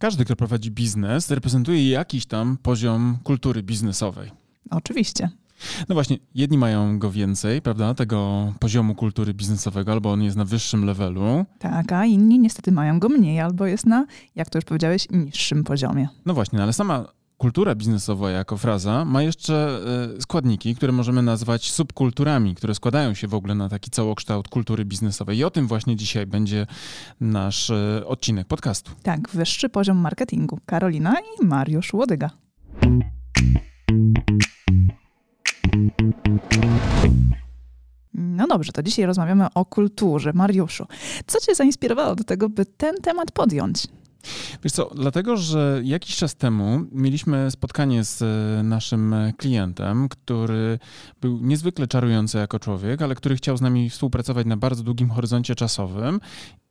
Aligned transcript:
Każdy, 0.00 0.24
kto 0.24 0.36
prowadzi 0.36 0.70
biznes, 0.70 1.30
reprezentuje 1.30 1.90
jakiś 1.90 2.26
tam 2.26 2.56
poziom 2.62 3.18
kultury 3.24 3.62
biznesowej. 3.62 4.30
Oczywiście. 4.70 5.30
No 5.88 5.94
właśnie, 5.94 6.18
jedni 6.34 6.58
mają 6.58 6.98
go 6.98 7.10
więcej, 7.10 7.62
prawda, 7.62 7.94
tego 7.94 8.52
poziomu 8.58 8.94
kultury 8.94 9.34
biznesowego, 9.34 9.92
albo 9.92 10.12
on 10.12 10.22
jest 10.22 10.36
na 10.36 10.44
wyższym 10.44 10.84
levelu. 10.84 11.44
Tak, 11.58 11.92
a 11.92 12.04
inni 12.04 12.38
niestety 12.38 12.72
mają 12.72 12.98
go 12.98 13.08
mniej, 13.08 13.40
albo 13.40 13.66
jest 13.66 13.86
na, 13.86 14.06
jak 14.36 14.50
to 14.50 14.58
już 14.58 14.64
powiedziałeś, 14.64 15.06
niższym 15.10 15.64
poziomie. 15.64 16.08
No 16.26 16.34
właśnie, 16.34 16.56
no 16.56 16.62
ale 16.62 16.72
sama 16.72 17.04
kultura 17.40 17.74
biznesowa 17.74 18.30
jako 18.30 18.56
fraza 18.56 19.04
ma 19.04 19.22
jeszcze 19.22 19.80
e, 20.16 20.22
składniki, 20.22 20.74
które 20.74 20.92
możemy 20.92 21.22
nazwać 21.22 21.70
subkulturami, 21.70 22.54
które 22.54 22.74
składają 22.74 23.14
się 23.14 23.28
w 23.28 23.34
ogóle 23.34 23.54
na 23.54 23.68
taki 23.68 23.90
całokształt 23.90 24.48
kultury 24.48 24.84
biznesowej. 24.84 25.38
I 25.38 25.44
o 25.44 25.50
tym 25.50 25.66
właśnie 25.66 25.96
dzisiaj 25.96 26.26
będzie 26.26 26.66
nasz 27.20 27.70
e, 27.70 28.06
odcinek 28.06 28.46
podcastu. 28.46 28.92
Tak, 29.02 29.28
wyższy 29.28 29.68
poziom 29.68 29.96
marketingu. 29.96 30.58
Karolina 30.66 31.14
i 31.20 31.46
Mariusz 31.46 31.92
Łodyga. 31.92 32.30
No 38.14 38.46
dobrze, 38.46 38.72
to 38.72 38.82
dzisiaj 38.82 39.06
rozmawiamy 39.06 39.46
o 39.54 39.64
kulturze. 39.64 40.32
Mariuszu, 40.32 40.86
co 41.26 41.40
cię 41.40 41.54
zainspirowało 41.54 42.14
do 42.14 42.24
tego, 42.24 42.48
by 42.48 42.66
ten 42.66 42.94
temat 42.96 43.32
podjąć? 43.32 43.86
Wiesz 44.64 44.72
co, 44.72 44.90
dlatego, 44.94 45.36
że 45.36 45.80
jakiś 45.84 46.16
czas 46.16 46.36
temu 46.36 46.80
mieliśmy 46.92 47.50
spotkanie 47.50 48.04
z 48.04 48.22
e, 48.22 48.62
naszym 48.62 49.14
klientem, 49.36 50.08
który 50.08 50.78
był 51.20 51.38
niezwykle 51.42 51.86
czarujący 51.86 52.38
jako 52.38 52.58
człowiek, 52.58 53.02
ale 53.02 53.14
który 53.14 53.36
chciał 53.36 53.56
z 53.56 53.60
nami 53.60 53.90
współpracować 53.90 54.46
na 54.46 54.56
bardzo 54.56 54.82
długim 54.82 55.10
horyzoncie 55.10 55.54
czasowym. 55.54 56.20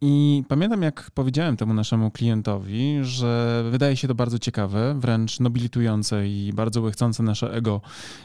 I 0.01 0.43
pamiętam, 0.47 0.81
jak 0.81 1.11
powiedziałem 1.11 1.57
temu 1.57 1.73
naszemu 1.73 2.11
klientowi, 2.11 2.97
że 3.01 3.63
wydaje 3.71 3.97
się 3.97 4.07
to 4.07 4.15
bardzo 4.15 4.39
ciekawe, 4.39 4.95
wręcz 4.99 5.39
nobilitujące 5.39 6.27
i 6.27 6.53
bardzo 6.53 6.81
łechcące 6.81 7.23
nasze 7.23 7.53
ego, 7.53 7.81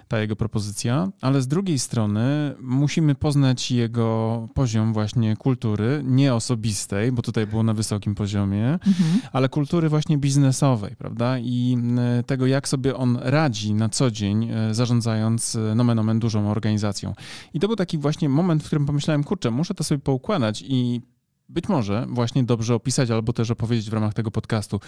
ta 0.09 0.21
jego 0.21 0.37
propozycja, 0.37 1.09
ale 1.21 1.43
z 1.43 1.49
drugiej 1.49 1.79
strony 1.79 2.55
musimy 2.61 3.15
poznać 3.15 3.71
jego 3.71 4.49
poziom 4.55 4.93
właśnie 4.93 5.37
kultury, 5.37 6.03
nie 6.05 6.35
osobistej, 6.35 7.13
bo 7.13 7.23
tutaj 7.23 7.47
było 7.47 7.63
na 7.63 7.75
wysokim 7.75 8.15
poziomie, 8.15 8.67
mhm. 8.73 9.14
Ale 9.33 9.49
kultury 9.49 9.89
właśnie 9.89 10.19
biznesowej, 10.19 10.97
prawda? 10.97 11.39
I 11.39 11.79
e, 11.99 12.23
tego, 12.23 12.47
jak 12.47 12.69
sobie 12.69 12.97
on 12.97 13.19
radzi 13.23 13.75
na 13.75 13.89
co 13.89 14.11
dzień, 14.11 14.49
e, 14.51 14.75
zarządzając 14.75 15.57
e, 15.57 15.75
nomen 15.75 15.99
omen 15.99 16.19
dużą 16.19 16.51
organizacją. 16.51 17.15
I 17.55 17.61
to 17.61 17.67
był 17.67 17.77
taki 17.77 17.99
właśnie 17.99 18.29
moment, 18.29 18.63
w 18.63 18.67
którym 18.67 18.87
pomyślałem, 18.87 19.25
kurczę, 19.25 19.51
muszę 19.51 19.75
to 19.75 19.85
sobie 19.85 19.99
poukładać 19.99 20.65
i 20.67 21.01
być 21.49 21.69
może 21.69 22.07
właśnie 22.09 22.45
dobrze 22.45 22.75
opisać 22.75 23.11
albo 23.11 23.33
też 23.33 23.51
opowiedzieć 23.51 23.91
w 23.91 23.93
ramach 23.93 24.15
tego 24.15 24.31
podcastu, 24.31 24.81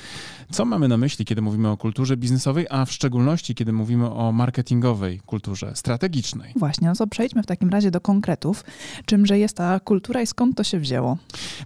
co 0.51 0.65
mamy 0.65 0.89
na 0.89 0.97
myśli, 0.97 1.25
kiedy 1.25 1.43
mówimy 1.43 1.69
o 1.69 1.77
kulturze 1.77 2.17
biznesowej, 2.17 2.67
a 2.71 2.85
w 2.85 2.93
szczególności 2.93 3.55
kiedy 3.55 3.73
mówimy 3.73 4.11
o 4.11 4.33
marketingowej 4.33 5.21
kulturze 5.27 5.73
strategicznej. 5.75 6.53
Właśnie, 6.57 6.89
no 6.89 6.95
to 6.95 7.07
przejdźmy 7.07 7.43
w 7.43 7.47
takim 7.47 7.71
razie 7.71 7.91
do 7.91 8.01
konkretów. 8.01 8.65
Czymże 9.07 9.39
jest 9.39 9.57
ta 9.57 9.81
kultura 9.81 10.23
i 10.23 10.27
skąd 10.27 10.57
to 10.57 10.65
się 10.65 10.79
wzięło? 10.79 11.19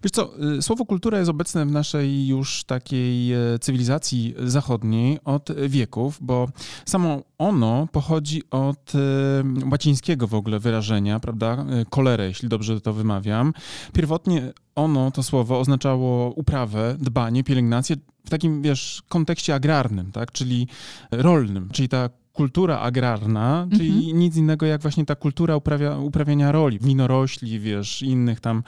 Wiesz 0.03 0.13
co, 0.13 0.31
y, 0.59 0.63
słowo 0.63 0.87
kultura 0.87 1.19
jest 1.19 1.31
obecne 1.31 1.67
w 1.67 1.71
naszej 1.71 2.27
już 2.27 2.65
takiej 2.65 3.33
e, 3.33 3.59
cywilizacji 3.61 4.35
zachodniej 4.39 5.19
od 5.25 5.49
wieków, 5.69 6.19
bo 6.21 6.49
samo 6.87 7.23
ono 7.41 7.89
pochodzi 7.93 8.43
od 8.51 8.93
e, 8.95 9.69
łacińskiego 9.71 10.27
w 10.27 10.35
ogóle 10.35 10.59
wyrażenia, 10.59 11.21
prawda, 11.21 11.65
kolere, 11.91 12.27
jeśli 12.27 12.49
dobrze 12.49 12.81
to 12.81 12.93
wymawiam. 12.93 13.53
Pierwotnie 13.93 14.53
ono, 14.75 15.11
to 15.11 15.23
słowo, 15.23 15.61
oznaczało 15.61 16.31
uprawę, 16.31 16.97
dbanie, 16.99 17.45
pielęgnację 17.45 17.97
w 18.25 18.31
takim, 18.31 18.63
wiesz, 18.63 19.03
kontekście 19.09 19.55
agrarnym, 19.55 20.13
tak, 20.13 20.33
czyli 20.33 20.67
rolnym, 21.11 21.69
czyli 21.73 21.89
ta 21.89 22.09
kultura 22.33 22.81
agrarna, 22.81 23.67
czyli 23.73 23.89
mhm. 23.89 24.19
nic 24.19 24.37
innego 24.37 24.67
jak 24.67 24.83
właśnie 24.83 25.07
ta 25.07 25.15
kultura 25.15 25.57
uprawia, 25.57 25.99
uprawiania 25.99 26.53
roli, 26.53 26.79
winorośli, 26.79 27.61
wiesz, 27.61 28.03
innych 28.03 28.41
tam 28.41 28.63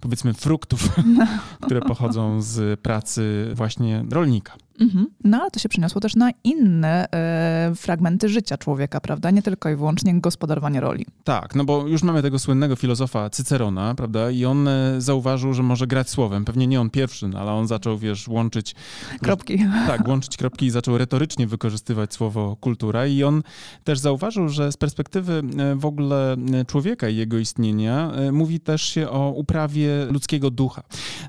powiedzmy 0.00 0.34
fruktów, 0.34 0.88
no. 1.06 1.26
które 1.66 1.80
pochodzą 1.80 2.42
z 2.42 2.80
pracy 2.80 3.50
właśnie 3.54 4.04
rolnika. 4.10 4.56
Mhm. 4.80 5.06
No 5.24 5.40
ale 5.40 5.50
to 5.50 5.60
się 5.60 5.68
przeniosło 5.68 6.00
też 6.00 6.16
na 6.16 6.30
inne 6.44 7.06
e, 7.12 7.72
fragmenty 7.76 8.28
życia 8.28 8.58
człowieka, 8.58 9.00
prawda? 9.00 9.30
Nie 9.30 9.42
tylko 9.42 9.70
i 9.70 9.76
wyłącznie 9.76 10.20
gospodarowanie 10.20 10.80
roli. 10.80 11.06
Tak, 11.24 11.54
no 11.54 11.64
bo 11.64 11.86
już 11.86 12.02
mamy 12.02 12.22
tego 12.22 12.38
słynnego 12.38 12.76
filozofa 12.76 13.30
Cycerona, 13.30 13.94
prawda? 13.94 14.30
I 14.30 14.44
on 14.44 14.68
e, 14.68 15.00
zauważył, 15.00 15.54
że 15.54 15.62
może 15.62 15.86
grać 15.86 16.10
słowem. 16.10 16.44
Pewnie 16.44 16.66
nie 16.66 16.80
on 16.80 16.90
pierwszy, 16.90 17.28
no, 17.28 17.38
ale 17.38 17.52
on 17.52 17.66
zaczął, 17.66 17.98
wiesz, 17.98 18.28
łączyć... 18.28 18.74
Kropki. 19.22 19.58
Tak, 19.86 20.08
łączyć 20.08 20.36
kropki 20.36 20.66
i 20.66 20.70
zaczął 20.70 20.98
retorycznie 20.98 21.46
wykorzystywać 21.46 22.14
słowo 22.14 22.56
kultura. 22.60 23.06
I 23.06 23.24
on 23.24 23.42
też 23.84 23.98
zauważył, 23.98 24.48
że 24.48 24.72
z 24.72 24.76
perspektywy 24.76 25.42
e, 25.58 25.74
w 25.74 25.86
ogóle 25.86 26.32
e, 26.32 26.64
człowieka 26.64 27.08
i 27.08 27.16
jego 27.16 27.38
istnienia 27.38 28.12
mówi 28.32 28.60
też 28.60 28.82
się 28.82 29.10
o 29.10 29.30
uprawie 29.30 30.06
ludzkiego 30.10 30.50
ducha. 30.50 30.82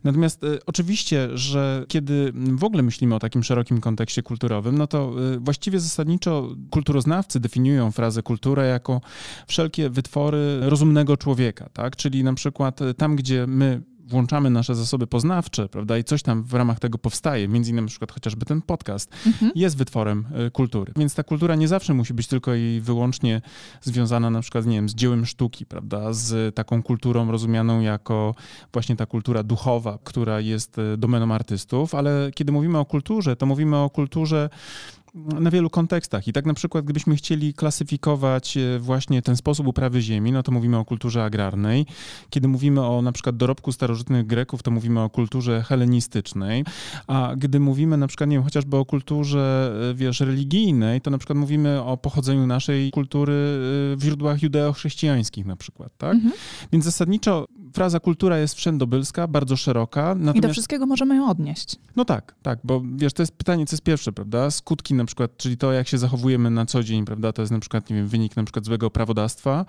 Natomiast 0.03 0.41
oczywiście, 0.65 1.29
że 1.37 1.85
kiedy 1.87 2.33
w 2.35 2.63
ogóle 2.63 2.83
myślimy 2.83 3.15
o 3.15 3.19
takim 3.19 3.36
takim 3.37 3.43
szerokim 3.43 3.81
kontekście 3.81 4.23
kulturowym, 4.23 4.77
no 4.77 4.87
to 4.87 5.13
y, 5.35 5.39
właściwie 5.39 5.79
zasadniczo 5.79 6.55
kulturoznawcy 6.69 7.39
definiują 7.39 7.91
frazę 7.91 8.23
kulturę 8.23 8.67
jako 8.67 9.01
wszelkie 9.47 9.89
wytwory 9.89 10.59
rozumnego 10.61 11.17
człowieka, 11.17 11.69
tak? 11.73 11.95
Czyli 11.95 12.23
na 12.23 12.33
przykład 12.33 12.81
y, 12.81 12.93
tam, 12.93 13.15
gdzie 13.15 13.47
my 13.47 13.81
włączamy 14.07 14.49
nasze 14.49 14.75
zasoby 14.75 15.07
poznawcze, 15.07 15.69
prawda, 15.69 15.97
i 15.97 16.03
coś 16.03 16.23
tam 16.23 16.43
w 16.43 16.53
ramach 16.53 16.79
tego 16.79 16.97
powstaje, 16.97 17.47
między 17.47 17.71
innymi 17.71 17.85
na 17.85 17.89
przykład 17.89 18.11
chociażby 18.11 18.45
ten 18.45 18.61
podcast, 18.61 19.11
mhm. 19.27 19.51
jest 19.55 19.77
wytworem 19.77 20.25
y, 20.47 20.51
kultury. 20.51 20.93
Więc 20.95 21.15
ta 21.15 21.23
kultura 21.23 21.55
nie 21.55 21.67
zawsze 21.67 21.93
musi 21.93 22.13
być 22.13 22.27
tylko 22.27 22.55
i 22.55 22.79
wyłącznie 22.83 23.41
związana 23.81 24.29
na 24.29 24.41
przykład, 24.41 24.65
nie 24.65 24.75
wiem, 24.75 24.89
z 24.89 24.95
dziełem 24.95 25.25
sztuki, 25.25 25.65
prawda, 25.65 26.13
z 26.13 26.55
taką 26.55 26.83
kulturą 26.83 27.31
rozumianą 27.31 27.81
jako 27.81 28.35
właśnie 28.73 28.95
ta 28.95 29.05
kultura 29.05 29.43
duchowa, 29.43 29.97
która 30.03 30.39
jest 30.39 30.77
y, 30.77 30.97
domeną 30.97 31.33
artystów, 31.33 31.95
ale 31.95 32.31
kiedy 32.35 32.51
mówimy 32.51 32.77
o 32.77 32.85
kulturze, 32.85 33.35
to 33.35 33.45
mówimy 33.45 33.77
o 33.77 33.89
kulturze 33.89 34.49
na 35.15 35.51
wielu 35.51 35.69
kontekstach. 35.69 36.27
I 36.27 36.33
tak 36.33 36.45
na 36.45 36.53
przykład, 36.53 36.85
gdybyśmy 36.85 37.15
chcieli 37.15 37.53
klasyfikować 37.53 38.57
e, 38.57 38.79
właśnie 38.79 39.21
ten 39.21 39.35
sposób 39.35 39.67
uprawy 39.67 40.01
ziemi, 40.01 40.31
no 40.31 40.43
to 40.43 40.51
mówimy 40.51 40.77
o 40.77 40.85
kulturze 40.85 41.23
agrarnej. 41.23 41.85
Kiedy 42.29 42.47
mówimy 42.47 42.85
o 42.85 43.01
na 43.01 43.11
przykład 43.11 43.37
dorobku 43.37 43.71
starożytnych 43.71 44.27
Greków, 44.27 44.63
to 44.63 44.71
mówimy 44.71 45.01
o 45.01 45.09
kulturze 45.09 45.63
helenistycznej. 45.63 46.65
A 47.07 47.33
gdy 47.37 47.59
mówimy 47.59 47.97
na 47.97 48.07
przykład, 48.07 48.29
nie 48.29 48.35
wiem, 48.35 48.43
chociażby 48.43 48.77
o 48.77 48.85
kulturze, 48.85 49.73
e, 49.91 49.93
wiesz, 49.93 50.19
religijnej, 50.19 51.01
to 51.01 51.11
na 51.11 51.17
przykład 51.17 51.39
mówimy 51.39 51.83
o 51.83 51.97
pochodzeniu 51.97 52.47
naszej 52.47 52.91
kultury 52.91 53.33
e, 53.33 53.95
w 53.95 53.99
źródłach 54.01 54.41
judeo-chrześcijańskich 54.41 55.45
na 55.45 55.55
przykład, 55.55 55.97
tak? 55.97 56.15
Mhm. 56.15 56.33
Więc 56.71 56.85
zasadniczo 56.85 57.47
fraza 57.73 57.99
kultura 57.99 58.37
jest 58.37 58.55
wszędobylska, 58.55 59.27
bardzo 59.27 59.57
szeroka. 59.57 60.01
Natomiast... 60.01 60.37
I 60.37 60.41
do 60.41 60.49
wszystkiego 60.49 60.85
możemy 60.85 61.15
ją 61.15 61.29
odnieść. 61.29 61.75
No 61.95 62.05
tak, 62.05 62.35
tak, 62.41 62.59
bo 62.63 62.83
wiesz, 62.95 63.13
to 63.13 63.23
jest 63.23 63.31
pytanie, 63.31 63.65
co 63.65 63.73
jest 63.73 63.83
pierwsze, 63.83 64.11
prawda? 64.11 64.51
Skutki 64.51 64.93
na 64.93 65.05
przykład, 65.05 65.37
czyli 65.37 65.57
to, 65.57 65.71
jak 65.73 65.87
się 65.87 65.97
zachowujemy 65.97 66.49
na 66.49 66.65
co 66.65 66.83
dzień, 66.83 67.05
prawda, 67.05 67.33
to 67.33 67.41
jest 67.41 67.51
na 67.51 67.59
przykład, 67.59 67.89
nie 67.89 67.95
wiem, 67.95 68.07
wynik 68.07 68.35
na 68.35 68.43
przykład 68.43 68.65
złego 68.65 68.89
prawodawstwa, 68.89 69.65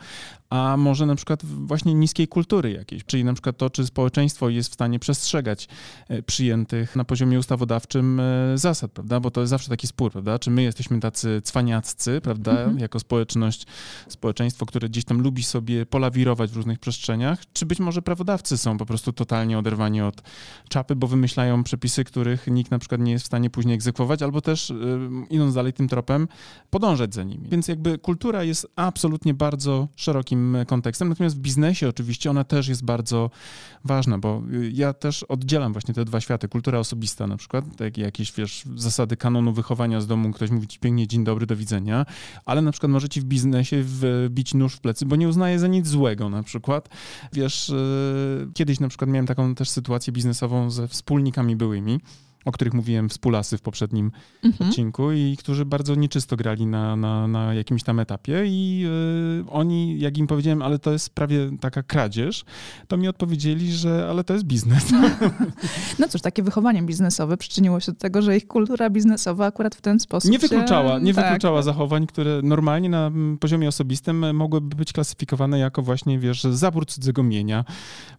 a 0.50 0.76
może 0.76 1.06
na 1.06 1.14
przykład 1.14 1.44
właśnie 1.44 1.94
niskiej 1.94 2.28
kultury 2.28 2.70
jakiejś, 2.72 3.04
czyli 3.04 3.24
na 3.24 3.32
przykład 3.32 3.56
to, 3.56 3.70
czy 3.70 3.86
społeczeństwo 3.86 4.48
jest 4.48 4.70
w 4.70 4.74
stanie 4.74 4.98
przestrzegać 4.98 5.68
e, 6.08 6.22
przyjętych 6.22 6.96
na 6.96 7.04
poziomie 7.04 7.38
ustawodawczym 7.38 8.20
e, 8.20 8.58
zasad, 8.58 8.92
prawda, 8.92 9.20
bo 9.20 9.30
to 9.30 9.40
jest 9.40 9.50
zawsze 9.50 9.68
taki 9.68 9.86
spór, 9.86 10.12
prawda, 10.12 10.38
czy 10.38 10.50
my 10.50 10.62
jesteśmy 10.62 11.00
tacy 11.00 11.42
cwaniaccy, 11.44 12.20
prawda, 12.20 12.50
mhm. 12.50 12.78
jako 12.78 13.00
społeczność, 13.00 13.66
społeczeństwo, 14.08 14.66
które 14.66 14.88
gdzieś 14.88 15.04
tam 15.04 15.20
lubi 15.20 15.42
sobie 15.42 15.86
polawirować 15.86 16.50
w 16.50 16.56
różnych 16.56 16.78
przestrzeniach, 16.78 17.38
czy 17.52 17.66
być 17.66 17.78
może 17.80 17.87
prawodawcy 18.04 18.58
są 18.58 18.78
po 18.78 18.86
prostu 18.86 19.12
totalnie 19.12 19.58
oderwani 19.58 20.00
od 20.00 20.22
czapy, 20.68 20.96
bo 20.96 21.06
wymyślają 21.06 21.64
przepisy, 21.64 22.04
których 22.04 22.46
nikt 22.46 22.70
na 22.70 22.78
przykład 22.78 23.00
nie 23.00 23.12
jest 23.12 23.24
w 23.24 23.26
stanie 23.26 23.50
później 23.50 23.74
egzekwować, 23.74 24.22
albo 24.22 24.40
też 24.40 24.72
idąc 25.30 25.54
dalej 25.54 25.72
tym 25.72 25.88
tropem, 25.88 26.28
podążać 26.70 27.14
za 27.14 27.22
nimi. 27.22 27.48
Więc 27.48 27.68
jakby 27.68 27.98
kultura 27.98 28.44
jest 28.44 28.66
absolutnie 28.76 29.34
bardzo 29.34 29.88
szerokim 29.96 30.56
kontekstem, 30.66 31.08
natomiast 31.08 31.36
w 31.36 31.40
biznesie 31.40 31.88
oczywiście 31.88 32.30
ona 32.30 32.44
też 32.44 32.68
jest 32.68 32.84
bardzo 32.84 33.30
ważna, 33.84 34.18
bo 34.18 34.42
ja 34.72 34.92
też 34.92 35.22
oddzielam 35.22 35.72
właśnie 35.72 35.94
te 35.94 36.04
dwa 36.04 36.20
światy. 36.20 36.48
Kultura 36.48 36.78
osobista 36.78 37.26
na 37.26 37.36
przykład, 37.36 37.64
tak 37.76 37.98
jakieś, 37.98 38.32
wiesz, 38.32 38.64
zasady 38.76 39.16
kanonu 39.16 39.52
wychowania 39.52 40.00
z 40.00 40.06
domu, 40.06 40.32
ktoś 40.32 40.50
mówi 40.50 40.66
ci 40.66 40.78
pięknie 40.78 41.06
dzień 41.06 41.24
dobry, 41.24 41.46
do 41.46 41.56
widzenia, 41.56 42.06
ale 42.44 42.62
na 42.62 42.72
przykład 42.72 42.92
może 42.92 43.08
ci 43.08 43.20
w 43.20 43.24
biznesie 43.24 43.82
wbić 43.82 44.54
nóż 44.54 44.74
w 44.74 44.80
plecy, 44.80 45.06
bo 45.06 45.16
nie 45.16 45.28
uznaje 45.28 45.58
za 45.58 45.66
nic 45.66 45.86
złego 45.86 46.28
na 46.28 46.42
przykład. 46.42 46.88
Wiesz, 47.32 47.72
kiedyś 48.54 48.80
na 48.80 48.88
przykład 48.88 49.10
miałem 49.10 49.26
taką 49.26 49.54
też 49.54 49.70
sytuację 49.70 50.12
biznesową 50.12 50.70
ze 50.70 50.88
wspólnikami 50.88 51.56
byłymi, 51.56 52.00
o 52.48 52.52
których 52.52 52.74
mówiłem, 52.74 53.08
współlasy 53.08 53.58
w 53.58 53.62
poprzednim 53.62 54.12
mhm. 54.44 54.70
odcinku 54.70 55.12
i 55.12 55.36
którzy 55.38 55.64
bardzo 55.64 55.94
nieczysto 55.94 56.36
grali 56.36 56.66
na, 56.66 56.96
na, 56.96 57.26
na 57.26 57.54
jakimś 57.54 57.82
tam 57.82 58.00
etapie 58.00 58.44
i 58.46 58.86
y, 59.46 59.50
oni, 59.50 60.00
jak 60.00 60.18
im 60.18 60.26
powiedziałem, 60.26 60.62
ale 60.62 60.78
to 60.78 60.92
jest 60.92 61.10
prawie 61.10 61.50
taka 61.60 61.82
kradzież, 61.82 62.44
to 62.88 62.96
mi 62.96 63.08
odpowiedzieli, 63.08 63.72
że 63.72 64.06
ale 64.10 64.24
to 64.24 64.32
jest 64.32 64.44
biznes. 64.44 64.92
No 65.98 66.08
cóż, 66.08 66.20
takie 66.20 66.42
wychowanie 66.42 66.82
biznesowe 66.82 67.36
przyczyniło 67.36 67.80
się 67.80 67.92
do 67.92 67.98
tego, 67.98 68.22
że 68.22 68.36
ich 68.36 68.46
kultura 68.46 68.90
biznesowa 68.90 69.46
akurat 69.46 69.74
w 69.74 69.80
ten 69.80 70.00
sposób 70.00 70.30
Nie 70.30 70.38
wykluczała, 70.38 70.98
się... 70.98 71.04
nie 71.04 71.14
tak. 71.14 71.24
wykluczała 71.24 71.62
zachowań, 71.62 72.06
które 72.06 72.40
normalnie 72.42 72.88
na 72.88 73.10
poziomie 73.40 73.68
osobistym 73.68 74.36
mogłyby 74.36 74.76
być 74.76 74.92
klasyfikowane 74.92 75.58
jako 75.58 75.82
właśnie, 75.82 76.18
wiesz, 76.18 76.42
zabór 76.42 76.86
cudzego 76.86 77.22
mienia, 77.22 77.64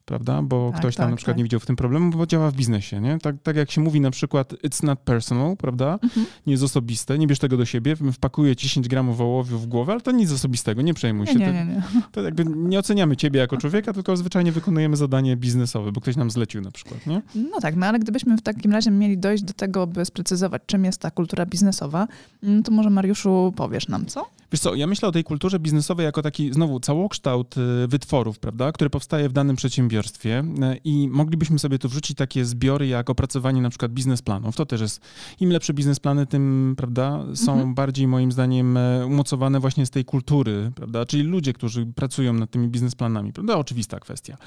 prawda? 0.06 0.42
Bo 0.42 0.70
tak, 0.72 0.80
ktoś 0.80 0.96
tam 0.96 1.04
tak, 1.04 1.12
na 1.12 1.18
przykład 1.18 1.34
tak. 1.34 1.38
nie 1.38 1.44
widział 1.44 1.60
w 1.60 1.66
tym 1.66 1.76
problemu, 1.76 2.12
bo 2.12 2.26
działa 2.26 2.52
w 2.52 2.56
biznesie, 2.56 3.02
nie? 3.02 3.20
Tak, 3.20 3.36
tak 3.44 3.56
jak 3.56 3.72
się 3.72 3.81
mówi 3.81 4.02
na 4.02 4.12
przykład 4.12 4.19
it's 4.27 4.83
not 4.83 5.00
personal, 5.00 5.57
prawda? 5.57 6.00
Mhm. 6.04 6.25
Nie 6.48 6.54
jest 6.54 6.63
osobiste, 6.63 7.18
nie 7.18 7.27
bierz 7.27 7.39
tego 7.39 7.57
do 7.57 7.66
siebie, 7.66 7.95
wpakuję 8.13 8.56
10 8.56 8.88
gramów 8.88 9.18
wołowiu 9.18 9.60
w 9.60 9.68
głowę, 9.68 9.92
ale 9.92 10.01
to 10.01 10.12
nic 10.12 10.31
osobistego, 10.31 10.81
nie 10.81 10.94
przejmuj 10.94 11.27
się. 11.27 11.36
Nie, 11.36 11.54
nie, 11.54 11.66
nie. 11.66 11.83
To, 11.94 12.00
to 12.12 12.21
jakby 12.21 12.45
nie 12.45 12.80
oceniamy 12.80 13.16
ciebie 13.16 13.39
jako 13.39 13.57
człowieka, 13.57 13.94
tylko 13.94 14.18
zwyczajnie 14.18 14.51
wykonujemy 14.51 14.98
zadanie 14.98 15.38
biznesowe, 15.38 15.92
bo 15.92 16.01
ktoś 16.01 16.16
nam 16.16 16.31
zlecił 16.31 16.62
na 16.62 16.71
przykład, 16.71 17.07
nie? 17.07 17.21
No 17.36 17.60
tak, 17.62 17.75
no 17.75 17.86
ale 17.86 18.00
gdybyśmy 18.00 18.38
w 18.38 18.42
takim 18.42 18.71
razie 18.71 18.92
mieli 18.92 19.18
dojść 19.18 19.44
do 19.44 19.54
tego, 19.54 19.88
by 19.88 20.06
sprecyzować, 20.06 20.62
czym 20.66 20.86
jest 20.86 21.01
ta 21.01 21.12
kultura 21.12 21.45
biznesowa, 21.45 22.07
no 22.44 22.63
to 22.63 22.71
może 22.71 22.89
Mariuszu 22.89 23.54
powiesz 23.56 23.88
nam, 23.88 24.06
co? 24.06 24.25
Wiesz 24.51 24.62
co, 24.62 24.75
ja 24.75 24.88
myślę 24.88 25.07
o 25.07 25.12
tej 25.12 25.24
kulturze 25.24 25.60
biznesowej 25.60 26.04
jako 26.04 26.21
taki 26.21 26.54
znowu 26.54 26.80
całokształt 26.80 27.56
y, 27.57 27.88
wytworów, 27.88 28.39
prawda, 28.39 28.71
który 28.71 28.89
powstaje 28.89 29.30
w 29.30 29.33
danym 29.33 29.56
przedsiębiorstwie 29.56 30.39
y, 30.39 30.80
i 30.83 31.07
moglibyśmy 31.07 31.60
sobie 31.60 31.80
tu 31.80 31.89
wrzucić 31.89 32.18
takie 32.18 32.45
zbiory 32.45 32.88
jak 32.88 33.10
opracowanie 33.10 33.62
na 33.62 33.69
przykład 33.69 33.92
biznesplanów. 34.00 34.56
To 34.56 34.66
też 34.66 34.81
jest, 34.81 35.01
im 35.40 35.50
lepsze 35.50 35.74
biznesplany, 35.74 36.25
tym, 36.25 36.74
prawda, 36.78 37.25
są 37.36 37.54
mhm. 37.54 37.74
bardziej 37.74 38.07
moim 38.07 38.31
zdaniem 38.31 38.78
e, 38.78 39.06
umocowane 39.06 39.60
właśnie 39.60 39.86
z 39.86 39.90
tej 39.90 40.06
kultury, 40.06 40.72
prawda, 40.75 41.06
czyli 41.06 41.24
ludzie, 41.24 41.54
którzy 41.54 41.86
pracują 41.86 42.34
nad 42.34 42.51
tymi 42.51 42.68
biznesplanami, 42.68 43.34
prawda, 43.34 43.57
oczywista 43.57 44.00
kwestia. 44.00 44.38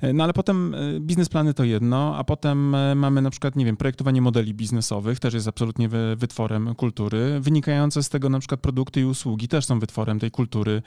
E, 0.00 0.12
no 0.12 0.24
ale 0.24 0.32
potem 0.32 0.74
e, 0.74 1.00
biznesplany 1.00 1.54
to 1.54 1.64
jedno, 1.64 2.16
a 2.16 2.24
potem 2.24 2.76
mamy 2.96 3.22
na 3.22 3.30
przykład, 3.30 3.56
nie 3.56 3.64
wiem, 3.64 3.76
projektowanie 3.76 4.22
modeli 4.22 4.54
biznesowych, 4.54 5.20
też 5.20 5.34
jest 5.34 5.48
absolutnie 5.48 5.88
wytworem 6.16 6.74
kultury, 6.74 7.40
wynikające 7.40 8.02
z 8.02 8.08
tego 8.08 8.28
na 8.28 8.38
przykład 8.38 8.60
produkty 8.60 9.00
i 9.00 9.04
usługi, 9.04 9.48
też 9.48 9.66
są 9.66 9.78
wytworem 9.78 10.18
tej 10.18 10.30
kultury, 10.30 10.82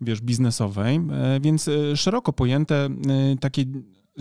wiesz, 0.00 0.20
biznesowej, 0.20 1.00
więc 1.40 1.70
szeroko 1.94 2.32
pojęte 2.32 2.88
takie 3.40 3.64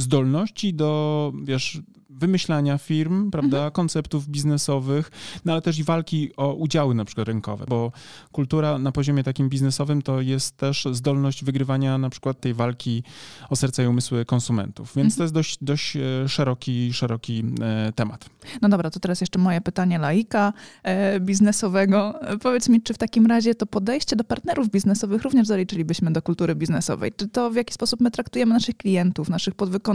zdolności 0.02 0.74
do, 0.74 1.34
wiesz, 1.44 1.82
wymyślania 2.20 2.78
firm, 2.78 3.32
prawda, 3.32 3.58
mhm. 3.58 3.72
konceptów 3.72 4.28
biznesowych, 4.28 5.12
no 5.46 5.54
ale 5.54 5.62
też 5.62 5.80
i 5.80 5.84
walki 5.84 6.36
o 6.38 6.54
udziały 6.54 6.96
na 6.96 7.06
przykład 7.06 7.28
rynkowe, 7.28 7.66
bo 7.68 7.92
kultura 8.32 8.80
na 8.80 8.92
poziomie 8.92 9.24
takim 9.24 9.50
biznesowym 9.50 10.02
to 10.02 10.22
jest 10.22 10.58
też 10.58 10.88
zdolność 10.92 11.44
wygrywania 11.44 11.98
na 11.98 12.10
przykład 12.10 12.40
tej 12.40 12.54
walki 12.54 13.04
o 13.50 13.56
serca 13.56 13.84
i 13.84 13.88
umysły 13.88 14.26
konsumentów, 14.26 14.94
więc 14.96 15.14
mhm. 15.14 15.18
to 15.18 15.24
jest 15.24 15.34
dość, 15.34 15.58
dość 15.62 15.96
e, 15.96 16.30
szeroki, 16.30 16.94
szeroki 16.94 17.44
e, 17.62 17.92
temat. 17.96 18.30
No 18.62 18.70
dobra, 18.70 18.90
to 18.90 19.00
teraz 19.00 19.22
jeszcze 19.22 19.40
moje 19.40 19.62
pytanie 19.62 19.98
laika 19.98 20.54
e, 20.84 21.20
biznesowego. 21.20 22.20
Powiedz 22.42 22.70
mi, 22.70 22.82
czy 22.82 22.94
w 22.94 22.98
takim 22.98 23.26
razie 23.26 23.56
to 23.56 23.66
podejście 23.66 24.16
do 24.16 24.24
partnerów 24.24 24.70
biznesowych 24.70 25.22
również 25.22 25.48
zaliczylibyśmy 25.48 26.12
do 26.14 26.22
kultury 26.22 26.56
biznesowej? 26.56 27.12
Czy 27.18 27.28
to 27.28 27.52
w 27.52 27.56
jaki 27.56 27.74
sposób 27.74 28.02
my 28.02 28.12
traktujemy 28.12 28.54
naszych 28.54 28.78
klientów, 28.78 29.30
naszych 29.30 29.56
podwykonawców, 29.56 29.89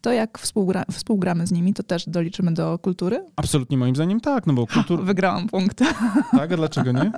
to 0.00 0.12
jak 0.12 0.38
współgra 0.38 0.84
współgramy 0.90 1.32
gramy 1.32 1.46
z 1.46 1.52
nimi, 1.52 1.74
to 1.74 1.82
też 1.82 2.04
doliczymy 2.06 2.54
do 2.54 2.78
kultury? 2.78 3.26
Absolutnie 3.36 3.78
moim 3.78 3.94
zdaniem 3.94 4.20
tak, 4.20 4.46
no 4.46 4.52
bo 4.52 4.66
kultura... 4.66 5.02
Wygrałam 5.02 5.48
punkt. 5.48 5.80
Tak, 6.32 6.52
a 6.52 6.56
dlaczego 6.56 6.92
nie? 6.92 7.12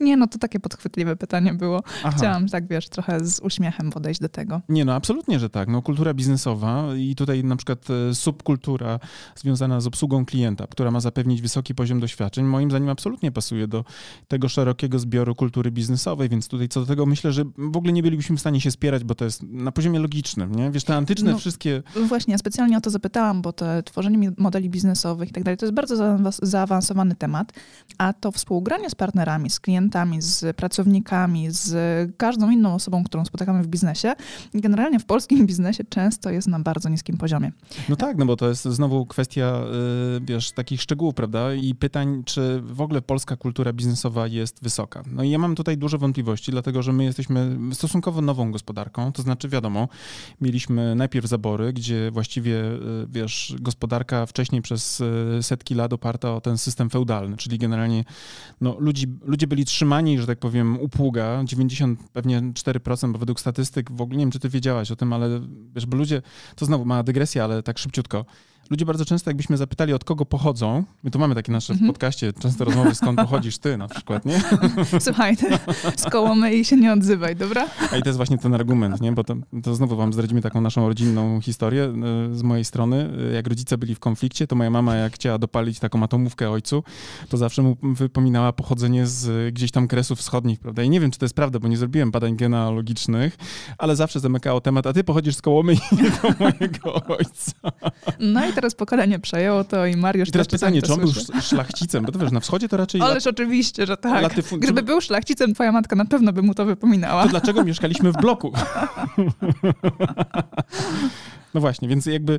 nie, 0.00 0.16
no 0.16 0.26
to 0.26 0.38
takie 0.38 0.60
podchwytliwe 0.60 1.16
pytanie 1.16 1.54
było. 1.54 1.82
Aha. 2.04 2.16
Chciałam 2.16 2.48
tak, 2.48 2.68
wiesz, 2.68 2.88
trochę 2.88 3.24
z 3.24 3.40
uśmiechem 3.40 3.90
podejść 3.90 4.20
do 4.20 4.28
tego. 4.28 4.60
Nie, 4.68 4.84
no 4.84 4.94
absolutnie, 4.94 5.38
że 5.38 5.50
tak. 5.50 5.68
No 5.68 5.82
kultura 5.82 6.14
biznesowa 6.14 6.84
i 6.96 7.14
tutaj 7.14 7.44
na 7.44 7.56
przykład 7.56 7.78
e, 7.90 8.14
subkultura 8.14 8.98
związana 9.36 9.80
z 9.80 9.86
obsługą 9.86 10.24
klienta, 10.26 10.66
która 10.66 10.90
ma 10.90 11.00
zapewnić 11.00 11.42
wysoki 11.42 11.74
poziom 11.74 12.00
doświadczeń, 12.00 12.44
moim 12.44 12.70
zdaniem 12.70 12.88
absolutnie 12.88 13.32
pasuje 13.32 13.68
do 13.68 13.84
tego 14.28 14.48
szerokiego 14.48 14.98
zbioru 14.98 15.34
kultury 15.34 15.70
biznesowej, 15.70 16.28
więc 16.28 16.48
tutaj 16.48 16.68
co 16.68 16.80
do 16.80 16.86
tego 16.86 17.06
myślę, 17.06 17.32
że 17.32 17.44
w 17.58 17.76
ogóle 17.76 17.92
nie 17.92 18.02
bylibyśmy 18.02 18.36
w 18.36 18.40
stanie 18.40 18.60
się 18.60 18.70
spierać, 18.70 19.04
bo 19.04 19.14
to 19.14 19.24
jest 19.24 19.42
na 19.42 19.72
poziomie 19.72 19.98
logicznym, 19.98 20.54
nie? 20.54 20.70
Wiesz, 20.70 20.84
te 20.84 20.96
antyczne 20.96 21.25
no, 21.32 21.38
wszystkie... 21.38 21.82
Właśnie, 22.08 22.32
ja 22.32 22.38
specjalnie 22.38 22.76
o 22.76 22.80
to 22.80 22.90
zapytałam, 22.90 23.42
bo 23.42 23.52
to 23.52 23.66
tworzenie 23.84 24.32
modeli 24.38 24.70
biznesowych 24.70 25.28
i 25.28 25.32
tak 25.32 25.44
dalej, 25.44 25.56
to 25.56 25.66
jest 25.66 25.74
bardzo 25.74 26.18
zaawansowany 26.42 27.14
temat, 27.14 27.52
a 27.98 28.12
to 28.12 28.32
współgranie 28.32 28.90
z 28.90 28.94
partnerami, 28.94 29.50
z 29.50 29.60
klientami, 29.60 30.22
z 30.22 30.56
pracownikami, 30.56 31.46
z 31.50 31.76
każdą 32.16 32.50
inną 32.50 32.74
osobą, 32.74 33.04
którą 33.04 33.24
spotykamy 33.24 33.62
w 33.62 33.66
biznesie, 33.66 34.14
generalnie 34.54 34.98
w 34.98 35.04
polskim 35.04 35.46
biznesie 35.50 35.84
często 35.84 36.30
jest 36.30 36.48
na 36.48 36.60
bardzo 36.60 36.88
niskim 36.88 37.16
poziomie. 37.16 37.52
No 37.88 37.96
tak, 37.96 38.16
no 38.16 38.26
bo 38.26 38.36
to 38.36 38.48
jest 38.48 38.64
znowu 38.64 39.06
kwestia, 39.06 39.60
y, 40.16 40.20
wiesz, 40.20 40.52
takich 40.52 40.82
szczegółów, 40.82 41.14
prawda, 41.14 41.54
i 41.54 41.74
pytań, 41.74 42.22
czy 42.24 42.60
w 42.60 42.80
ogóle 42.80 43.02
polska 43.02 43.36
kultura 43.36 43.72
biznesowa 43.72 44.26
jest 44.26 44.62
wysoka. 44.62 45.02
No 45.10 45.22
i 45.22 45.30
ja 45.30 45.38
mam 45.38 45.54
tutaj 45.54 45.78
duże 45.78 45.98
wątpliwości, 45.98 46.50
dlatego, 46.50 46.82
że 46.82 46.92
my 46.92 47.04
jesteśmy 47.04 47.58
stosunkowo 47.72 48.20
nową 48.20 48.52
gospodarką, 48.52 49.12
to 49.12 49.22
znaczy 49.22 49.48
wiadomo, 49.48 49.88
mieliśmy 50.40 50.94
najpierw 50.94 51.15
zabory, 51.24 51.72
gdzie 51.72 52.10
właściwie, 52.10 52.54
y, 52.54 53.06
wiesz, 53.08 53.54
gospodarka 53.60 54.26
wcześniej 54.26 54.62
przez 54.62 55.00
e, 55.38 55.42
setki 55.42 55.74
lat 55.74 55.92
oparta 55.92 56.34
o 56.34 56.40
ten 56.40 56.58
system 56.58 56.90
feudalny, 56.90 57.36
czyli 57.36 57.58
generalnie 57.58 58.04
no, 58.60 58.76
ludzi, 58.78 59.06
ludzie 59.22 59.46
byli 59.46 59.64
trzymani, 59.64 60.18
że 60.18 60.26
tak 60.26 60.38
powiem, 60.38 60.80
u 60.80 60.88
pługa, 60.88 61.42
90 61.44 62.00
pewnie 62.12 62.40
4%, 62.40 63.12
bo 63.12 63.18
według 63.18 63.40
statystyk, 63.40 63.92
w 63.92 64.00
ogóle 64.00 64.16
nie 64.16 64.24
wiem, 64.24 64.30
czy 64.30 64.40
ty 64.40 64.48
wiedziałaś 64.48 64.90
o 64.90 64.96
tym, 64.96 65.12
ale 65.12 65.40
wiesz, 65.74 65.86
bo 65.86 65.96
ludzie, 65.96 66.22
to 66.56 66.66
znowu 66.66 66.84
mała 66.84 67.02
dygresja, 67.02 67.44
ale 67.44 67.62
tak 67.62 67.78
szybciutko, 67.78 68.24
ludzie 68.70 68.84
bardzo 68.84 69.04
często, 69.04 69.30
jakbyśmy 69.30 69.56
zapytali, 69.56 69.92
od 69.92 70.04
kogo 70.04 70.26
pochodzą, 70.26 70.84
my 71.02 71.10
tu 71.10 71.18
mamy 71.18 71.34
takie 71.34 71.52
nasze 71.52 71.72
w 71.72 71.76
mhm. 71.76 71.92
podcaście, 71.92 72.32
często 72.32 72.64
rozmowy, 72.64 72.94
skąd 72.94 73.18
pochodzisz 73.18 73.58
ty 73.58 73.76
na 73.76 73.88
przykład, 73.88 74.24
nie? 74.24 74.40
Słuchaj, 75.00 75.36
z 75.96 76.04
Kołomyi 76.10 76.64
się 76.64 76.76
nie 76.76 76.92
odzywaj, 76.92 77.36
dobra? 77.36 77.66
A 77.92 77.96
i 77.96 78.02
to 78.02 78.08
jest 78.08 78.16
właśnie 78.16 78.38
ten 78.38 78.54
argument, 78.54 79.00
nie? 79.00 79.12
Bo 79.12 79.24
to, 79.24 79.34
to 79.62 79.74
znowu 79.74 79.96
wam 79.96 80.12
zdradzimy 80.12 80.42
taką 80.42 80.60
naszą 80.60 80.88
rodzinną 80.88 81.40
historię 81.40 81.84
e, 81.84 82.34
z 82.34 82.42
mojej 82.42 82.64
strony. 82.64 83.10
Jak 83.34 83.46
rodzice 83.46 83.78
byli 83.78 83.94
w 83.94 84.00
konflikcie, 84.00 84.46
to 84.46 84.56
moja 84.56 84.70
mama 84.70 84.94
jak 84.94 85.14
chciała 85.14 85.38
dopalić 85.38 85.78
taką 85.78 86.02
atomówkę 86.02 86.50
ojcu, 86.50 86.82
to 87.28 87.36
zawsze 87.36 87.62
mu 87.62 87.76
wypominała 87.82 88.52
pochodzenie 88.52 89.06
z 89.06 89.54
gdzieś 89.54 89.70
tam 89.70 89.88
kresów 89.88 90.18
wschodnich, 90.18 90.60
prawda? 90.60 90.82
I 90.82 90.90
nie 90.90 91.00
wiem, 91.00 91.10
czy 91.10 91.18
to 91.18 91.24
jest 91.24 91.34
prawda, 91.34 91.58
bo 91.58 91.68
nie 91.68 91.76
zrobiłem 91.76 92.10
badań 92.10 92.36
genealogicznych, 92.36 93.36
ale 93.78 93.96
zawsze 93.96 94.20
zamykało 94.20 94.60
temat, 94.60 94.86
a 94.86 94.92
ty 94.92 95.04
pochodzisz 95.04 95.36
z 95.36 95.42
Kołomyi 95.42 95.78
do 96.22 96.28
mojego 96.38 96.94
ojca. 97.18 97.52
No 98.20 98.48
i 98.48 98.52
teraz 98.56 98.74
pokolenie 98.74 99.18
przejęło 99.18 99.64
to 99.64 99.86
i 99.86 99.96
Mariusz 99.96 100.28
I 100.28 100.32
teraz 100.32 100.46
pytanie, 100.46 100.82
czy 100.82 100.92
on 100.92 101.00
był 101.00 101.12
szlachcicem? 101.42 102.04
Bo 102.04 102.12
to 102.12 102.18
wiesz, 102.18 102.32
na 102.32 102.40
wschodzie 102.40 102.68
to 102.68 102.76
raczej... 102.76 103.00
Ależ 103.00 103.26
oczywiście, 103.26 103.86
że 103.86 103.96
tak. 103.96 104.34
Gdyby 104.58 104.82
był 104.82 105.00
szlachcicem, 105.00 105.54
twoja 105.54 105.72
matka 105.72 105.96
na 105.96 106.04
pewno 106.04 106.32
by 106.32 106.42
mu 106.42 106.54
to 106.54 106.64
wypominała. 106.64 107.22
To 107.22 107.28
dlaczego 107.28 107.64
mieszkaliśmy 107.64 108.12
w 108.12 108.16
bloku? 108.16 108.52
No 111.54 111.60
właśnie, 111.60 111.88
więc 111.88 112.06
jakby 112.06 112.32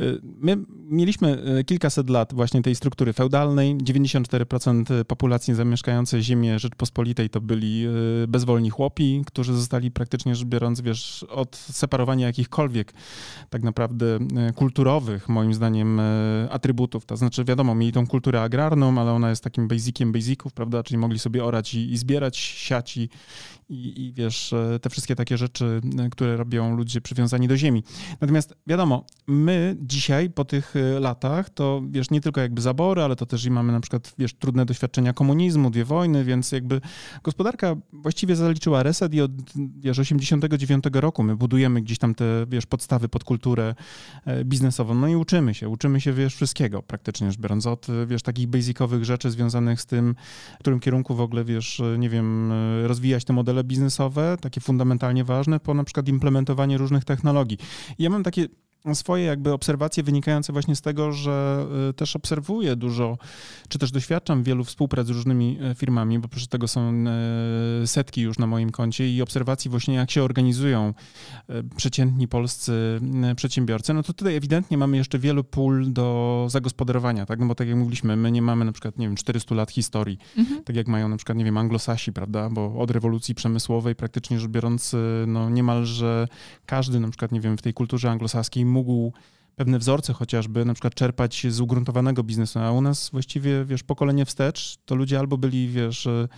y, 0.00 0.20
my 0.40 0.56
mieliśmy 0.90 1.58
y, 1.58 1.64
kilkaset 1.64 2.10
lat 2.10 2.34
właśnie 2.34 2.62
tej 2.62 2.74
struktury 2.74 3.12
feudalnej. 3.12 3.76
94% 3.76 5.04
populacji 5.04 5.54
zamieszkającej 5.54 6.22
ziemię 6.22 6.58
Rzeczpospolitej 6.58 7.30
to 7.30 7.40
byli 7.40 7.86
y, 8.24 8.28
bezwolni 8.28 8.70
chłopi, 8.70 9.22
którzy 9.26 9.54
zostali 9.54 9.90
praktycznie 9.90 10.34
rzecz 10.34 10.46
biorąc, 10.46 10.80
wiesz, 10.80 11.26
od 11.28 11.56
separowania 11.56 12.26
jakichkolwiek 12.26 12.92
tak 13.50 13.62
naprawdę 13.62 14.18
kulturowych, 14.54 15.28
moim 15.28 15.54
zdaniem, 15.54 16.00
atrybutów. 16.50 17.06
To 17.06 17.16
znaczy, 17.16 17.44
wiadomo, 17.44 17.74
mieli 17.74 17.92
tą 17.92 18.06
kulturę 18.06 18.42
agrarną, 18.42 19.00
ale 19.00 19.12
ona 19.12 19.30
jest 19.30 19.44
takim 19.44 19.68
basiciem 19.68 20.12
basiców, 20.12 20.52
prawda, 20.52 20.82
czyli 20.82 20.98
mogli 20.98 21.18
sobie 21.18 21.44
orać 21.44 21.74
i, 21.74 21.92
i 21.92 21.98
zbierać, 21.98 22.36
siać 22.36 22.96
i, 22.96 23.08
i, 23.68 24.06
i 24.06 24.12
wiesz, 24.12 24.54
te 24.82 24.90
wszystkie 24.90 25.16
takie 25.16 25.38
rzeczy, 25.38 25.80
które 26.10 26.36
robią 26.36 26.76
ludzie 26.76 27.00
przywiązani 27.00 27.48
do 27.48 27.56
ziemi. 27.56 27.82
Natomiast 28.20 28.54
wiadomo, 28.66 29.04
my 29.26 29.76
dzisiaj 29.80 30.30
po 30.30 30.44
tych 30.44 30.74
latach 31.00 31.50
to 31.50 31.82
wiesz, 31.90 32.10
nie 32.10 32.20
tylko 32.20 32.40
jakby 32.40 32.62
zabory, 32.62 33.02
ale 33.02 33.16
to 33.16 33.26
też 33.26 33.44
i 33.44 33.50
mamy 33.50 33.72
na 33.72 33.80
przykład 33.80 34.14
wiesz, 34.18 34.34
trudne 34.34 34.66
doświadczenia 34.66 35.12
komunizmu, 35.12 35.70
dwie 35.70 35.84
wojny, 35.84 36.24
więc 36.24 36.52
jakby 36.52 36.80
gospodarka 37.22 37.76
właściwie 37.92 38.36
zaliczyła 38.36 38.82
reset 38.82 39.14
i 39.14 39.20
od 39.20 39.32
wiesz, 39.78 39.98
89 39.98 40.84
roku 40.92 41.22
my 41.22 41.36
budujemy 41.36 41.82
gdzieś 41.82 41.98
tam 41.98 42.14
te 42.14 42.24
wiesz, 42.48 42.66
podstawy 42.66 43.08
pod 43.08 43.24
kulturę 43.24 43.74
e, 44.24 44.44
biznesową. 44.44 44.94
No 44.94 45.08
i 45.08 45.16
uczymy 45.16 45.54
się, 45.54 45.68
uczymy 45.68 46.00
się 46.00 46.12
wiesz, 46.12 46.34
wszystkiego 46.34 46.82
praktycznie 46.82 47.30
rzecz 47.30 47.40
biorąc, 47.40 47.66
od 47.66 47.86
wiesz, 48.06 48.22
takich 48.22 48.46
basicowych 48.46 49.04
rzeczy 49.04 49.30
związanych 49.30 49.80
z 49.80 49.86
tym, 49.86 50.14
w 50.56 50.58
którym 50.58 50.80
kierunku 50.80 51.14
w 51.14 51.20
ogóle 51.20 51.44
wiesz, 51.44 51.82
nie 51.98 52.10
wiem, 52.10 52.52
e, 52.52 52.88
rozwijać 52.88 53.24
te 53.24 53.32
modele 53.32 53.64
biznesowe, 53.64 54.36
takie 54.40 54.60
fundamentalnie 54.60 55.24
ważne, 55.24 55.60
po 55.60 55.74
na 55.74 55.84
przykład 55.84 56.08
implementowanie 56.08 56.78
różnych 56.78 57.04
technologii. 57.04 57.58
I 57.98 58.02
ja 58.02 58.10
mam 58.10 58.22
takie 58.22 58.46
swoje 58.94 59.24
jakby 59.24 59.52
obserwacje 59.52 60.02
wynikające 60.02 60.52
właśnie 60.52 60.76
z 60.76 60.80
tego, 60.80 61.12
że 61.12 61.66
y, 61.90 61.92
też 61.92 62.16
obserwuję 62.16 62.76
dużo, 62.76 63.18
czy 63.68 63.78
też 63.78 63.90
doświadczam 63.90 64.42
wielu 64.42 64.64
współprac 64.64 65.06
z 65.06 65.10
różnymi 65.10 65.58
e, 65.60 65.74
firmami, 65.74 66.18
bo 66.18 66.28
przecież 66.28 66.48
tego 66.48 66.68
są 66.68 66.80
e, 67.82 67.86
setki 67.86 68.20
już 68.20 68.38
na 68.38 68.46
moim 68.46 68.70
koncie 68.70 69.14
i 69.14 69.22
obserwacji 69.22 69.70
właśnie 69.70 69.94
jak 69.94 70.10
się 70.10 70.22
organizują 70.22 70.94
przeciętni 71.76 72.28
polscy 72.28 73.00
przedsiębiorcy, 73.36 73.94
no 73.94 74.02
to 74.02 74.12
tutaj 74.12 74.36
ewidentnie 74.36 74.78
mamy 74.78 74.96
jeszcze 74.96 75.18
wielu 75.18 75.44
pól 75.44 75.92
do 75.92 76.46
zagospodarowania, 76.50 77.26
tak? 77.26 77.40
No 77.40 77.46
bo 77.46 77.54
tak 77.54 77.68
jak 77.68 77.76
mówiliśmy, 77.76 78.16
my 78.16 78.32
nie 78.32 78.42
mamy 78.42 78.64
na 78.64 78.72
przykład, 78.72 78.98
nie 78.98 79.06
wiem, 79.06 79.16
400 79.16 79.54
lat 79.54 79.70
historii, 79.70 80.18
mhm. 80.36 80.64
tak 80.64 80.76
jak 80.76 80.88
mają 80.88 81.08
na 81.08 81.16
przykład, 81.16 81.38
nie 81.38 81.44
wiem, 81.44 81.58
anglosasi, 81.58 82.12
prawda? 82.12 82.50
Bo 82.50 82.78
od 82.78 82.90
rewolucji 82.90 83.34
przemysłowej 83.34 83.94
praktycznie 83.94 84.40
rzecz 84.40 84.50
biorąc, 84.50 84.96
no 85.26 85.50
niemalże 85.50 86.28
każdy 86.66 87.00
na 87.00 87.08
przykład, 87.08 87.32
nie 87.32 87.40
wiem, 87.40 87.58
w 87.58 87.62
tej 87.62 87.74
kulturze 87.74 88.10
anglosaskiej 88.10 88.64
mógł 88.68 89.12
pewne 89.56 89.78
wzorce 89.78 90.12
chociażby 90.12 90.64
na 90.64 90.74
przykład 90.74 90.94
czerpać 90.94 91.46
z 91.48 91.60
ugruntowanego 91.60 92.22
biznesu, 92.22 92.58
a 92.58 92.72
u 92.72 92.80
nas 92.80 93.10
właściwie, 93.10 93.64
wiesz, 93.64 93.82
pokolenie 93.82 94.24
wstecz, 94.24 94.76
to 94.84 94.94
ludzie 94.94 95.18
albo 95.18 95.38
byli, 95.38 95.68
wiesz, 95.68 96.06
e, 96.06 96.28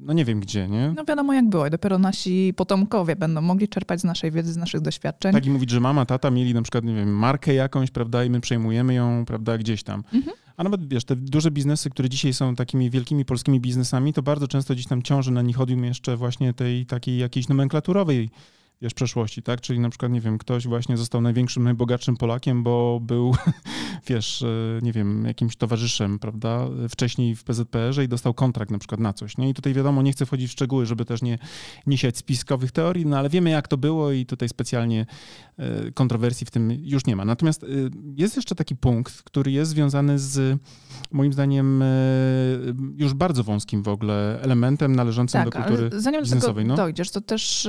no 0.00 0.12
nie 0.12 0.24
wiem 0.24 0.40
gdzie, 0.40 0.68
nie? 0.68 0.92
No 0.96 1.04
wiadomo 1.04 1.32
jak 1.32 1.48
było. 1.48 1.70
Dopiero 1.70 1.98
nasi 1.98 2.54
potomkowie 2.56 3.16
będą 3.16 3.40
mogli 3.40 3.68
czerpać 3.68 4.00
z 4.00 4.04
naszej 4.04 4.30
wiedzy, 4.30 4.52
z 4.52 4.56
naszych 4.56 4.80
doświadczeń. 4.80 5.32
Tak 5.32 5.46
i 5.46 5.50
mówić, 5.50 5.70
że 5.70 5.80
mama, 5.80 6.06
tata 6.06 6.30
mieli 6.30 6.54
na 6.54 6.62
przykład, 6.62 6.84
nie 6.84 6.94
wiem, 6.94 7.16
markę 7.16 7.54
jakąś, 7.54 7.90
prawda, 7.90 8.24
i 8.24 8.30
my 8.30 8.40
przejmujemy 8.40 8.94
ją, 8.94 9.24
prawda, 9.26 9.58
gdzieś 9.58 9.82
tam. 9.82 10.04
Mhm. 10.12 10.36
A 10.56 10.64
nawet, 10.64 10.88
wiesz, 10.88 11.04
te 11.04 11.16
duże 11.16 11.50
biznesy, 11.50 11.90
które 11.90 12.08
dzisiaj 12.08 12.32
są 12.32 12.54
takimi 12.54 12.90
wielkimi 12.90 13.24
polskimi 13.24 13.60
biznesami, 13.60 14.12
to 14.12 14.22
bardzo 14.22 14.48
często 14.48 14.74
gdzieś 14.74 14.86
tam 14.86 15.02
ciąży 15.02 15.30
na 15.30 15.42
nich 15.42 15.60
odium 15.60 15.84
jeszcze 15.84 16.16
właśnie 16.16 16.54
tej 16.54 16.86
takiej 16.86 17.18
jakiejś 17.18 17.48
nomenklaturowej 17.48 18.30
wiesz, 18.82 18.94
przeszłości, 18.94 19.42
tak? 19.42 19.60
Czyli 19.60 19.80
na 19.80 19.90
przykład, 19.90 20.12
nie 20.12 20.20
wiem, 20.20 20.38
ktoś 20.38 20.66
właśnie 20.66 20.96
został 20.96 21.20
największym, 21.20 21.64
najbogatszym 21.64 22.16
Polakiem, 22.16 22.62
bo 22.62 23.00
był, 23.00 23.34
wiesz, 24.08 24.42
e, 24.42 24.78
nie 24.82 24.92
wiem, 24.92 25.24
jakimś 25.24 25.56
towarzyszem, 25.56 26.18
prawda, 26.18 26.68
wcześniej 26.88 27.36
w 27.36 27.44
PZPR-ze 27.44 28.04
i 28.04 28.08
dostał 28.08 28.34
kontrakt 28.34 28.70
na 28.70 28.78
przykład 28.78 29.00
na 29.00 29.12
coś, 29.12 29.38
nie? 29.38 29.48
I 29.48 29.54
tutaj 29.54 29.74
wiadomo, 29.74 30.02
nie 30.02 30.12
chcę 30.12 30.26
wchodzić 30.26 30.48
w 30.48 30.52
szczegóły, 30.52 30.86
żeby 30.86 31.04
też 31.04 31.22
nie, 31.22 31.38
nie 31.86 31.98
siać 31.98 32.16
spiskowych 32.16 32.72
teorii, 32.72 33.06
no 33.06 33.18
ale 33.18 33.28
wiemy, 33.28 33.50
jak 33.50 33.68
to 33.68 33.76
było 33.76 34.12
i 34.12 34.26
tutaj 34.26 34.48
specjalnie 34.48 35.06
e, 35.58 35.92
kontrowersji 35.92 36.46
w 36.46 36.50
tym 36.50 36.70
już 36.70 37.06
nie 37.06 37.16
ma. 37.16 37.24
Natomiast 37.24 37.62
e, 37.62 37.66
jest 38.16 38.36
jeszcze 38.36 38.54
taki 38.54 38.76
punkt, 38.76 39.22
który 39.22 39.50
jest 39.50 39.70
związany 39.70 40.18
z, 40.18 40.60
moim 41.12 41.32
zdaniem, 41.32 41.84
już 42.96 43.14
bardzo 43.14 43.44
wąskim 43.44 43.82
w 43.82 43.88
ogóle 43.88 44.40
elementem 44.42 44.96
należącym 44.96 45.44
tak, 45.44 45.54
do 45.54 45.58
kultury 45.58 46.00
zanim 46.00 46.20
biznesowej. 46.20 46.64
do 46.64 46.68
tego 46.68 46.68
no. 46.68 46.76
dojdziesz, 46.76 47.10
to 47.10 47.20
też 47.20 47.68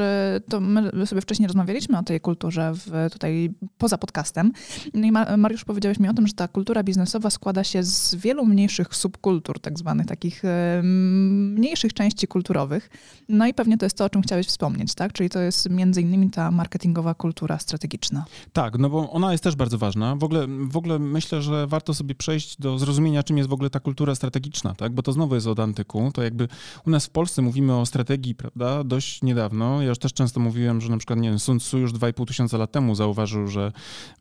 to 0.50 0.60
my 0.60 0.92
sobie 1.06 1.22
wcześniej 1.22 1.48
rozmawialiśmy 1.48 1.98
o 1.98 2.04
tej 2.04 2.22
kulturze 2.22 2.74
w, 2.74 3.10
tutaj 3.12 3.54
poza 3.78 3.98
podcastem. 3.98 4.52
No 4.94 5.08
i 5.08 5.12
Mariusz 5.38 5.66
powiedziałeś 5.66 6.00
mi 6.00 6.10
o 6.10 6.14
tym, 6.14 6.28
że 6.28 6.34
ta 6.34 6.48
kultura 6.48 6.84
biznesowa 6.84 7.30
składa 7.30 7.64
się 7.64 7.84
z 7.84 8.16
wielu 8.16 8.46
mniejszych 8.46 8.96
subkultur, 8.96 9.60
tak 9.60 9.80
zwanych 9.80 10.06
takich 10.06 10.44
mniejszych 10.84 11.94
części 11.94 12.28
kulturowych. 12.28 12.90
No 13.30 13.48
i 13.48 13.54
pewnie 13.54 13.78
to 13.78 13.86
jest 13.86 13.98
to, 13.98 14.06
o 14.06 14.10
czym 14.10 14.22
chciałeś 14.22 14.48
wspomnieć, 14.48 14.96
tak? 14.96 15.14
Czyli 15.14 15.30
to 15.30 15.40
jest 15.40 15.70
między 15.70 16.02
innymi 16.02 16.30
ta 16.30 16.52
marketingowa 16.52 17.14
kultura 17.14 17.60
strategiczna. 17.60 18.26
Tak, 18.54 18.78
no 18.78 18.90
bo 18.90 19.12
ona 19.12 19.32
jest 19.32 19.44
też 19.44 19.56
bardzo 19.56 19.78
ważna. 19.78 20.16
W 20.16 20.24
ogóle, 20.24 20.48
w 20.48 20.78
ogóle 20.78 21.00
myślę, 21.00 21.42
że 21.42 21.68
warto 21.68 21.94
sobie 21.94 22.16
przejść 22.16 22.58
do 22.62 22.80
zrozumienia, 22.80 23.24
czym 23.24 23.38
jest 23.38 23.50
w 23.50 23.54
ogóle 23.54 23.70
ta 23.70 23.80
kultura 23.80 24.16
strategiczna, 24.16 24.76
tak? 24.76 24.94
Bo 24.94 25.04
to 25.04 25.12
znowu 25.12 25.36
jest 25.36 25.48
od 25.48 25.60
antyku. 25.60 26.12
To 26.14 26.24
jakby 26.24 26.48
u 26.86 26.90
nas 26.90 27.06
w 27.06 27.10
Polsce 27.10 27.42
mówimy 27.42 27.76
o 27.76 27.86
strategii, 27.86 28.36
prawda? 28.36 28.84
Dość 28.84 29.22
niedawno. 29.22 29.82
Ja 29.82 29.90
już 29.90 30.00
też 30.00 30.14
często 30.14 30.40
mówiłem, 30.40 30.82
że 30.82 30.87
że 30.88 30.92
na 30.92 30.98
przykład, 30.98 31.20
nie 31.20 31.30
wiem, 31.30 31.40
Sun 31.40 31.60
Tzu 31.60 31.78
już 31.78 31.94
2,5 31.94 32.26
tysiąca 32.26 32.58
lat 32.58 32.72
temu 32.72 32.96
zauważył, 32.96 33.48
że 33.48 33.72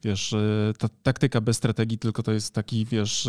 wiesz, 0.05 0.33
e, 0.33 0.73
ta 0.79 0.89
taktyka 1.03 1.41
bez 1.41 1.57
strategii 1.57 1.99
tylko 1.99 2.23
to 2.23 2.33
jest 2.33 2.55
taki, 2.55 2.85
wiesz... 2.85 3.29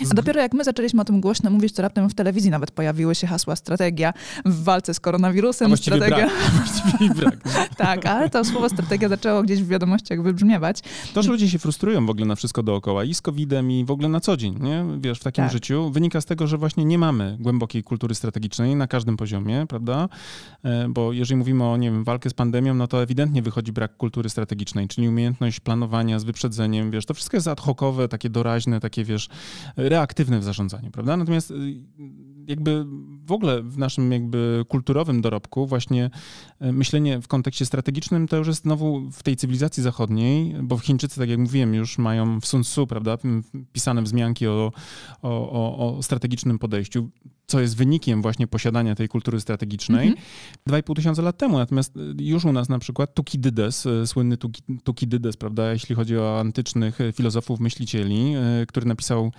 E. 0.00 0.04
A 0.10 0.14
dopiero 0.14 0.40
jak 0.40 0.54
my 0.54 0.64
zaczęliśmy 0.64 1.02
o 1.02 1.04
tym 1.04 1.20
głośno 1.20 1.50
mówić, 1.50 1.72
to 1.72 1.82
raptem 1.82 2.10
w 2.10 2.14
telewizji 2.14 2.50
nawet 2.50 2.70
pojawiły 2.70 3.14
się 3.14 3.26
hasła 3.26 3.56
strategia 3.56 4.12
w 4.44 4.64
walce 4.64 4.94
z 4.94 5.00
koronawirusem. 5.00 5.72
A 5.72 5.76
strategia. 5.76 6.16
Brak. 6.16 6.30
Właściwie 6.56 7.14
brak. 7.14 7.36
tak, 7.76 8.06
ale 8.06 8.30
to 8.30 8.44
słowo 8.44 8.68
strategia 8.68 9.08
zaczęło 9.08 9.42
gdzieś 9.42 9.62
w 9.62 9.68
wiadomościach 9.68 10.22
wybrzmiewać. 10.22 10.80
To, 11.14 11.22
że 11.22 11.30
ludzie 11.30 11.48
się 11.48 11.58
frustrują 11.58 12.06
w 12.06 12.10
ogóle 12.10 12.26
na 12.26 12.34
wszystko 12.34 12.62
dookoła 12.62 13.04
i 13.04 13.14
z 13.14 13.20
COVID-em 13.20 13.70
i 13.70 13.84
w 13.84 13.90
ogóle 13.90 14.08
na 14.08 14.20
co 14.20 14.36
dzień, 14.36 14.58
nie? 14.60 14.84
Wiesz, 15.00 15.20
w 15.20 15.22
takim 15.22 15.44
tak. 15.44 15.52
życiu, 15.52 15.90
wynika 15.90 16.20
z 16.20 16.24
tego, 16.24 16.46
że 16.46 16.58
właśnie 16.58 16.84
nie 16.84 16.98
mamy 16.98 17.36
głębokiej 17.40 17.82
kultury 17.82 18.14
strategicznej 18.14 18.76
na 18.76 18.86
każdym 18.86 19.16
poziomie, 19.16 19.66
prawda? 19.68 20.08
E, 20.64 20.88
bo 20.88 21.12
jeżeli 21.12 21.38
mówimy 21.38 21.64
o, 21.64 21.76
nie 21.76 21.90
wiem, 21.90 22.04
walkę 22.04 22.30
z 22.30 22.34
pandemią, 22.34 22.74
no 22.74 22.86
to 22.86 23.02
ewidentnie 23.02 23.42
wychodzi 23.42 23.72
brak 23.72 23.96
kultury 23.96 24.30
strategicznej, 24.30 24.88
czyli 24.88 25.08
umiejętność 25.08 25.60
planowania 25.60 26.18
z 26.18 26.24
wyprzedzeniem, 26.24 26.90
wiesz, 26.90 27.06
to 27.06 27.14
wszystko 27.14 27.36
jest 27.36 27.48
ad 27.48 27.60
hocowe, 27.60 28.08
takie 28.08 28.30
doraźne, 28.30 28.80
takie, 28.80 29.04
wiesz, 29.04 29.28
reaktywne 29.88 30.38
w 30.38 30.44
zarządzaniu, 30.44 30.90
prawda? 30.90 31.16
Natomiast 31.16 31.50
y, 31.50 31.54
jakby 32.46 32.86
w 33.26 33.32
ogóle 33.32 33.62
w 33.62 33.78
naszym 33.78 34.12
jakby 34.12 34.64
kulturowym 34.68 35.20
dorobku 35.20 35.66
właśnie 35.66 36.10
e, 36.60 36.72
myślenie 36.72 37.20
w 37.20 37.28
kontekście 37.28 37.66
strategicznym 37.66 38.28
to 38.28 38.36
już 38.36 38.46
jest 38.46 38.62
znowu 38.62 39.10
w 39.10 39.22
tej 39.22 39.36
cywilizacji 39.36 39.82
zachodniej, 39.82 40.54
bo 40.62 40.78
Chińczycy, 40.78 41.20
tak 41.20 41.28
jak 41.28 41.38
mówiłem, 41.38 41.74
już 41.74 41.98
mają 41.98 42.40
w 42.40 42.46
Sun 42.46 42.62
Tzu, 42.62 42.86
prawda, 42.86 43.18
pisane 43.72 44.02
wzmianki 44.02 44.46
o, 44.46 44.72
o, 45.22 45.96
o, 45.96 46.02
strategicznym 46.02 46.58
podejściu 46.58 47.08
co 47.46 47.60
jest 47.60 47.76
wynikiem 47.76 48.22
właśnie 48.22 48.46
posiadania 48.46 48.94
tej 48.94 49.08
kultury 49.08 49.40
strategicznej 49.40 50.14
-hmm. 50.14 50.72
2,5 50.82 50.94
tysiąca 50.96 51.22
lat 51.22 51.38
temu. 51.38 51.58
Natomiast 51.58 51.96
y, 51.96 52.14
już 52.18 52.44
u 52.44 52.52
nas 52.52 52.68
na 52.68 52.78
przykład 52.78 53.14
Tukidydes, 53.14 53.86
y, 53.86 54.06
słynny 54.06 54.36
Tukidydes, 54.84 55.36
prawda, 55.36 55.72
jeśli 55.72 55.94
chodzi 55.94 56.18
o 56.18 56.40
antycznych 56.40 57.00
y, 57.00 57.12
filozofów, 57.12 57.60
myślicieli, 57.60 58.34
który 58.68 58.86
napisał 58.86 59.32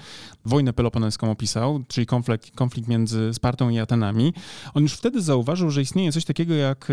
wojnę 0.46 0.74
peloponeską 0.74 1.32
opisał, 1.32 1.84
czyli 1.88 2.06
konflikt, 2.06 2.56
konflikt 2.56 2.90
między 2.90 3.34
Spartą 3.34 3.70
i 3.70 3.80
Atenami. 3.80 4.34
On 4.74 4.84
już 4.84 4.94
wtedy 4.94 5.22
zauważył, 5.22 5.72
że 5.72 5.82
istnieje 5.82 6.12
coś 6.12 6.26
takiego 6.26 6.54
jak 6.54 6.88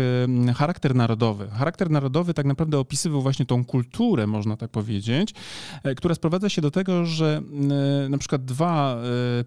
charakter 0.55 0.95
narodowy. 0.95 1.47
Charakter 1.49 1.89
narodowy 1.89 2.33
tak 2.33 2.45
naprawdę 2.45 2.79
opisywał 2.79 3.21
właśnie 3.21 3.45
tą 3.45 3.65
kulturę, 3.65 4.27
można 4.27 4.57
tak 4.57 4.71
powiedzieć, 4.71 5.33
która 5.97 6.15
sprowadza 6.15 6.49
się 6.49 6.61
do 6.61 6.71
tego, 6.71 7.05
że 7.05 7.41
na 8.09 8.17
przykład 8.17 8.45
dwa 8.45 8.97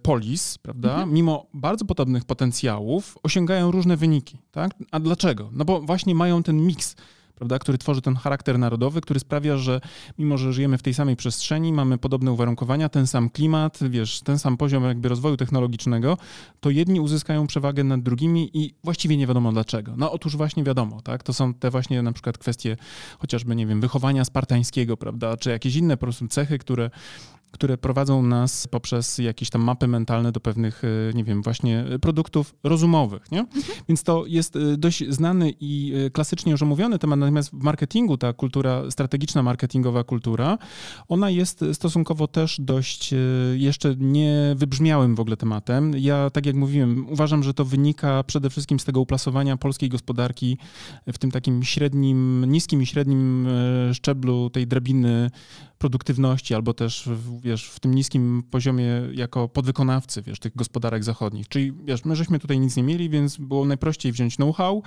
polis, 0.02 0.58
prawda, 0.58 0.96
-hmm. 0.96 1.08
mimo 1.08 1.46
bardzo 1.54 1.84
podobnych 1.84 2.24
potencjałów 2.24 3.18
osiągają 3.22 3.70
różne 3.70 3.96
wyniki. 3.96 4.38
Tak? 4.52 4.70
A 4.90 5.00
dlaczego? 5.00 5.50
No 5.52 5.64
bo 5.64 5.80
właśnie 5.80 6.14
mają 6.14 6.42
ten 6.42 6.66
miks 6.66 6.96
prawda, 7.34 7.58
który 7.58 7.78
tworzy 7.78 8.02
ten 8.02 8.16
charakter 8.16 8.58
narodowy, 8.58 9.00
który 9.00 9.20
sprawia, 9.20 9.56
że 9.56 9.80
mimo, 10.18 10.38
że 10.38 10.52
żyjemy 10.52 10.78
w 10.78 10.82
tej 10.82 10.94
samej 10.94 11.16
przestrzeni, 11.16 11.72
mamy 11.72 11.98
podobne 11.98 12.32
uwarunkowania, 12.32 12.88
ten 12.88 13.06
sam 13.06 13.30
klimat, 13.30 13.78
wiesz, 13.90 14.20
ten 14.20 14.38
sam 14.38 14.56
poziom 14.56 14.84
jakby 14.84 15.08
rozwoju 15.08 15.36
technologicznego, 15.36 16.16
to 16.60 16.70
jedni 16.70 17.00
uzyskają 17.00 17.46
przewagę 17.46 17.84
nad 17.84 18.02
drugimi 18.02 18.50
i 18.54 18.74
właściwie 18.84 19.16
nie 19.16 19.26
wiadomo 19.26 19.52
dlaczego. 19.52 19.94
No 19.96 20.12
otóż 20.12 20.36
właśnie 20.36 20.64
wiadomo, 20.64 21.02
tak, 21.02 21.22
to 21.22 21.32
są 21.32 21.54
te 21.54 21.70
właśnie 21.70 22.02
na 22.02 22.12
przykład 22.12 22.38
kwestie 22.38 22.76
chociażby, 23.18 23.56
nie 23.56 23.66
wiem, 23.66 23.80
wychowania 23.80 24.24
spartańskiego, 24.24 24.96
prawda, 24.96 25.36
czy 25.36 25.50
jakieś 25.50 25.76
inne 25.76 25.96
po 25.96 26.00
prostu 26.00 26.28
cechy, 26.28 26.58
które 26.58 26.90
które 27.54 27.78
prowadzą 27.78 28.23
nas 28.23 28.66
poprzez 28.66 29.18
jakieś 29.18 29.50
tam 29.50 29.62
mapy 29.62 29.88
mentalne 29.88 30.32
do 30.32 30.40
pewnych, 30.40 30.82
e, 30.84 31.14
nie 31.14 31.25
wiem, 31.25 31.42
właśnie 31.42 31.84
produktów 32.00 32.54
rozumowych, 32.64 33.32
nie? 33.32 33.40
Mhm. 33.40 33.62
Więc 33.88 34.02
to 34.02 34.25
jest 34.26 34.56
e, 34.56 34.76
dość 34.76 35.04
znany 35.08 35.54
i 35.61 35.92
e, 36.06 36.11
klasycznie 36.11 36.52
już 36.52 36.62
omówiony 36.62 36.99
temat, 36.99 37.18
natomiast 37.18 37.50
w 37.50 37.62
marketingu 37.62 38.16
ta 38.16 38.32
kultura, 38.32 38.90
strategiczna 38.90 39.42
marketingowa 39.42 40.04
kultura, 40.04 40.58
ona 41.08 41.30
jest 41.30 41.64
stosunkowo 41.73 42.26
też 42.26 42.56
dość 42.61 43.14
jeszcze 43.54 43.94
nie 43.99 44.54
wybrzmiałym 44.56 45.14
w 45.14 45.20
ogóle 45.20 45.37
tematem. 45.37 45.92
Ja, 45.99 46.30
tak 46.30 46.46
jak 46.46 46.56
mówiłem, 46.56 47.06
uważam, 47.11 47.42
że 47.42 47.54
to 47.54 47.64
wynika 47.64 48.23
przede 48.23 48.50
wszystkim 48.50 48.80
z 48.80 48.84
tego 48.84 49.00
uplasowania 49.00 49.56
polskiej 49.56 49.88
gospodarki 49.88 50.58
w 51.06 51.18
tym 51.18 51.30
takim 51.30 51.62
średnim, 51.62 52.44
niskim 52.49 52.82
i 52.82 52.87
średnim 52.87 53.49
szczeblu 53.92 54.50
tej 54.50 54.66
drabiny 54.66 55.30
produktywności, 55.84 56.54
albo 56.54 56.74
też 56.74 57.08
wiesz, 57.40 57.68
w 57.70 57.80
tym 57.80 57.94
niskim 57.94 58.42
poziomie 58.50 58.86
jako 59.12 59.48
podwykonawcy, 59.48 60.22
wiesz, 60.22 60.38
tych 60.38 60.56
gospodarek 60.56 61.04
zachodnich. 61.04 61.48
Czyli, 61.48 61.72
wiesz, 61.84 62.04
my 62.04 62.16
żeśmy 62.16 62.38
tutaj 62.38 62.58
nic 62.58 62.76
nie 62.76 62.82
mieli, 62.82 63.10
więc 63.10 63.36
było 63.36 63.64
najprościej 63.64 64.12
wziąć 64.12 64.36
know-how, 64.36 64.82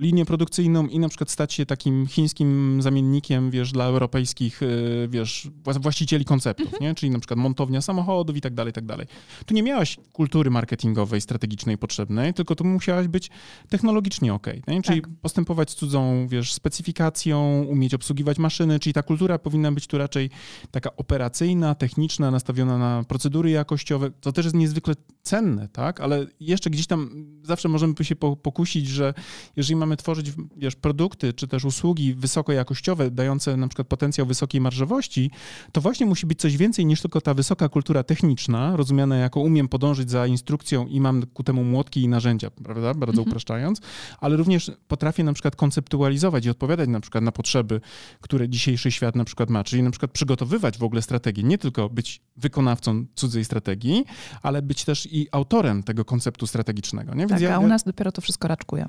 linię 0.00 0.26
produkcyjną 0.26 0.86
i 0.86 0.98
na 0.98 1.08
przykład 1.08 1.30
stać 1.30 1.52
się 1.52 1.66
takim 1.66 2.06
chińskim 2.06 2.78
zamiennikiem, 2.82 3.50
wiesz, 3.50 3.72
dla 3.72 3.84
europejskich, 3.84 4.62
y, 4.62 5.08
wiesz, 5.10 5.48
właścicieli 5.80 6.24
konceptów, 6.24 6.66
mhm. 6.66 6.82
nie? 6.82 6.94
Czyli 6.94 7.10
na 7.10 7.18
przykład 7.18 7.40
montownia 7.40 7.80
samochodów 7.80 8.36
i 8.36 8.40
tak 8.40 8.54
dalej, 8.54 8.70
i 8.70 8.72
tak 8.72 8.86
dalej. 8.86 9.06
Tu 9.46 9.54
nie 9.54 9.62
miałaś 9.62 9.96
kultury 10.12 10.50
marketingowej, 10.50 11.20
strategicznej 11.20 11.78
potrzebnej, 11.78 12.34
tylko 12.34 12.54
tu 12.54 12.64
musiałaś 12.64 13.08
być 13.08 13.30
technologicznie 13.68 14.34
ok, 14.34 14.46
nie? 14.68 14.82
czyli 14.82 15.00
tak. 15.02 15.10
postępować 15.22 15.70
z 15.70 15.74
cudzą, 15.74 16.28
wiesz, 16.28 16.52
specyfikacją, 16.52 17.66
umieć 17.68 17.94
obsługiwać 17.94 18.38
maszyny, 18.38 18.78
czyli 18.78 18.92
ta 18.92 19.02
kultura 19.02 19.38
powinna 19.38 19.72
być 19.72 19.86
tu 19.86 19.98
raczej 19.98 20.30
taka 20.70 20.96
operacyjna, 20.96 21.74
techniczna, 21.74 22.30
nastawiona 22.30 22.78
na 22.78 23.04
procedury 23.08 23.50
jakościowe, 23.50 24.10
co 24.20 24.32
też 24.32 24.44
jest 24.44 24.56
niezwykle 24.56 24.94
cenne, 25.22 25.68
tak? 25.68 26.00
Ale 26.00 26.26
jeszcze 26.40 26.70
gdzieś 26.70 26.86
tam 26.86 27.10
zawsze 27.42 27.68
możemy 27.68 27.94
się 28.02 28.16
pokusić, 28.16 28.88
że 28.88 29.14
jeżeli 29.56 29.76
mamy 29.76 29.89
tworzyć 29.96 30.32
wiesz, 30.56 30.76
produkty 30.76 31.32
czy 31.32 31.48
też 31.48 31.64
usługi 31.64 32.14
wysokojakościowe, 32.14 33.10
dające 33.10 33.56
na 33.56 33.68
przykład 33.68 33.88
potencjał 33.88 34.26
wysokiej 34.26 34.60
marżowości, 34.60 35.30
to 35.72 35.80
właśnie 35.80 36.06
musi 36.06 36.26
być 36.26 36.40
coś 36.40 36.56
więcej 36.56 36.86
niż 36.86 37.02
tylko 37.02 37.20
ta 37.20 37.34
wysoka 37.34 37.68
kultura 37.68 38.02
techniczna, 38.02 38.76
rozumiana 38.76 39.16
jako 39.16 39.40
umiem 39.40 39.68
podążyć 39.68 40.10
za 40.10 40.26
instrukcją 40.26 40.86
i 40.86 41.00
mam 41.00 41.26
ku 41.26 41.42
temu 41.42 41.64
młotki 41.64 42.02
i 42.02 42.08
narzędzia, 42.08 42.50
prawda? 42.50 42.94
Bardzo 42.94 43.20
mhm. 43.20 43.28
upraszczając, 43.28 43.80
ale 44.20 44.36
również 44.36 44.70
potrafię 44.88 45.24
na 45.24 45.32
przykład 45.32 45.56
konceptualizować 45.56 46.46
i 46.46 46.50
odpowiadać 46.50 46.88
na 46.88 47.00
przykład 47.00 47.24
na 47.24 47.32
potrzeby, 47.32 47.80
które 48.20 48.48
dzisiejszy 48.48 48.90
świat 48.90 49.16
na 49.16 49.24
przykład 49.24 49.50
ma, 49.50 49.64
czyli 49.64 49.82
na 49.82 49.90
przykład 49.90 50.10
przygotowywać 50.10 50.78
w 50.78 50.82
ogóle 50.82 51.02
strategię, 51.02 51.42
nie 51.42 51.58
tylko 51.58 51.88
być 51.88 52.20
wykonawcą 52.36 53.04
cudzej 53.14 53.44
strategii, 53.44 54.04
ale 54.42 54.62
być 54.62 54.84
też 54.84 55.08
i 55.12 55.28
autorem 55.32 55.82
tego 55.82 56.04
konceptu 56.04 56.46
strategicznego. 56.46 57.14
Nie? 57.14 57.18
Więc 57.18 57.30
tak, 57.30 57.40
ja, 57.40 57.56
a 57.56 57.58
u 57.58 57.66
nas 57.66 57.84
dopiero 57.84 58.12
to 58.12 58.20
wszystko 58.20 58.48
raczkuje. 58.48 58.88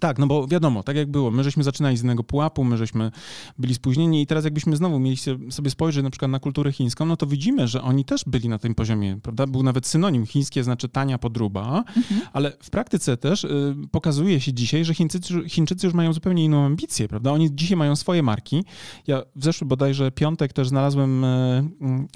Tak, 0.00 0.18
no 0.18 0.26
bo 0.26 0.46
wiadomo, 0.46 0.82
tak 0.82 0.96
jak 0.96 1.10
było, 1.10 1.30
my 1.30 1.44
żeśmy 1.44 1.62
zaczynali 1.62 1.96
z 1.96 2.02
innego 2.02 2.24
pułapu, 2.24 2.64
my 2.64 2.76
żeśmy 2.76 3.10
byli 3.58 3.74
spóźnieni 3.74 4.22
i 4.22 4.26
teraz 4.26 4.44
jakbyśmy 4.44 4.76
znowu 4.76 4.98
mieli 4.98 5.16
sobie 5.50 5.70
spojrzeć 5.70 6.04
na 6.04 6.10
przykład 6.10 6.30
na 6.30 6.38
kulturę 6.38 6.72
chińską, 6.72 7.06
no 7.06 7.16
to 7.16 7.26
widzimy, 7.26 7.68
że 7.68 7.82
oni 7.82 8.04
też 8.04 8.24
byli 8.26 8.48
na 8.48 8.58
tym 8.58 8.74
poziomie, 8.74 9.18
prawda? 9.22 9.46
Był 9.46 9.62
nawet 9.62 9.86
synonim 9.86 10.26
chińskie, 10.26 10.64
znaczy 10.64 10.88
tania 10.88 11.18
podruba, 11.18 11.84
mhm. 11.96 12.20
ale 12.32 12.52
w 12.62 12.70
praktyce 12.70 13.16
też 13.16 13.44
y, 13.44 13.74
pokazuje 13.90 14.40
się 14.40 14.52
dzisiaj, 14.52 14.84
że 14.84 14.94
Chińczycy, 14.94 15.48
Chińczycy 15.48 15.86
już 15.86 15.94
mają 15.94 16.12
zupełnie 16.12 16.44
inną 16.44 16.64
ambicję, 16.64 17.08
prawda? 17.08 17.32
Oni 17.32 17.54
dzisiaj 17.54 17.76
mają 17.76 17.96
swoje 17.96 18.22
marki. 18.22 18.64
Ja 19.06 19.22
w 19.36 19.44
zeszły 19.44 19.66
bodajże 19.66 20.10
piątek 20.10 20.52
też 20.52 20.68
znalazłem 20.68 21.24
y, 21.24 21.62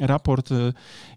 y, 0.01 0.07
raport 0.07 0.51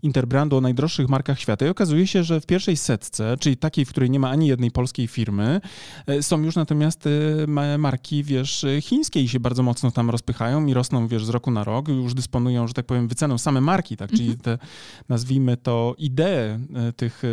Interbrandu 0.02 0.58
o 0.58 0.62
najdroższych 0.62 1.10
markach 1.10 1.40
świata 1.40 1.66
i 1.66 1.70
okazuje 1.70 2.08
się, 2.08 2.24
że 2.24 2.42
w 2.42 2.46
pierwszej 2.46 2.78
setce, 2.78 3.38
czyli 3.40 3.58
takiej, 3.58 3.86
w 3.86 3.90
której 3.90 4.10
nie 4.10 4.20
ma 4.20 4.30
ani 4.30 4.48
jednej 4.48 4.72
polskiej 4.72 5.08
firmy, 5.08 5.62
y, 6.10 6.24
są 6.24 6.47
już 6.48 6.56
natomiast 6.56 7.06
y, 7.08 7.46
marki, 7.78 8.24
wiesz, 8.24 8.66
chińskie 8.82 9.28
się 9.28 9.40
bardzo 9.40 9.64
mocno 9.64 9.92
tam 9.92 10.10
rozpychają 10.10 10.66
i 10.66 10.74
rosną, 10.74 11.08
wiesz, 11.08 11.26
z 11.26 11.30
roku 11.30 11.52
na 11.52 11.64
rok, 11.64 11.88
już 11.88 12.14
dysponują, 12.14 12.68
że 12.68 12.74
tak 12.74 12.86
powiem, 12.86 13.08
wyceną 13.08 13.38
same 13.38 13.62
marki, 13.62 13.98
tak, 13.98 14.10
czyli 14.10 14.30
mhm. 14.30 14.40
te, 14.40 14.58
nazwijmy 15.10 15.58
to, 15.58 15.96
idee 15.98 16.60
y, 16.90 16.94
tych 16.94 17.24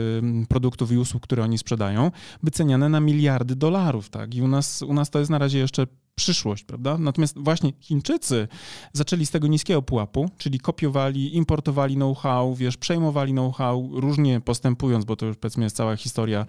produktów 0.49 0.92
i 0.92 0.99
usług, 0.99 1.23
które 1.23 1.42
oni 1.42 1.59
sprzedają, 1.59 2.11
wyceniane 2.42 2.88
na 2.88 3.00
miliardy 3.00 3.56
dolarów, 3.56 4.11
tak, 4.11 4.35
i 4.35 4.42
u 4.42 4.49
nas, 4.49 4.83
u 4.83 4.94
nas 4.94 5.11
to 5.11 5.18
jest 5.18 5.30
na 5.30 5.38
razie 5.38 5.59
jeszcze 5.59 5.87
przyszłość, 6.14 6.64
prawda? 6.64 6.99
Natomiast 6.99 7.38
właśnie 7.38 7.73
Chińczycy 7.80 8.49
zaczęli 8.92 9.26
z 9.26 9.30
tego 9.30 9.47
niskiego 9.47 9.83
pułapu, 9.83 10.30
czyli 10.38 10.61
kopiowali, 10.61 11.37
importowali 11.37 11.94
know-how, 11.94 12.54
wiesz, 12.54 12.76
przejmowali 12.76 13.33
know-how, 13.33 13.90
różnie 13.92 14.40
postępując, 14.40 15.04
bo 15.04 15.16
to 15.16 15.26
już 15.26 15.37
powiedzmy 15.37 15.64
jest 15.64 15.76
cała 15.76 15.97
historia 15.97 16.47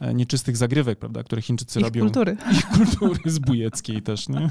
e, 0.00 0.14
nieczystych 0.14 0.56
zagrywek, 0.56 0.98
prawda, 0.98 1.22
które 1.22 1.42
Chińczycy 1.42 1.78
ich 1.80 1.84
robią. 1.86 2.00
kultury. 2.00 2.36
Ich 2.52 2.68
kultury 2.68 3.20
z 3.30 3.38
bujeckiej 3.38 4.02
też, 4.02 4.28
nie? 4.28 4.50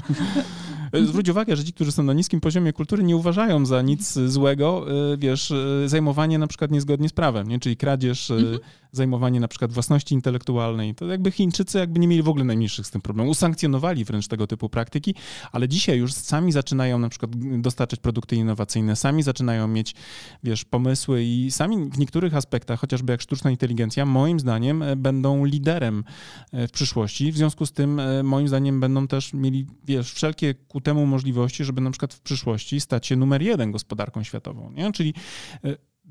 E, 0.92 1.06
zwróć 1.06 1.28
uwagę, 1.28 1.56
że 1.56 1.64
ci, 1.64 1.72
którzy 1.72 1.92
są 1.92 2.02
na 2.02 2.12
niskim 2.12 2.40
poziomie 2.40 2.72
kultury, 2.72 3.02
nie 3.02 3.16
uważają 3.16 3.66
za 3.66 3.82
nic 3.82 4.12
złego, 4.12 4.86
e, 5.12 5.16
wiesz, 5.16 5.52
zajmowanie 5.86 6.38
na 6.38 6.46
przykład 6.46 6.70
niezgodnie 6.70 7.08
z 7.08 7.12
prawem, 7.12 7.48
nie? 7.48 7.58
czyli 7.58 7.76
kradzież, 7.76 8.30
mhm. 8.30 8.58
zajmowanie 8.92 9.40
na 9.40 9.48
przykład 9.48 9.72
własności 9.72 10.14
intelektualnej. 10.14 10.94
To 10.94 11.06
jakby 11.06 11.30
Chińczycy 11.30 11.78
jakby 11.78 12.00
nie 12.00 12.08
mieli 12.08 12.22
w 12.22 12.28
ogóle 12.28 12.44
najmniejszych 12.44 12.86
z 12.86 12.90
tym 12.90 13.00
problemów. 13.00 13.32
Usankcjonowali 13.32 14.04
wręcz 14.04 14.28
tego 14.28 14.46
typu 14.46 14.68
praktyki, 14.68 15.14
ale 15.52 15.68
dzisiaj 15.68 15.98
już 15.98 16.12
sami 16.12 16.52
zaczynają 16.52 16.98
na 16.98 17.08
przykład 17.08 17.30
dostarczać 17.60 18.00
produkty 18.00 18.36
innowacyjne, 18.36 18.96
sami 18.96 19.22
zaczynają 19.22 19.68
mieć, 19.68 19.94
wiesz, 20.44 20.64
pomysły 20.64 21.24
i 21.24 21.50
sami 21.50 21.90
w 21.90 21.98
niektórych 21.98 22.36
aspektach, 22.36 22.80
chociażby 22.80 23.12
jak 23.12 23.22
sztuczna 23.22 23.50
inteligencja, 23.50 24.06
moim 24.06 24.40
zdaniem 24.40 24.82
e, 24.82 24.96
będą 24.96 25.44
liderem 25.44 26.04
e, 26.52 26.68
w 26.68 26.70
przyszłości. 26.70 27.32
W 27.32 27.36
związku 27.36 27.66
z 27.66 27.72
tym, 27.72 28.00
e, 28.00 28.22
moim 28.22 28.48
zdaniem, 28.48 28.80
będą 28.80 29.08
też 29.08 29.32
mieli, 29.32 29.66
wiesz, 29.84 30.12
wszelkie 30.12 30.54
ku 30.54 30.80
temu 30.82 31.06
możliwości, 31.06 31.64
żeby 31.64 31.80
na 31.80 31.90
przykład 31.90 32.14
w 32.14 32.20
przyszłości 32.20 32.80
stać 32.80 33.06
się 33.06 33.16
numer 33.16 33.42
jeden 33.42 33.72
gospodarką 33.72 34.22
światową. 34.22 34.72
Nie? 34.72 34.92
Czyli 34.92 35.14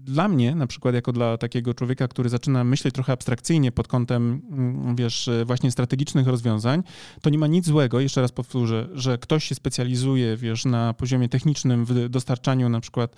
dla 0.06 0.28
mnie, 0.28 0.56
na 0.56 0.68
przykład 0.68 0.96
jako 0.96 1.12
dla 1.12 1.38
takiego 1.38 1.74
człowieka, 1.74 2.08
który 2.08 2.30
zaczyna 2.30 2.64
myśleć 2.64 2.94
trochę 2.94 3.14
abstrakcyjnie 3.14 3.72
pod 3.72 3.88
kątem, 3.88 4.42
mm, 4.52 4.96
wiesz, 4.96 5.30
właśnie 5.46 5.72
strategicznych 5.72 6.28
rozwiązań, 6.28 6.84
to 7.22 7.30
nie 7.30 7.38
ma 7.38 7.48
nic 7.48 7.66
złego, 7.66 8.00
jeszcze 8.00 8.22
raz 8.22 8.32
powtórzę, 8.32 8.90
że 8.94 9.18
ktoś 9.18 9.44
się 9.44 9.56
specjalizuje, 9.56 10.38
wiesz, 10.38 10.66
na 10.66 10.94
poziomie 10.94 11.30
technicznym 11.30 11.86
w 11.86 12.10
dostarczaniu 12.10 12.70
na 12.70 12.80
przykład 12.80 13.16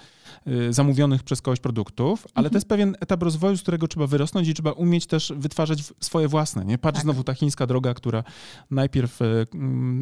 y, 0.47 0.73
zamówionych 0.73 1.24
przez 1.24 1.41
kogoś 1.41 1.59
produktów, 1.59 2.27
ale 2.33 2.46
mhm. 2.48 2.51
to 2.51 2.57
jest 2.57 2.67
pewien 2.67 2.96
etap 3.00 3.24
rozwoju, 3.24 3.57
z 3.57 3.61
którego 3.61 3.87
trzeba 3.87 4.07
wyrosnąć 4.07 4.48
i 4.48 4.53
trzeba 4.53 4.72
umieć 4.72 5.07
też 5.07 5.33
wytwarzać 5.37 5.83
swoje 6.00 6.27
własne, 6.27 6.65
nie? 6.65 6.77
Patrz 6.77 6.96
tak. 6.96 7.03
znowu 7.03 7.24
ta 7.24 7.33
chińska 7.33 7.67
droga, 7.67 7.93
która 7.93 8.24
najpierw 8.72 9.22
y, 9.22 9.48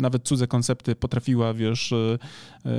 nawet 0.02 0.24
cudze 0.24 0.48
koncepty 0.48 0.96
potrafiła, 0.96 1.54
wiesz, 1.54 1.92
y, 1.92 2.20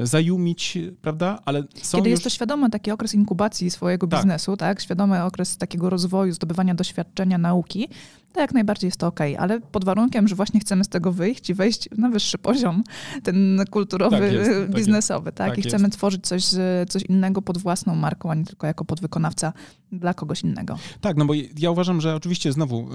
zajumić, 0.03 0.79
prawda, 1.03 1.39
ale 1.45 1.65
są 1.83 1.99
Kiedy 1.99 2.11
już... 2.11 2.15
jest 2.15 2.25
to 2.25 2.31
świadome, 2.31 2.71
taki 2.71 2.91
okres 2.91 3.15
inkubacji 3.15 3.71
swojego 3.93 4.07
tak. 4.07 4.21
biznesu, 4.21 4.57
tak, 4.57 4.81
świadomy 4.81 5.25
okres 5.25 5.57
takiego 5.57 5.91
rozwoju, 5.91 6.33
zdobywania 6.33 6.75
doświadczenia, 6.75 7.39
nauki, 7.39 7.89
to 8.33 8.41
jak 8.41 8.55
najbardziej 8.55 8.89
jest 8.89 9.01
to 9.01 9.07
ok, 9.07 9.21
ale 9.39 9.61
pod 9.61 9.85
warunkiem, 9.85 10.29
że 10.29 10.35
właśnie 10.35 10.61
chcemy 10.61 10.85
z 10.85 10.89
tego 10.89 11.13
wyjść 11.13 11.51
i 11.51 11.55
wejść 11.55 11.89
na 11.99 12.09
wyższy 12.09 12.39
poziom, 12.39 12.85
ten 13.23 13.65
kulturowy, 13.71 14.19
tak 14.19 14.33
jest, 14.33 14.51
tak 14.51 14.71
biznesowy, 14.75 15.33
tak? 15.33 15.49
tak? 15.49 15.59
I 15.59 15.63
chcemy 15.63 15.85
jest. 15.85 15.97
tworzyć 15.97 16.27
coś, 16.27 16.45
coś 16.89 17.03
innego 17.03 17.43
pod 17.43 17.59
własną 17.59 17.95
marką, 17.95 18.31
a 18.31 18.35
nie 18.35 18.45
tylko 18.45 18.67
jako 18.67 18.85
podwykonawca 18.85 19.53
dla 19.93 20.15
kogoś 20.15 20.43
innego. 20.43 20.79
Tak, 21.01 21.17
no 21.17 21.25
bo 21.25 21.35
ja 21.59 21.71
uważam, 21.71 22.01
że 22.01 22.17
oczywiście 22.17 22.53
znowu 22.53 22.89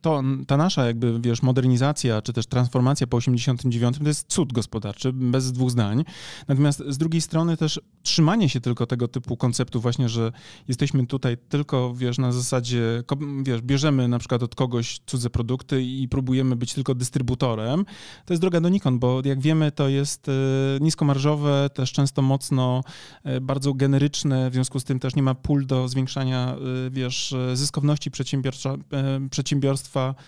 to, 0.00 0.22
ta 0.46 0.56
nasza 0.56 0.86
jakby, 0.86 1.20
wiesz, 1.20 1.42
modernizacja, 1.42 2.22
czy 2.22 2.32
też 2.32 2.46
transformacja 2.46 3.06
po 3.06 3.16
89 3.16 3.98
to 3.98 4.04
jest 4.04 4.28
cud 4.28 4.52
gospodarczy, 4.52 5.12
bez 5.12 5.52
dwóch 5.52 5.70
zdań. 5.70 6.04
Natomiast 6.48 6.82
z 6.88 6.98
drugiej 6.98 7.20
strony 7.20 7.56
też 7.56 7.80
trzymanie 8.02 8.48
się 8.48 8.60
tylko 8.60 8.86
tego 8.86 9.08
typu 9.08 9.36
konceptu 9.36 9.80
właśnie, 9.80 10.08
że 10.08 10.32
jesteśmy 10.68 11.06
tutaj 11.06 11.36
tylko, 11.48 11.94
wiesz, 11.94 12.18
na 12.18 12.32
zasadzie, 12.32 13.02
wiesz, 13.42 13.62
bierzemy 13.62 14.08
na 14.08 14.18
przykład 14.18 14.39
od 14.42 14.54
kogoś 14.54 15.00
cudze 15.06 15.30
produkty 15.30 15.82
i 15.82 16.08
próbujemy 16.08 16.56
być 16.56 16.74
tylko 16.74 16.94
dystrybutorem, 16.94 17.84
to 18.24 18.32
jest 18.32 18.40
droga 18.40 18.60
donikąd, 18.60 19.00
bo 19.00 19.22
jak 19.24 19.40
wiemy, 19.40 19.72
to 19.72 19.88
jest 19.88 20.28
e, 20.28 20.32
niskomarżowe, 20.80 21.70
też 21.74 21.92
często 21.92 22.22
mocno 22.22 22.82
e, 23.24 23.40
bardzo 23.40 23.74
generyczne, 23.74 24.50
w 24.50 24.54
związku 24.54 24.80
z 24.80 24.84
tym 24.84 24.98
też 24.98 25.16
nie 25.16 25.22
ma 25.22 25.34
pól 25.34 25.66
do 25.66 25.88
zwiększania, 25.88 26.56
e, 26.86 26.90
wiesz, 26.90 27.34
zyskowności 27.54 28.10
przedsiębiorstwa 28.10 28.70
E, 28.92 30.20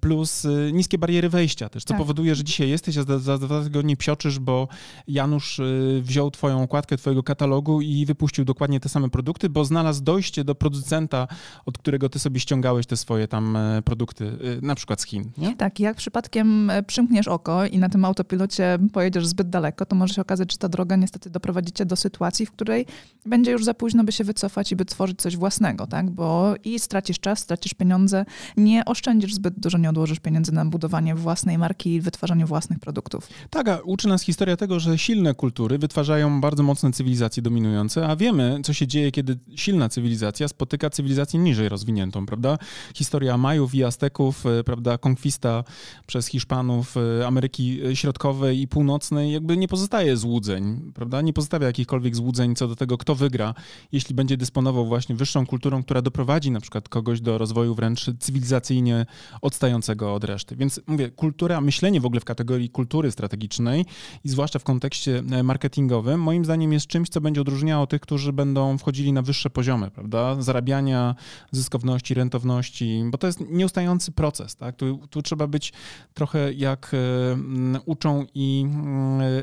plus 0.00 0.44
e, 0.44 0.72
niskie 0.72 0.98
bariery 0.98 1.28
wejścia 1.28 1.68
też, 1.68 1.84
co 1.84 1.88
tak. 1.88 1.98
powoduje, 1.98 2.34
że 2.34 2.44
dzisiaj 2.44 2.68
jesteś, 2.68 2.98
a 2.98 3.02
za, 3.02 3.18
za 3.18 3.38
dwa 3.38 3.62
tygodnie 3.62 3.96
psioczysz, 3.96 4.38
bo 4.38 4.68
Janusz 5.08 5.60
e, 5.60 5.64
wziął 6.00 6.30
twoją 6.30 6.62
okładkę 6.62 6.96
twojego 6.96 7.22
katalogu 7.22 7.80
i 7.80 8.06
wypuścił 8.06 8.44
dokładnie 8.44 8.80
te 8.80 8.88
same 8.88 9.10
produkty, 9.10 9.48
bo 9.48 9.64
znalazł 9.64 10.02
dojście 10.02 10.44
do 10.44 10.54
producenta, 10.54 11.28
od 11.66 11.78
którego 11.78 12.08
ty 12.08 12.18
sobie 12.18 12.40
ściągałeś 12.40 12.86
te 12.86 12.96
swoje 12.96 13.28
tam 13.28 13.58
produkty, 13.84 14.32
na 14.62 14.74
przykład 14.74 15.00
z 15.00 15.06
Chin. 15.06 15.30
Nie? 15.38 15.56
Tak, 15.56 15.80
jak 15.80 15.96
przypadkiem 15.96 16.72
przymkniesz 16.86 17.28
oko 17.28 17.66
i 17.66 17.78
na 17.78 17.88
tym 17.88 18.04
autopilocie 18.04 18.78
pojedziesz 18.92 19.26
zbyt 19.26 19.50
daleko, 19.50 19.86
to 19.86 19.96
może 19.96 20.14
się 20.14 20.22
okazać, 20.22 20.52
że 20.52 20.58
ta 20.58 20.68
droga 20.68 20.96
niestety 20.96 21.30
doprowadzi 21.30 21.72
cię 21.72 21.86
do 21.86 21.96
sytuacji, 21.96 22.46
w 22.46 22.52
której 22.52 22.86
będzie 23.26 23.50
już 23.50 23.64
za 23.64 23.74
późno, 23.74 24.04
by 24.04 24.12
się 24.12 24.24
wycofać 24.24 24.72
i 24.72 24.76
by 24.76 24.84
tworzyć 24.84 25.20
coś 25.20 25.36
własnego, 25.36 25.86
tak? 25.86 26.10
Bo 26.10 26.54
i 26.64 26.78
stracisz 26.78 27.20
czas, 27.20 27.38
stracisz 27.38 27.74
pieniądze, 27.74 28.24
nie 28.56 28.84
oszczędzisz 28.84 29.34
zbyt 29.34 29.53
dużo 29.56 29.78
nie 29.78 29.90
odłożysz 29.90 30.20
pieniędzy 30.20 30.52
na 30.52 30.64
budowanie 30.64 31.14
własnej 31.14 31.58
marki 31.58 31.94
i 31.94 32.00
wytwarzanie 32.00 32.46
własnych 32.46 32.78
produktów. 32.78 33.28
Tak, 33.50 33.68
a 33.68 33.78
uczy 33.84 34.08
nas 34.08 34.22
historia 34.22 34.56
tego, 34.56 34.80
że 34.80 34.98
silne 34.98 35.34
kultury 35.34 35.78
wytwarzają 35.78 36.40
bardzo 36.40 36.62
mocne 36.62 36.92
cywilizacje 36.92 37.42
dominujące, 37.42 38.08
a 38.08 38.16
wiemy, 38.16 38.60
co 38.64 38.72
się 38.72 38.86
dzieje, 38.86 39.12
kiedy 39.12 39.38
silna 39.56 39.88
cywilizacja 39.88 40.48
spotyka 40.48 40.90
cywilizację 40.90 41.40
niżej 41.40 41.68
rozwiniętą, 41.68 42.26
prawda? 42.26 42.58
Historia 42.94 43.38
Majów 43.38 43.74
i 43.74 43.84
Azteków, 43.84 44.46
e, 44.46 44.64
prawda, 44.64 44.98
konkwista 44.98 45.64
przez 46.06 46.26
Hiszpanów 46.26 46.94
e, 46.96 47.26
Ameryki 47.26 47.80
Środkowej 47.94 48.60
i 48.60 48.68
Północnej 48.68 49.32
jakby 49.32 49.56
nie 49.56 49.68
pozostaje 49.68 50.16
złudzeń, 50.16 50.92
prawda? 50.94 51.20
Nie 51.20 51.32
pozostawia 51.32 51.66
jakichkolwiek 51.66 52.16
złudzeń 52.16 52.54
co 52.54 52.68
do 52.68 52.76
tego, 52.76 52.98
kto 52.98 53.14
wygra, 53.14 53.54
jeśli 53.92 54.14
będzie 54.14 54.36
dysponował 54.36 54.86
właśnie 54.86 55.14
wyższą 55.14 55.46
kulturą, 55.46 55.82
która 55.82 56.02
doprowadzi 56.02 56.50
na 56.50 56.60
przykład 56.60 56.88
kogoś 56.88 57.20
do 57.20 57.38
rozwoju 57.38 57.74
wręcz 57.74 58.10
cywilizacyjnie 58.18 59.06
odstającego 59.44 60.14
od 60.14 60.24
reszty. 60.24 60.56
Więc 60.56 60.80
mówię, 60.86 61.10
kultura, 61.10 61.60
myślenie 61.60 62.00
w 62.00 62.06
ogóle 62.06 62.20
w 62.20 62.24
kategorii 62.24 62.70
kultury 62.70 63.10
strategicznej 63.10 63.86
i 64.24 64.28
zwłaszcza 64.28 64.58
w 64.58 64.64
kontekście 64.64 65.22
e, 65.32 65.42
marketingowym, 65.42 66.20
moim 66.20 66.44
zdaniem 66.44 66.72
jest 66.72 66.86
czymś, 66.86 67.08
co 67.08 67.20
będzie 67.20 67.40
odróżniało 67.40 67.86
tych, 67.86 68.00
którzy 68.00 68.32
będą 68.32 68.78
wchodzili 68.78 69.12
na 69.12 69.22
wyższe 69.22 69.50
poziomy, 69.50 69.90
prawda? 69.90 70.42
Zarabiania, 70.42 71.14
zyskowności, 71.50 72.14
rentowności, 72.14 73.04
bo 73.10 73.18
to 73.18 73.26
jest 73.26 73.40
nieustający 73.50 74.12
proces, 74.12 74.56
tak? 74.56 74.76
Tu, 74.76 75.06
tu 75.10 75.22
trzeba 75.22 75.46
być 75.46 75.72
trochę 76.14 76.52
jak 76.52 76.94
y, 76.94 77.80
uczą 77.86 78.26
i 78.34 78.66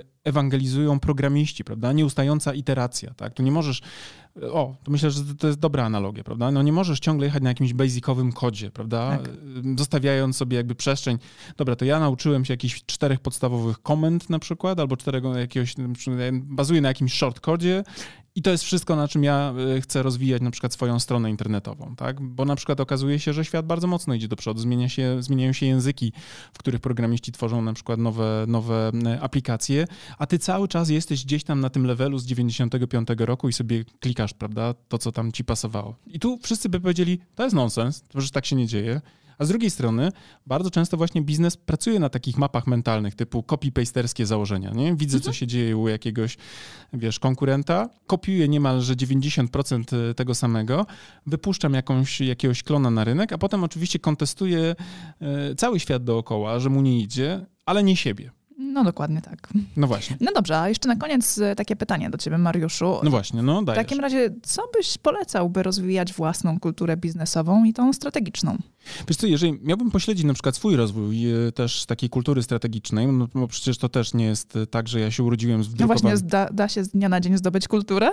y, 0.06 0.11
ewangelizują 0.24 1.00
programiści, 1.00 1.64
prawda? 1.64 1.94
Nieustająca 1.94 2.54
iteracja, 2.54 3.14
tak? 3.14 3.34
Tu 3.34 3.44
nie 3.44 3.52
możesz 3.52 3.82
O, 4.52 4.76
to 4.84 4.92
myślę, 4.92 5.12
że 5.12 5.36
to 5.36 5.48
jest 5.48 5.60
dobra 5.60 5.86
analogia, 5.86 6.24
prawda? 6.24 6.52
No 6.52 6.62
nie 6.62 6.74
możesz 6.74 7.00
ciągle 7.00 7.26
jechać 7.26 7.44
na 7.44 7.50
jakimś 7.50 7.74
basicowym 7.74 8.32
kodzie, 8.32 8.72
prawda? 8.72 9.18
Tak. 9.18 9.30
Zostawiając 9.78 10.38
sobie 10.38 10.58
jakby 10.58 10.76
przestrzeń. 10.76 11.18
Dobra, 11.58 11.76
to 11.76 11.86
ja 11.86 12.00
nauczyłem 12.00 12.46
się 12.46 12.54
jakichś 12.54 12.84
czterech 12.86 13.20
podstawowych 13.20 13.82
komend 13.82 14.30
na 14.30 14.40
przykład, 14.40 14.80
albo 14.80 14.98
czterego 14.98 15.38
jakiegoś, 15.38 15.76
bazuję 16.32 16.82
na 16.82 16.88
jakimś 16.88 17.14
shortcodzie 17.14 17.84
i 18.36 18.42
to 18.42 18.52
jest 18.52 18.64
wszystko, 18.64 18.96
na 18.96 19.08
czym 19.08 19.24
ja 19.24 19.54
e, 19.78 19.82
chcę 19.82 20.04
rozwijać 20.04 20.42
na 20.42 20.52
przykład 20.52 20.74
swoją 20.74 21.00
stronę 21.00 21.30
internetową, 21.30 21.96
tak? 21.96 22.22
Bo 22.22 22.46
na 22.46 22.56
przykład 22.56 22.80
okazuje 22.80 23.20
się, 23.20 23.34
że 23.34 23.46
świat 23.46 23.66
bardzo 23.66 23.88
mocno 23.88 24.14
idzie 24.14 24.28
do 24.28 24.36
przodu, 24.36 24.60
zmienia 24.60 24.90
się, 24.90 25.24
zmieniają 25.24 25.54
się 25.54 25.66
języki, 25.66 26.14
w 26.54 26.58
których 26.58 26.82
programiści 26.82 27.32
tworzą 27.32 27.62
na 27.62 27.74
przykład 27.74 28.00
nowe, 28.00 28.46
nowe 28.48 28.92
e, 29.06 29.22
aplikacje, 29.22 29.88
a 30.18 30.26
ty 30.26 30.40
cały 30.40 30.68
czas 30.68 30.90
jesteś 30.90 31.26
gdzieś 31.26 31.44
tam 31.44 31.60
na 31.60 31.70
tym 31.70 31.86
levelu 31.86 32.20
z 32.20 32.26
95 32.26 33.08
roku 33.18 33.50
i 33.50 33.54
sobie 33.54 33.86
klikasz, 34.00 34.34
prawda, 34.34 34.74
to 34.88 34.98
co 34.98 35.12
tam 35.12 35.32
ci 35.32 35.44
pasowało. 35.44 35.96
I 36.08 36.20
tu 36.20 36.40
wszyscy 36.44 36.70
by 36.70 36.80
powiedzieli, 36.80 37.20
to 37.36 37.44
jest 37.44 37.56
nonsens, 37.56 38.02
to 38.02 38.22
że 38.22 38.30
tak 38.30 38.46
się 38.46 38.56
nie 38.56 38.68
dzieje. 38.68 39.02
A 39.38 39.46
z 39.46 39.48
drugiej 39.48 39.70
strony 39.70 40.12
bardzo 40.46 40.72
często 40.72 40.98
właśnie 40.98 41.22
biznes 41.22 41.58
pracuje 41.58 42.00
na 42.00 42.10
takich 42.10 42.38
mapach 42.38 42.68
mentalnych 42.68 43.16
typu 43.16 43.40
copy-pasterskie 43.40 44.26
założenia. 44.26 44.72
Nie? 44.72 44.96
Widzę, 44.96 45.20
co 45.20 45.24
mhm. 45.24 45.34
się 45.34 45.48
dzieje 45.48 45.78
u 45.78 45.88
jakiegoś, 45.88 46.38
wiesz, 46.94 47.20
konkurenta, 47.20 47.90
kopiuję 48.08 48.48
niemalże 48.48 48.94
90% 48.94 50.10
e, 50.10 50.14
tego 50.14 50.36
samego, 50.36 50.86
wypuszczam 51.26 51.74
jakąś, 51.74 52.22
jakiegoś 52.22 52.64
klona 52.64 52.92
na 52.92 53.04
rynek, 53.04 53.34
a 53.34 53.38
potem 53.38 53.64
oczywiście 53.64 54.00
kontestuję 54.00 54.76
e, 55.22 55.56
cały 55.56 55.80
świat 55.80 56.04
dookoła, 56.04 56.60
że 56.60 56.70
mu 56.70 56.82
nie 56.82 57.00
idzie, 57.00 57.46
ale 57.66 57.84
nie 57.84 57.96
siebie. 57.96 58.32
No 58.74 58.84
dokładnie 58.84 59.22
tak. 59.22 59.50
No 59.78 59.88
właśnie. 59.88 60.18
No 60.20 60.32
dobrze, 60.36 60.60
a 60.60 60.70
jeszcze 60.70 60.88
na 60.88 60.96
koniec 60.96 61.38
e, 61.38 61.56
takie 61.56 61.76
pytanie 61.76 62.10
do 62.10 62.18
ciebie, 62.18 62.38
Mariuszu. 62.38 63.00
No 63.04 63.10
właśnie, 63.10 63.42
no 63.42 63.64
dajesz. 63.64 63.84
W 63.84 63.86
takim 63.86 64.00
razie, 64.00 64.30
co 64.44 64.62
byś 64.78 64.98
polecał, 64.98 65.50
by 65.50 65.64
rozwijać 65.64 66.14
własną 66.14 66.60
kulturę 66.60 66.98
biznesową 66.98 67.64
i 67.64 67.74
tą 67.74 67.94
strategiczną? 67.94 68.58
Wiesz 69.08 69.18
co, 69.18 69.28
jeżeli 69.28 69.60
miałbym 69.64 69.92
pośledzić 69.92 70.26
na 70.26 70.34
przykład 70.34 70.56
swój 70.56 70.76
rozwój 70.76 71.32
e, 71.48 71.52
też 71.52 71.86
takiej 71.86 72.10
kultury 72.10 72.44
strategicznej, 72.44 73.08
no 73.08 73.28
bo 73.34 73.48
przecież 73.48 73.78
to 73.78 73.90
też 73.90 74.14
nie 74.14 74.26
jest 74.26 74.58
tak, 74.72 74.88
że 74.88 75.00
ja 75.00 75.12
się 75.12 75.24
urodziłem 75.24 75.64
z 75.64 75.80
No 75.80 75.88
właśnie, 75.88 76.14
da, 76.24 76.50
da 76.54 76.68
się 76.68 76.84
z 76.84 76.90
dnia 76.90 77.10
na 77.10 77.20
dzień 77.20 77.38
zdobyć 77.38 77.68
kulturę? 77.68 78.10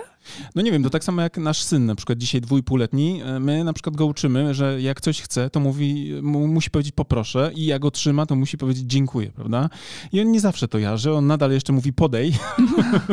No 0.55 0.61
nie 0.61 0.71
wiem, 0.71 0.83
to 0.83 0.89
tak 0.89 1.03
samo 1.03 1.21
jak 1.21 1.37
nasz 1.37 1.63
syn 1.63 1.85
na 1.85 1.95
przykład 1.95 2.17
dzisiaj 2.17 2.41
dwójpółletni, 2.41 3.21
my 3.39 3.63
na 3.63 3.73
przykład 3.73 3.95
go 3.95 4.05
uczymy, 4.05 4.53
że 4.53 4.81
jak 4.81 5.01
coś 5.01 5.21
chce, 5.21 5.49
to 5.49 5.59
mówi, 5.59 6.13
mu, 6.21 6.47
musi 6.47 6.69
powiedzieć 6.69 6.93
poproszę 6.95 7.51
i 7.55 7.65
jak 7.65 7.85
otrzyma, 7.85 8.25
to 8.25 8.35
musi 8.35 8.57
powiedzieć 8.57 8.83
dziękuję, 8.83 9.31
prawda? 9.31 9.69
I 10.11 10.21
on 10.21 10.31
nie 10.31 10.39
zawsze 10.39 10.48
to 10.69 10.79
jarzy, 10.79 11.13
on 11.13 11.27
nadal 11.27 11.51
jeszcze 11.51 11.73
mówi 11.73 11.93
podej. 11.93 12.33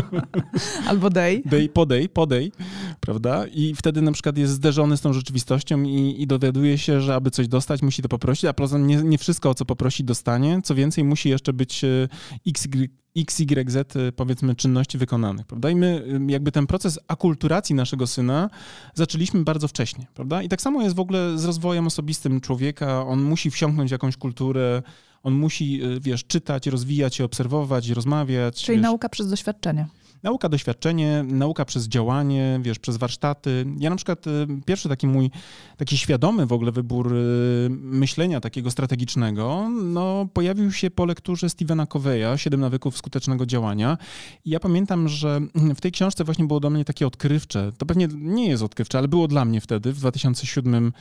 Albo 0.88 1.10
dej. 1.10 1.42
Dej, 1.46 1.68
podej, 1.68 2.08
podej, 2.08 2.52
prawda? 3.00 3.46
I 3.46 3.74
wtedy 3.74 4.02
na 4.02 4.12
przykład 4.12 4.38
jest 4.38 4.52
zderzony 4.52 4.96
z 4.96 5.00
tą 5.00 5.12
rzeczywistością 5.12 5.82
i, 5.82 6.22
i 6.22 6.26
dowiaduje 6.26 6.78
się, 6.78 7.00
że 7.00 7.14
aby 7.14 7.30
coś 7.30 7.48
dostać, 7.48 7.82
musi 7.82 8.02
to 8.02 8.08
poprosić, 8.08 8.44
a 8.44 8.52
poza 8.52 8.76
tym 8.76 8.86
nie, 8.86 8.96
nie 8.96 9.18
wszystko, 9.18 9.50
o 9.50 9.54
co 9.54 9.64
poprosi, 9.64 10.04
dostanie. 10.04 10.60
Co 10.64 10.74
więcej, 10.74 11.04
musi 11.04 11.28
jeszcze 11.28 11.52
być 11.52 11.84
e, 11.84 12.08
XY, 12.46 12.88
XYZ, 13.16 13.76
e, 13.76 14.12
powiedzmy, 14.12 14.54
czynności 14.54 14.98
wykonanych, 14.98 15.46
prawda? 15.46 15.70
I 15.70 15.76
my 15.76 16.04
jakby 16.28 16.52
ten 16.52 16.66
proces 16.66 16.98
akulturacji 17.08 17.74
naszego 17.74 18.06
syna 18.06 18.50
zaczęliśmy 18.94 19.44
bardzo 19.44 19.68
wcześnie, 19.68 20.06
prawda? 20.14 20.42
I 20.42 20.48
tak 20.48 20.62
samo 20.62 20.82
jest 20.82 20.96
w 20.96 21.00
ogóle 21.00 21.38
z 21.38 21.44
rozwojem 21.44 21.86
osobistym 21.86 22.40
człowieka. 22.40 23.06
On 23.06 23.22
musi 23.22 23.50
wsiąknąć 23.50 23.90
w 23.90 23.92
jakąś 23.92 24.16
kulturę, 24.16 24.82
on 25.26 25.34
musi, 25.34 25.80
e, 25.82 26.00
wiesz, 26.00 26.24
czytać, 26.24 26.66
rozwijać 26.66 27.14
się, 27.14 27.24
obserwować, 27.24 27.88
rozmawiać. 27.88 28.62
Czyli 28.64 28.78
wiesz. 28.78 28.82
nauka 28.82 29.08
przez 29.08 29.30
doświadczenie. 29.30 29.86
Nauka, 30.26 30.48
doświadczenie, 30.48 31.24
nauka 31.28 31.64
przez 31.64 31.88
działanie, 31.88 32.60
wiesz, 32.62 32.78
przez 32.78 32.96
warsztaty. 32.96 33.66
Ja 33.78 33.90
na 33.90 33.96
przykład 33.96 34.26
y, 34.26 34.46
pierwszy 34.66 34.88
taki 34.88 35.06
mój, 35.06 35.30
taki 35.76 35.98
świadomy 35.98 36.46
w 36.46 36.52
ogóle 36.52 36.72
wybór 36.72 37.12
y, 37.14 37.68
myślenia 37.70 38.40
takiego 38.40 38.70
strategicznego, 38.70 39.68
no 39.82 40.28
pojawił 40.32 40.72
się 40.72 40.90
po 40.90 41.04
lekturze 41.04 41.50
Stevena 41.50 41.86
Coveya, 41.86 42.36
Siedem 42.36 42.60
nawyków 42.60 42.96
skutecznego 42.96 43.46
działania. 43.46 43.98
I 44.44 44.50
ja 44.50 44.60
pamiętam, 44.60 45.08
że 45.08 45.40
w 45.76 45.80
tej 45.80 45.92
książce 45.92 46.24
właśnie 46.24 46.44
było 46.44 46.60
do 46.60 46.70
mnie 46.70 46.84
takie 46.84 47.06
odkrywcze, 47.06 47.72
to 47.78 47.86
pewnie 47.86 48.08
nie 48.14 48.48
jest 48.48 48.62
odkrywcze, 48.62 48.98
ale 48.98 49.08
było 49.08 49.28
dla 49.28 49.44
mnie 49.44 49.60
wtedy, 49.60 49.92
w 49.92 49.98
2007 49.98 50.92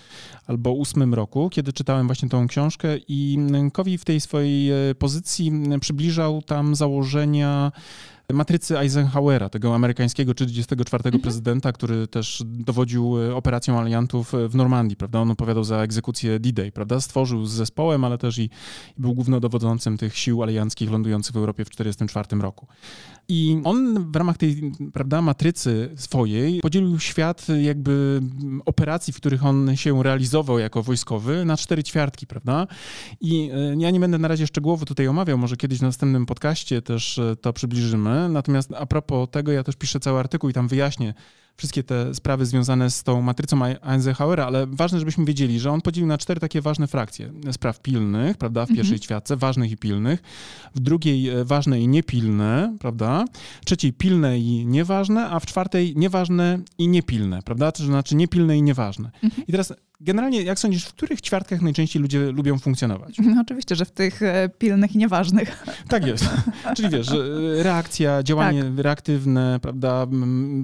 albo 0.47 0.69
2008 0.69 1.13
roku, 1.13 1.49
kiedy 1.49 1.73
czytałem 1.73 2.07
właśnie 2.07 2.29
tą 2.29 2.47
książkę 2.47 2.97
i 3.07 3.37
Covey 3.73 3.97
w 3.97 4.05
tej 4.05 4.21
swojej 4.21 4.89
y, 4.89 4.95
pozycji 4.95 5.51
przybliżał 5.79 6.41
tam 6.41 6.75
założenia 6.75 7.71
matrycy 8.33 8.79
Eisenhowera, 8.79 9.49
tego 9.49 9.75
amerykańskiego 9.75 10.33
34 10.33 11.03
mhm. 11.05 11.21
prezydenta, 11.21 11.71
który 11.71 12.07
też 12.07 12.43
dowodził 12.45 13.21
e, 13.21 13.35
operacją 13.35 13.79
aliantów 13.79 14.33
e, 14.33 14.47
w 14.47 14.55
Normandii, 14.55 14.97
prawda? 14.97 15.19
On 15.19 15.31
opowiadał 15.31 15.63
za 15.63 15.77
egzekucję 15.77 16.39
D-Day, 16.39 16.71
prawda? 16.71 17.01
Stworzył 17.01 17.45
z 17.45 17.51
zespołem, 17.51 18.03
ale 18.03 18.17
też 18.17 18.37
i, 18.37 18.43
i 18.97 19.01
był 19.01 19.13
głównodowodzącym 19.13 19.97
tych 19.97 20.17
sił 20.17 20.43
alianckich 20.43 20.91
lądujących 20.91 21.33
w 21.33 21.37
Europie 21.37 21.65
w 21.65 21.69
1944 21.69 22.41
roku. 22.41 22.67
I 23.27 23.61
on 23.63 24.11
w 24.11 24.15
ramach 24.15 24.37
tej, 24.37 24.71
prawda, 24.93 25.21
matrycy 25.21 25.89
swojej 25.95 26.59
podzielił 26.59 26.99
świat 26.99 27.47
jakby 27.61 28.21
operacji, 28.65 29.13
w 29.13 29.17
których 29.17 29.45
on 29.45 29.75
się 29.75 30.03
realizował 30.03 30.59
jako 30.59 30.83
wojskowy 30.83 31.45
na 31.45 31.57
cztery 31.57 31.83
ćwiartki, 31.83 32.27
prawda? 32.27 32.67
I 33.21 33.49
e, 33.53 33.75
ja 33.77 33.91
nie 33.91 33.99
będę 33.99 34.17
na 34.17 34.27
razie 34.27 34.47
szczegółowo 34.47 34.85
tutaj 34.85 35.07
omawiał, 35.07 35.37
może 35.37 35.57
kiedyś 35.57 35.79
w 35.79 35.81
następnym 35.81 36.25
podcaście 36.25 36.81
też 36.81 37.19
to 37.41 37.53
przybliżymy, 37.53 38.29
Natomiast 38.29 38.71
a 38.77 38.85
propos 38.85 39.29
tego, 39.31 39.51
ja 39.51 39.63
też 39.63 39.75
piszę 39.75 39.99
cały 39.99 40.19
artykuł 40.19 40.49
i 40.49 40.53
tam 40.53 40.67
wyjaśnię 40.67 41.13
wszystkie 41.57 41.83
te 41.83 42.13
sprawy 42.13 42.45
związane 42.45 42.89
z 42.89 43.03
tą 43.03 43.21
matrycą 43.21 43.59
Eisenhowera, 43.65 44.45
ale 44.45 44.67
ważne, 44.67 44.99
żebyśmy 44.99 45.25
wiedzieli, 45.25 45.59
że 45.59 45.71
on 45.71 45.81
podzielił 45.81 46.07
na 46.07 46.17
cztery 46.17 46.39
takie 46.39 46.61
ważne 46.61 46.87
frakcje. 46.87 47.31
Spraw 47.51 47.79
pilnych, 47.79 48.37
prawda, 48.37 48.65
w 48.65 48.67
pierwszej 48.67 48.83
mhm. 48.83 48.99
ćwiartce, 48.99 49.35
ważnych 49.37 49.71
i 49.71 49.77
pilnych. 49.77 50.23
W 50.75 50.79
drugiej 50.79 51.29
e, 51.29 51.45
ważne 51.45 51.81
i 51.81 51.87
niepilne, 51.87 52.75
prawda. 52.79 53.25
W 53.61 53.65
trzeciej 53.65 53.93
pilne 53.93 54.39
i 54.39 54.65
nieważne, 54.65 55.29
a 55.29 55.39
w 55.39 55.45
czwartej 55.45 55.93
nieważne 55.95 56.59
i 56.77 56.87
niepilne, 56.87 57.41
prawda, 57.41 57.71
to 57.71 57.83
znaczy 57.83 58.15
niepilne 58.15 58.57
i 58.57 58.61
nieważne. 58.61 59.11
Mhm. 59.23 59.47
I 59.47 59.51
teraz 59.51 59.73
Generalnie, 60.01 60.41
jak 60.41 60.59
sądzisz, 60.59 60.85
w 60.85 60.93
których 60.93 61.21
ćwiartkach 61.21 61.61
najczęściej 61.61 62.01
ludzie 62.01 62.31
lubią 62.31 62.59
funkcjonować? 62.59 63.17
No 63.19 63.41
oczywiście, 63.41 63.75
że 63.75 63.85
w 63.85 63.91
tych 63.91 64.21
e, 64.21 64.49
pilnych 64.57 64.95
i 64.95 64.97
nieważnych. 64.97 65.65
Tak 65.87 66.07
jest. 66.07 66.29
Czyli 66.75 66.89
wiesz, 66.89 67.07
reakcja, 67.57 68.23
działanie 68.23 68.63
tak. 68.63 68.71
reaktywne, 68.77 69.59
prawda, 69.61 70.07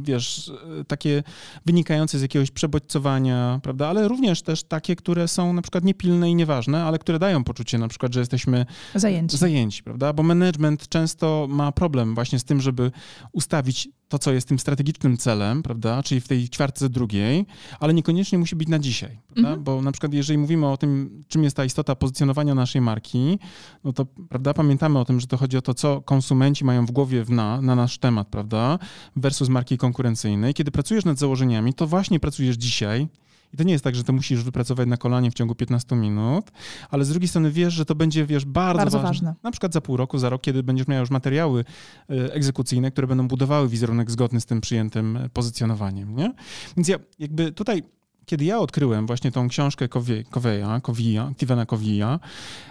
wiesz, 0.02 0.52
takie 0.88 1.24
wynikające 1.66 2.20
z 2.20 2.22
jakiegoś 2.22 2.52
przebodźcowania, 2.52 3.60
prawda, 3.64 3.88
ale 3.88 4.08
również 4.08 4.42
też 4.42 4.64
takie, 4.64 4.96
które 4.96 5.28
są 5.28 5.54
na 5.54 5.62
przykład 5.62 5.84
niepilne 5.84 6.30
i 6.30 6.36
nieważne, 6.36 6.84
ale 6.84 7.00
które 7.00 7.20
dają 7.20 7.44
poczucie 7.44 7.78
na 7.78 7.88
przykład, 7.88 8.14
że 8.14 8.20
jesteśmy 8.20 8.66
zajęci, 8.96 9.38
zajęci 9.38 9.84
prawda, 9.84 10.14
bo 10.14 10.24
management 10.24 10.90
często 10.90 11.48
ma 11.50 11.72
problem 11.72 12.16
właśnie 12.16 12.40
z 12.40 12.44
tym, 12.44 12.62
żeby 12.62 12.92
ustawić 13.32 13.90
to, 14.12 14.20
co 14.20 14.34
jest 14.34 14.48
tym 14.48 14.60
strategicznym 14.60 15.18
celem, 15.18 15.64
prawda, 15.64 16.04
czyli 16.04 16.22
w 16.22 16.28
tej 16.28 16.50
ćwiartce 16.50 16.90
drugiej, 16.90 17.46
ale 17.80 17.94
niekoniecznie 17.94 18.38
musi 18.38 18.56
być 18.56 18.68
na 18.68 18.80
dzisiaj? 18.80 19.20
Mhm. 19.38 19.64
bo 19.64 19.82
na 19.82 19.92
przykład 19.92 20.14
jeżeli 20.14 20.38
mówimy 20.38 20.68
o 20.68 20.78
tym, 20.78 21.24
czym 21.28 21.44
jest 21.44 21.56
ta 21.56 21.66
istota 21.66 21.96
pozycjonowania 21.96 22.56
naszej 22.56 22.82
marki, 22.82 23.40
no 23.84 23.94
to 23.94 24.06
prawda, 24.30 24.54
pamiętamy 24.54 25.00
o 25.00 25.06
tym, 25.06 25.20
że 25.20 25.28
to 25.28 25.38
chodzi 25.38 25.58
o 25.58 25.62
to, 25.62 25.74
co 25.74 26.02
konsumenci 26.02 26.66
mają 26.66 26.86
w 26.86 26.92
głowie 26.92 27.26
na, 27.30 27.62
na 27.62 27.76
nasz 27.76 27.98
temat, 27.98 28.28
prawda, 28.28 28.80
versus 29.16 29.50
marki 29.50 29.78
konkurencyjnej. 29.78 30.54
Kiedy 30.54 30.71
pracujesz 30.72 31.06
nad 31.06 31.20
założeniami, 31.20 31.74
to 31.74 31.88
właśnie 31.88 32.20
pracujesz 32.20 32.56
dzisiaj, 32.56 33.08
i 33.54 33.58
to 33.58 33.64
nie 33.64 33.72
jest 33.72 33.84
tak, 33.84 33.96
że 33.96 34.04
to 34.04 34.14
musisz 34.14 34.44
wypracować 34.44 34.88
na 34.88 34.98
kolanie 34.98 35.32
w 35.32 35.34
ciągu 35.34 35.56
15 35.56 35.96
minut, 35.96 36.52
ale 36.90 37.06
z 37.06 37.10
drugiej 37.10 37.28
strony 37.28 37.52
wiesz, 37.52 37.74
że 37.74 37.86
to 37.86 37.96
będzie, 37.96 38.26
wiesz, 38.26 38.46
bardzo, 38.46 38.78
bardzo 38.78 38.98
ważne. 38.98 39.28
ważne. 39.28 39.36
Na 39.44 39.52
przykład 39.52 39.74
za 39.74 39.82
pół 39.82 39.98
roku, 39.98 40.18
za 40.18 40.30
rok, 40.30 40.42
kiedy 40.42 40.64
będziesz 40.64 40.88
miał 40.88 41.00
już 41.00 41.10
materiały 41.10 41.66
e, 42.10 42.34
egzekucyjne, 42.34 42.92
które 42.92 43.08
będą 43.08 43.28
budowały 43.28 43.70
wizerunek 43.70 44.12
zgodny 44.12 44.42
z 44.42 44.46
tym 44.46 44.62
przyjętym 44.62 45.20
pozycjonowaniem, 45.34 46.16
nie? 46.16 46.34
Więc 46.78 46.88
ja 46.88 46.98
jakby 47.20 47.52
tutaj 47.52 47.84
kiedy 48.26 48.46
ja 48.46 48.60
odkryłem 48.60 49.08
właśnie 49.08 49.32
tą 49.32 49.50
książkę 49.50 49.88
Coveya, 50.32 50.82
Covija, 50.82 51.32
Tivena 51.38 51.66
Covija, 51.66 52.20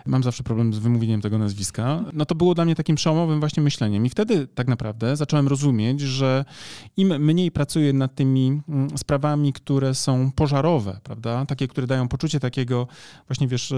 mam 0.06 0.22
zawsze 0.22 0.42
problem 0.42 0.74
z 0.74 0.78
wymówieniem 0.78 1.20
tego 1.20 1.38
nazwiska, 1.38 2.04
no 2.12 2.24
to 2.24 2.34
było 2.34 2.54
dla 2.54 2.64
mnie 2.64 2.74
takim 2.74 2.96
przełomowym 2.96 3.40
właśnie 3.40 3.62
myśleniem. 3.62 4.06
I 4.06 4.10
wtedy 4.10 4.46
tak 4.46 4.68
naprawdę 4.68 5.16
zacząłem 5.16 5.48
rozumieć, 5.48 6.00
że 6.00 6.44
im 6.96 7.24
mniej 7.24 7.50
pracuję 7.50 7.92
nad 7.92 8.14
tymi 8.14 8.60
mm, 8.68 8.98
sprawami, 8.98 9.52
które 9.52 9.94
są 9.94 10.32
pożarowe, 10.32 11.00
prawda, 11.04 11.46
takie, 11.46 11.68
które 11.68 11.86
dają 11.86 12.08
poczucie 12.08 12.40
takiego 12.40 12.86
właśnie, 13.28 13.48
wiesz, 13.48 13.72
e, 13.72 13.76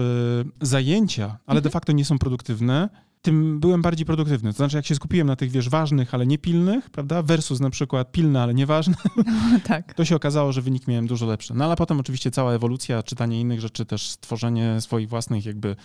zajęcia, 0.61 1.25
ale 1.25 1.57
mhm. 1.57 1.63
de 1.63 1.69
facto 1.69 1.91
nie 1.91 2.05
są 2.05 2.19
produktywne, 2.19 2.89
tym 3.23 3.59
byłem 3.59 3.81
bardziej 3.81 4.05
produktywny. 4.05 4.51
To 4.51 4.57
znaczy, 4.57 4.77
jak 4.77 4.85
się 4.85 4.95
skupiłem 4.95 5.27
na 5.27 5.35
tych, 5.35 5.51
wiesz, 5.51 5.69
ważnych, 5.69 6.13
ale 6.13 6.25
niepilnych, 6.25 6.89
prawda, 6.89 7.21
versus 7.21 7.59
na 7.59 7.69
przykład 7.69 8.11
pilne, 8.11 8.41
ale 8.41 8.53
nieważne, 8.53 8.95
no, 9.51 9.59
tak. 9.63 9.93
to 9.93 10.05
się 10.05 10.15
okazało, 10.15 10.51
że 10.51 10.61
wynik 10.61 10.87
miałem 10.87 11.07
dużo 11.07 11.25
lepszy. 11.25 11.53
No 11.53 11.65
ale 11.65 11.75
potem 11.75 11.99
oczywiście 11.99 12.31
cała 12.31 12.53
ewolucja, 12.53 13.03
czytanie 13.03 13.41
innych 13.41 13.61
rzeczy, 13.61 13.85
też 13.85 14.09
stworzenie 14.09 14.81
swoich 14.81 15.09
własnych 15.09 15.45
jakby, 15.45 15.75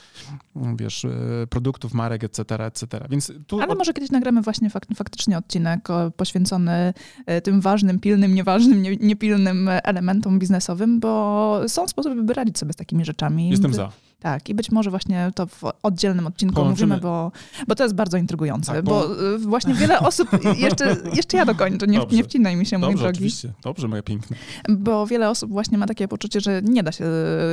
wiesz, 0.77 1.05
e, 1.05 1.11
produktów, 1.51 1.95
marek, 1.95 2.25
etc., 2.25 2.65
etc. 2.65 3.07
Więc 3.11 3.33
tu 3.47 3.61
ale 3.61 3.73
od... 3.73 3.79
może 3.79 3.93
kiedyś 3.93 4.11
nagramy 4.11 4.43
właśnie 4.43 4.71
fak 4.71 4.87
faktycznie 4.95 5.39
odcinek 5.39 5.89
poświęcony 6.17 6.95
e, 7.27 7.41
tym 7.41 7.61
ważnym, 7.61 8.01
pilnym, 8.01 8.35
nieważnym, 8.35 8.83
nie, 8.83 8.97
niepilnym 8.97 9.69
elementom 9.83 10.39
biznesowym, 10.39 11.01
bo 11.01 11.61
są 11.69 11.89
sposoby, 11.89 12.23
by 12.23 12.35
radzić 12.35 12.59
sobie 12.59 12.73
z 12.73 12.77
takimi 12.77 13.05
rzeczami. 13.05 13.51
Jestem 13.51 13.75
za. 13.75 13.93
Tak, 14.21 14.49
i 14.49 14.55
być 14.55 14.71
może 14.71 14.91
właśnie 14.91 15.31
to 15.35 15.47
w 15.47 15.63
oddzielnym 15.83 16.27
odcinku 16.27 16.55
Połączymy. 16.55 16.95
mówimy, 16.95 17.03
bo, 17.03 17.33
bo 17.69 17.75
to 17.75 17.83
jest 17.83 17.95
bardzo 17.95 18.17
intrygujące, 18.17 18.73
tak, 18.73 18.85
bo... 18.85 18.91
bo... 18.91 19.25
Y, 19.35 19.39
właśnie 19.39 19.75
wiele 19.75 20.01
osób, 20.01 20.29
jeszcze, 20.57 20.97
jeszcze 21.15 21.37
ja 21.37 21.45
dokończę, 21.45 21.87
nie, 21.87 22.01
nie 22.13 22.25
wcinaj 22.25 22.57
mi 22.57 22.67
się, 22.67 22.79
mój 22.79 22.89
Dobrze, 22.89 23.03
drogi. 23.03 23.17
oczywiście. 23.17 23.53
Dobrze, 23.63 23.89
moja 23.89 24.03
piękna. 24.03 24.37
Bo 24.69 25.07
wiele 25.07 25.31
osób 25.31 25.51
właśnie 25.51 25.79
ma 25.79 25.87
takie 25.87 26.09
poczucie, 26.09 26.41
że 26.41 26.63
nie 26.63 26.83
da 26.83 26.93
się, 26.93 27.05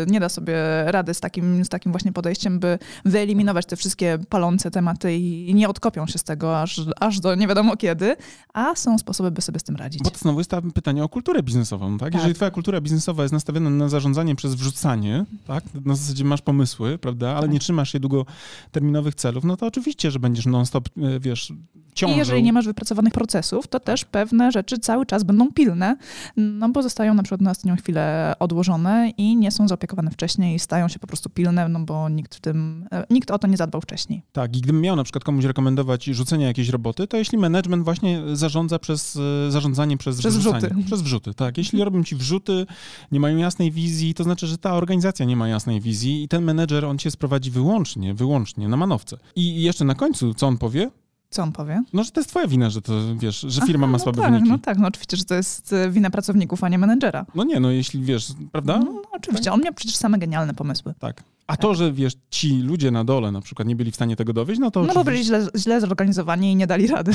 nie 0.07 0.19
da 0.19 0.29
sobie 0.29 0.55
rady 0.85 1.13
z 1.13 1.19
takim, 1.19 1.65
z 1.65 1.69
takim 1.69 1.91
właśnie 1.91 2.11
podejściem, 2.13 2.59
by 2.59 2.79
wyeliminować 3.05 3.65
te 3.65 3.75
wszystkie 3.75 4.19
palące 4.29 4.71
tematy 4.71 5.15
i 5.17 5.55
nie 5.55 5.69
odkopią 5.69 6.07
się 6.07 6.17
z 6.19 6.23
tego 6.23 6.61
aż, 6.61 6.81
aż 6.99 7.19
do 7.19 7.35
nie 7.35 7.47
wiadomo 7.47 7.77
kiedy, 7.77 8.15
a 8.53 8.75
są 8.75 8.97
sposoby, 8.97 9.31
by 9.31 9.41
sobie 9.41 9.59
z 9.59 9.63
tym 9.63 9.75
radzić. 9.75 10.03
Bo 10.03 10.09
to 10.09 10.17
znowu 10.17 10.39
jest 10.39 10.49
to 10.49 10.61
pytanie 10.61 11.03
o 11.03 11.09
kulturę 11.09 11.43
biznesową, 11.43 11.97
tak? 11.97 11.99
tak? 11.99 12.13
Jeżeli 12.13 12.33
twoja 12.33 12.51
kultura 12.51 12.81
biznesowa 12.81 13.23
jest 13.23 13.33
nastawiona 13.33 13.69
na 13.69 13.89
zarządzanie 13.89 14.35
przez 14.35 14.55
wrzucanie, 14.55 15.25
tak? 15.47 15.63
Na 15.85 15.95
zasadzie 15.95 16.23
masz 16.25 16.41
pomysł 16.41 16.54
pomysły, 16.55 16.97
prawda, 16.97 17.31
ale 17.31 17.41
tak. 17.41 17.51
nie 17.51 17.59
trzymasz 17.59 17.91
się 17.91 17.99
długoterminowych 17.99 19.15
celów, 19.15 19.43
no 19.43 19.57
to 19.57 19.65
oczywiście, 19.65 20.11
że 20.11 20.19
będziesz 20.19 20.45
non-stop, 20.45 20.89
e, 20.97 21.19
wiesz, 21.19 21.53
ciążył. 21.95 22.15
I 22.15 22.19
jeżeli 22.19 22.43
nie 22.43 22.53
masz 22.53 22.65
wypracowanych 22.65 23.13
procesów, 23.13 23.67
to 23.67 23.79
też 23.79 24.05
pewne 24.05 24.51
rzeczy 24.51 24.77
cały 24.77 25.05
czas 25.05 25.23
będą 25.23 25.51
pilne, 25.51 25.97
no 26.37 26.69
bo 26.69 26.83
zostają 26.83 27.13
na 27.13 27.23
przykład 27.23 27.41
na 27.41 27.51
ostatnią 27.51 27.75
chwilę 27.75 28.33
odłożone 28.39 29.11
i 29.17 29.35
nie 29.35 29.51
są 29.51 29.67
zaopiekowane 29.67 30.11
wcześniej 30.11 30.55
i 30.55 30.59
stają 30.59 30.87
się 30.87 30.99
po 30.99 31.07
prostu 31.07 31.29
pilne, 31.29 31.69
no 31.69 31.79
bo 31.79 32.09
nikt 32.09 32.35
w 32.35 32.39
tym, 32.39 32.87
e, 32.91 33.05
nikt 33.09 33.31
o 33.31 33.39
to 33.39 33.47
nie 33.47 33.57
zadbał 33.57 33.81
wcześniej. 33.81 34.23
Tak, 34.31 34.57
i 34.57 34.61
gdybym 34.61 34.81
miał 34.81 34.95
na 34.95 35.03
przykład 35.03 35.23
komuś 35.23 35.45
rekomendować 35.45 36.05
rzucenie 36.05 36.45
jakiejś 36.45 36.69
roboty, 36.69 37.07
to 37.07 37.17
jeśli 37.17 37.37
management 37.37 37.83
właśnie 37.83 38.21
zarządza 38.33 38.79
przez 38.79 39.19
e, 39.47 39.51
zarządzanie 39.51 39.97
przez, 39.97 40.19
przez 40.19 40.37
wrzuty. 40.37 40.69
Przez 40.85 41.01
wrzuty, 41.01 41.33
tak. 41.33 41.57
Jeśli 41.57 41.83
robią 41.83 42.03
ci 42.03 42.15
wrzuty, 42.15 42.65
nie 43.11 43.19
mają 43.19 43.37
jasnej 43.37 43.71
wizji, 43.71 44.13
to 44.13 44.23
znaczy, 44.23 44.47
że 44.47 44.57
ta 44.57 44.73
organizacja 44.73 45.25
nie 45.25 45.35
ma 45.35 45.47
jasnej 45.47 45.81
wizji 45.81 46.23
i 46.23 46.27
ten 46.27 46.43
menedżer, 46.45 46.85
on 46.85 46.97
cię 46.97 47.11
sprowadzi 47.11 47.51
wyłącznie, 47.51 48.13
wyłącznie 48.13 48.67
na 48.67 48.77
manowce. 48.77 49.17
I 49.35 49.63
jeszcze 49.63 49.85
na 49.85 49.95
końcu, 49.95 50.33
co 50.33 50.47
on 50.47 50.57
powie? 50.57 50.91
Co 51.29 51.43
on 51.43 51.51
powie? 51.51 51.83
No, 51.93 52.03
że 52.03 52.11
to 52.11 52.19
jest 52.19 52.29
twoja 52.29 52.47
wina, 52.47 52.69
że 52.69 52.81
to, 52.81 52.93
wiesz, 53.15 53.39
że 53.39 53.61
firma 53.61 53.85
Aha, 53.85 53.91
ma 53.91 53.97
no 53.97 54.03
słabe 54.03 54.21
tak, 54.21 54.31
wyniki. 54.31 54.49
No 54.49 54.57
tak, 54.57 54.77
no 54.77 54.87
oczywiście, 54.87 55.17
że 55.17 55.25
to 55.25 55.35
jest 55.35 55.73
e, 55.73 55.89
wina 55.89 56.09
pracowników, 56.09 56.63
a 56.63 56.69
nie 56.69 56.77
menedżera. 56.77 57.25
No 57.35 57.43
nie, 57.43 57.59
no 57.59 57.71
jeśli 57.71 58.01
wiesz, 58.01 58.27
prawda? 58.51 58.79
No, 58.79 58.91
no 58.91 59.01
oczywiście, 59.11 59.45
tak? 59.45 59.53
on 59.53 59.61
miał 59.61 59.73
przecież 59.73 59.95
same 59.95 60.17
genialne 60.17 60.53
pomysły. 60.53 60.93
Tak. 60.99 61.23
A 61.47 61.57
to, 61.57 61.75
że 61.75 61.91
wiesz, 61.91 62.13
ci 62.29 62.61
ludzie 62.61 62.91
na 62.91 63.03
dole 63.03 63.31
na 63.31 63.41
przykład 63.41 63.67
nie 63.67 63.75
byli 63.75 63.91
w 63.91 63.95
stanie 63.95 64.15
tego 64.15 64.33
dowieść, 64.33 64.59
no 64.59 64.71
to. 64.71 64.83
No 64.83 64.93
bo 64.93 65.03
byli 65.03 65.23
źle, 65.23 65.47
źle 65.57 65.81
zorganizowani 65.81 66.51
i 66.51 66.55
nie 66.55 66.67
dali 66.67 66.87
rady. 66.87 67.11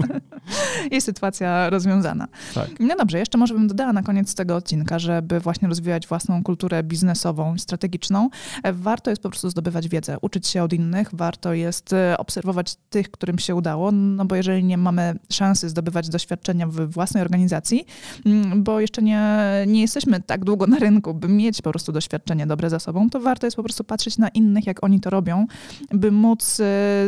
I 0.90 1.00
sytuacja 1.00 1.70
rozwiązana. 1.70 2.28
Tak. 2.54 2.70
No 2.80 2.96
dobrze, 2.96 3.18
jeszcze 3.18 3.38
może 3.38 3.54
bym 3.54 3.68
dodała 3.68 3.92
na 3.92 4.02
koniec 4.02 4.34
tego 4.34 4.56
odcinka, 4.56 4.98
żeby 4.98 5.40
właśnie 5.40 5.68
rozwijać 5.68 6.06
własną 6.06 6.42
kulturę 6.42 6.82
biznesową 6.82 7.54
i 7.54 7.58
strategiczną, 7.58 8.30
warto 8.72 9.10
jest 9.10 9.22
po 9.22 9.30
prostu 9.30 9.50
zdobywać 9.50 9.88
wiedzę, 9.88 10.16
uczyć 10.22 10.46
się 10.46 10.62
od 10.62 10.72
innych, 10.72 11.08
warto 11.12 11.52
jest 11.52 11.92
e, 11.92 12.18
obserwować 12.18 12.76
tych, 12.90 13.10
którym 13.10 13.38
się 13.38 13.54
udało, 13.54 13.92
no 13.92 14.24
bo 14.24 14.36
jeżeli 14.36 14.64
nie 14.64 14.78
mamy 14.78 15.18
szansy 15.32 15.68
zdobywać 15.68 16.08
doświadczenia 16.08 16.66
w 16.66 16.90
własnej 16.90 17.22
organizacji, 17.22 17.86
mm, 18.26 18.62
bo 18.62 18.80
jeszcze 18.80 19.02
nie, 19.02 19.40
nie 19.66 19.80
jesteśmy 19.80 20.22
tak 20.22 20.44
długo 20.44 20.66
na 20.66 20.78
rynku, 20.78 21.14
by 21.14 21.28
mieć 21.28 21.62
po 21.62 21.70
prostu 21.70 21.92
doświadczenie 21.92 22.46
dobre 22.46 22.70
za 22.70 22.78
sobą, 22.78 23.10
to 23.10 23.20
warto 23.28 23.46
jest 23.46 23.56
po 23.56 23.62
prostu 23.62 23.84
patrzeć 23.84 24.18
na 24.18 24.28
innych, 24.28 24.66
jak 24.66 24.84
oni 24.84 25.00
to 25.00 25.10
robią, 25.10 25.46
by 25.90 26.10
móc 26.10 26.60
y, 26.60 26.64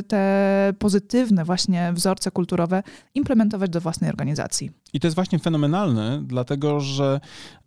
te 0.08 0.72
pozytywne 0.78 1.44
właśnie 1.44 1.92
wzorce 1.92 2.30
kulturowe 2.30 2.82
implementować 3.14 3.70
do 3.70 3.80
własnej 3.80 4.10
organizacji. 4.10 4.70
I 4.92 5.00
to 5.00 5.06
jest 5.06 5.14
właśnie 5.14 5.38
fenomenalne, 5.38 6.22
dlatego 6.26 6.80
że 6.80 7.20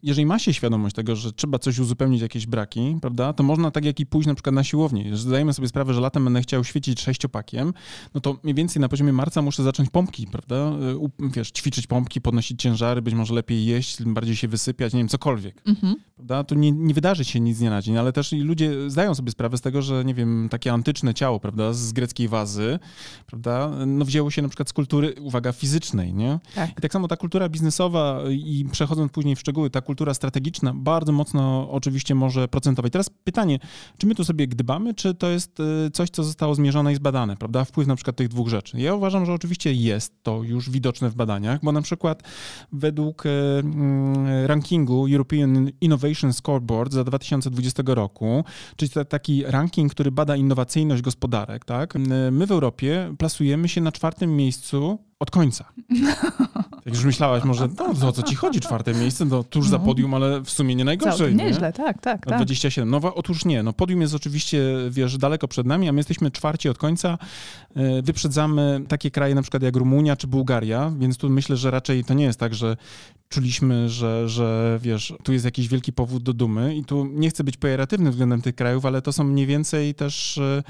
jeżeli 0.03 0.25
ma 0.25 0.39
się 0.39 0.53
świadomość 0.53 0.95
tego, 0.95 1.15
że 1.15 1.33
trzeba 1.33 1.59
coś 1.59 1.79
uzupełnić, 1.79 2.21
jakieś 2.21 2.47
braki, 2.47 2.97
prawda, 3.01 3.33
to 3.33 3.43
można 3.43 3.71
tak 3.71 3.85
jak 3.85 3.99
i 3.99 4.05
pójść 4.05 4.27
na 4.27 4.33
przykład 4.33 4.55
na 4.55 4.63
siłownię. 4.63 5.17
Zdajemy 5.17 5.53
sobie 5.53 5.67
sprawę, 5.67 5.93
że 5.93 6.01
latem 6.01 6.23
będę 6.23 6.41
chciał 6.41 6.63
świecić 6.63 7.01
sześciopakiem, 7.01 7.73
no 8.13 8.21
to 8.21 8.37
mniej 8.43 8.55
więcej 8.55 8.81
na 8.81 8.89
poziomie 8.89 9.13
marca 9.13 9.41
muszę 9.41 9.63
zacząć 9.63 9.89
pompki, 9.89 10.27
prawda? 10.27 10.71
Wiesz, 11.19 11.51
ćwiczyć 11.51 11.87
pompki, 11.87 12.21
podnosić 12.21 12.61
ciężary, 12.61 13.01
być 13.01 13.13
może 13.13 13.33
lepiej 13.33 13.65
jeść, 13.65 14.03
bardziej 14.03 14.35
się 14.35 14.47
wysypiać, 14.47 14.93
nie 14.93 14.99
wiem, 14.99 15.07
cokolwiek. 15.07 15.61
Mhm. 15.65 15.95
Prawda? 16.15 16.43
To 16.43 16.55
nie, 16.55 16.71
nie 16.71 16.93
wydarzy 16.93 17.25
się 17.25 17.39
nic 17.39 17.57
z 17.57 17.59
dnia 17.59 17.69
na 17.69 17.81
dzień, 17.81 17.97
ale 17.97 18.13
też 18.13 18.31
ludzie 18.31 18.89
zdają 18.89 19.15
sobie 19.15 19.31
sprawę 19.31 19.57
z 19.57 19.61
tego, 19.61 19.81
że 19.81 20.05
nie 20.05 20.13
wiem, 20.13 20.47
takie 20.51 20.73
antyczne 20.73 21.13
ciało, 21.13 21.39
prawda, 21.39 21.73
z 21.73 21.91
greckiej 21.91 22.27
wazy, 22.27 22.79
prawda, 23.25 23.71
no 23.87 24.05
wzięło 24.05 24.31
się 24.31 24.41
na 24.41 24.47
przykład 24.47 24.69
z 24.69 24.73
kultury, 24.73 25.15
uwaga, 25.21 25.51
fizycznej, 25.51 26.13
nie? 26.13 26.39
Tak. 26.55 26.69
I 26.71 26.81
tak 26.81 26.93
samo 26.93 27.07
ta 27.07 27.17
kultura 27.17 27.49
biznesowa 27.49 28.21
i 28.29 28.65
przechodząc 28.71 29.11
później 29.11 29.35
w 29.35 29.39
szczegóły, 29.39 29.69
ta 29.69 29.81
kultura 29.81 29.92
strategiczna 30.13 30.73
bardzo 30.75 31.11
mocno 31.11 31.71
oczywiście 31.71 32.15
może 32.15 32.47
procentować. 32.47 32.91
Teraz 32.91 33.09
pytanie, 33.09 33.59
czy 33.97 34.07
my 34.07 34.15
tu 34.15 34.25
sobie 34.25 34.47
gdybamy, 34.47 34.93
czy 34.93 35.13
to 35.13 35.29
jest 35.29 35.59
y, 35.59 35.91
coś, 35.91 36.09
co 36.09 36.23
zostało 36.23 36.55
zmierzone 36.55 36.93
i 36.93 36.95
zbadane, 36.95 37.37
prawda? 37.37 37.65
Wpływ 37.65 37.87
na 37.87 37.95
przykład 37.95 38.15
tych 38.15 38.27
dwóch 38.27 38.47
rzeczy. 38.47 38.79
Ja 38.79 38.95
uważam, 38.95 39.25
że 39.25 39.33
oczywiście 39.33 39.73
jest 39.73 40.23
to 40.23 40.43
już 40.43 40.69
widoczne 40.69 41.09
w 41.09 41.15
badaniach, 41.15 41.59
bo 41.63 41.71
na 41.71 41.81
przykład 41.81 42.23
według 42.71 43.25
y, 43.25 43.29
mm, 43.29 44.45
rankingu 44.45 45.07
European 45.07 45.71
Innovation 45.81 46.33
Scoreboard 46.33 46.93
za 46.93 47.03
2020 47.03 47.83
roku, 47.85 48.43
czyli 48.75 48.91
taki 49.09 49.43
ranking, 49.45 49.91
który 49.91 50.11
bada 50.11 50.35
innowacyjność 50.35 51.01
gospodarek, 51.01 51.65
tak? 51.65 51.93
My 52.31 52.47
w 52.47 52.51
Europie 52.51 53.15
plasujemy 53.17 53.69
się 53.69 53.81
na 53.81 53.91
czwartym 53.91 54.35
miejscu 54.35 54.99
od 55.19 55.31
końca. 55.31 55.65
Jak 56.93 56.97
już 56.97 57.05
myślałaś, 57.05 57.43
może 57.43 57.67
no, 57.99 58.07
o 58.07 58.11
co 58.11 58.23
ci 58.23 58.35
chodzi, 58.35 58.59
czwarte 58.59 58.93
miejsce, 58.93 59.25
no 59.25 59.43
tuż 59.43 59.69
za 59.69 59.77
no. 59.77 59.85
podium, 59.85 60.13
ale 60.13 60.41
w 60.41 60.49
sumie 60.49 60.75
nie 60.75 60.85
najgorzej. 60.85 61.35
Nie? 61.35 61.45
Nieźle, 61.45 61.73
tak, 61.73 62.01
tak. 62.01 62.25
tak. 62.25 62.35
27. 62.35 62.89
No 62.89 62.99
otóż 63.15 63.45
nie, 63.45 63.63
no 63.63 63.73
podium 63.73 64.01
jest 64.01 64.15
oczywiście, 64.15 64.63
wiesz, 64.89 65.17
daleko 65.17 65.47
przed 65.47 65.67
nami, 65.67 65.89
a 65.89 65.91
my 65.91 65.99
jesteśmy 65.99 66.31
czwarci 66.31 66.69
od 66.69 66.77
końca. 66.77 67.17
E, 67.75 68.01
wyprzedzamy 68.01 68.81
takie 68.87 69.11
kraje 69.11 69.35
na 69.35 69.41
przykład 69.41 69.63
jak 69.63 69.75
Rumunia 69.75 70.15
czy 70.15 70.27
Bułgaria, 70.27 70.91
więc 70.99 71.17
tu 71.17 71.29
myślę, 71.29 71.57
że 71.57 71.71
raczej 71.71 72.03
to 72.03 72.13
nie 72.13 72.23
jest 72.23 72.39
tak, 72.39 72.53
że 72.53 72.77
czuliśmy, 73.29 73.89
że, 73.89 74.29
że 74.29 74.79
wiesz, 74.81 75.13
tu 75.23 75.33
jest 75.33 75.45
jakiś 75.45 75.67
wielki 75.67 75.93
powód 75.93 76.23
do 76.23 76.33
dumy 76.33 76.75
i 76.75 76.85
tu 76.85 77.05
nie 77.05 77.29
chcę 77.29 77.43
być 77.43 77.57
pejoratywny 77.57 78.11
względem 78.11 78.41
tych 78.41 78.55
krajów, 78.55 78.85
ale 78.85 79.01
to 79.01 79.13
są 79.13 79.23
mniej 79.23 79.45
więcej 79.45 79.95
też 79.95 80.37
e, 80.37 80.63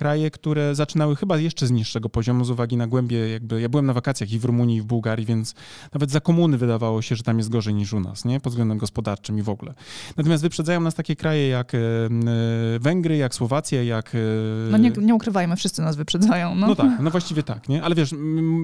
kraje, 0.00 0.30
które 0.30 0.74
zaczynały 0.74 1.16
chyba 1.16 1.38
jeszcze 1.38 1.66
z 1.66 1.70
niższego 1.70 2.08
poziomu 2.08 2.44
z 2.44 2.50
uwagi 2.50 2.76
na 2.76 2.86
głębie 2.86 3.28
jakby, 3.28 3.60
ja 3.60 3.68
byłem 3.68 3.86
na 3.86 3.92
wakacjach 3.92 4.32
i 4.32 4.38
w 4.38 4.44
Rumunii 4.44 4.76
i 4.76 4.80
w 4.80 4.84
Bułgarii, 4.84 5.26
więc 5.26 5.54
nawet 5.94 6.10
za 6.10 6.20
komuny 6.20 6.58
wydawało 6.58 7.02
się, 7.02 7.16
że 7.16 7.22
tam 7.22 7.38
jest 7.38 7.48
gorzej 7.48 7.74
niż 7.74 7.92
u 7.92 8.00
nas, 8.00 8.24
nie? 8.24 8.40
Pod 8.40 8.52
względem 8.52 8.78
gospodarczym 8.78 9.38
i 9.38 9.42
w 9.42 9.48
ogóle. 9.48 9.74
Natomiast 10.16 10.42
wyprzedzają 10.42 10.80
nas 10.80 10.94
takie 10.94 11.16
kraje 11.16 11.48
jak 11.48 11.74
e, 11.74 11.78
e, 11.78 12.78
Węgry, 12.78 13.16
jak 13.16 13.34
Słowacja, 13.34 13.82
jak... 13.82 14.14
E, 14.14 14.70
no 14.70 14.78
nie, 14.78 14.90
nie 14.90 15.14
ukrywajmy, 15.14 15.56
wszyscy 15.56 15.82
nas 15.82 15.96
wyprzedzają, 15.96 16.54
no. 16.54 16.66
No 16.66 16.74
tak, 16.74 17.00
no 17.00 17.10
właściwie 17.10 17.42
tak, 17.42 17.68
nie? 17.68 17.82
Ale 17.82 17.94
wiesz, 17.94 18.14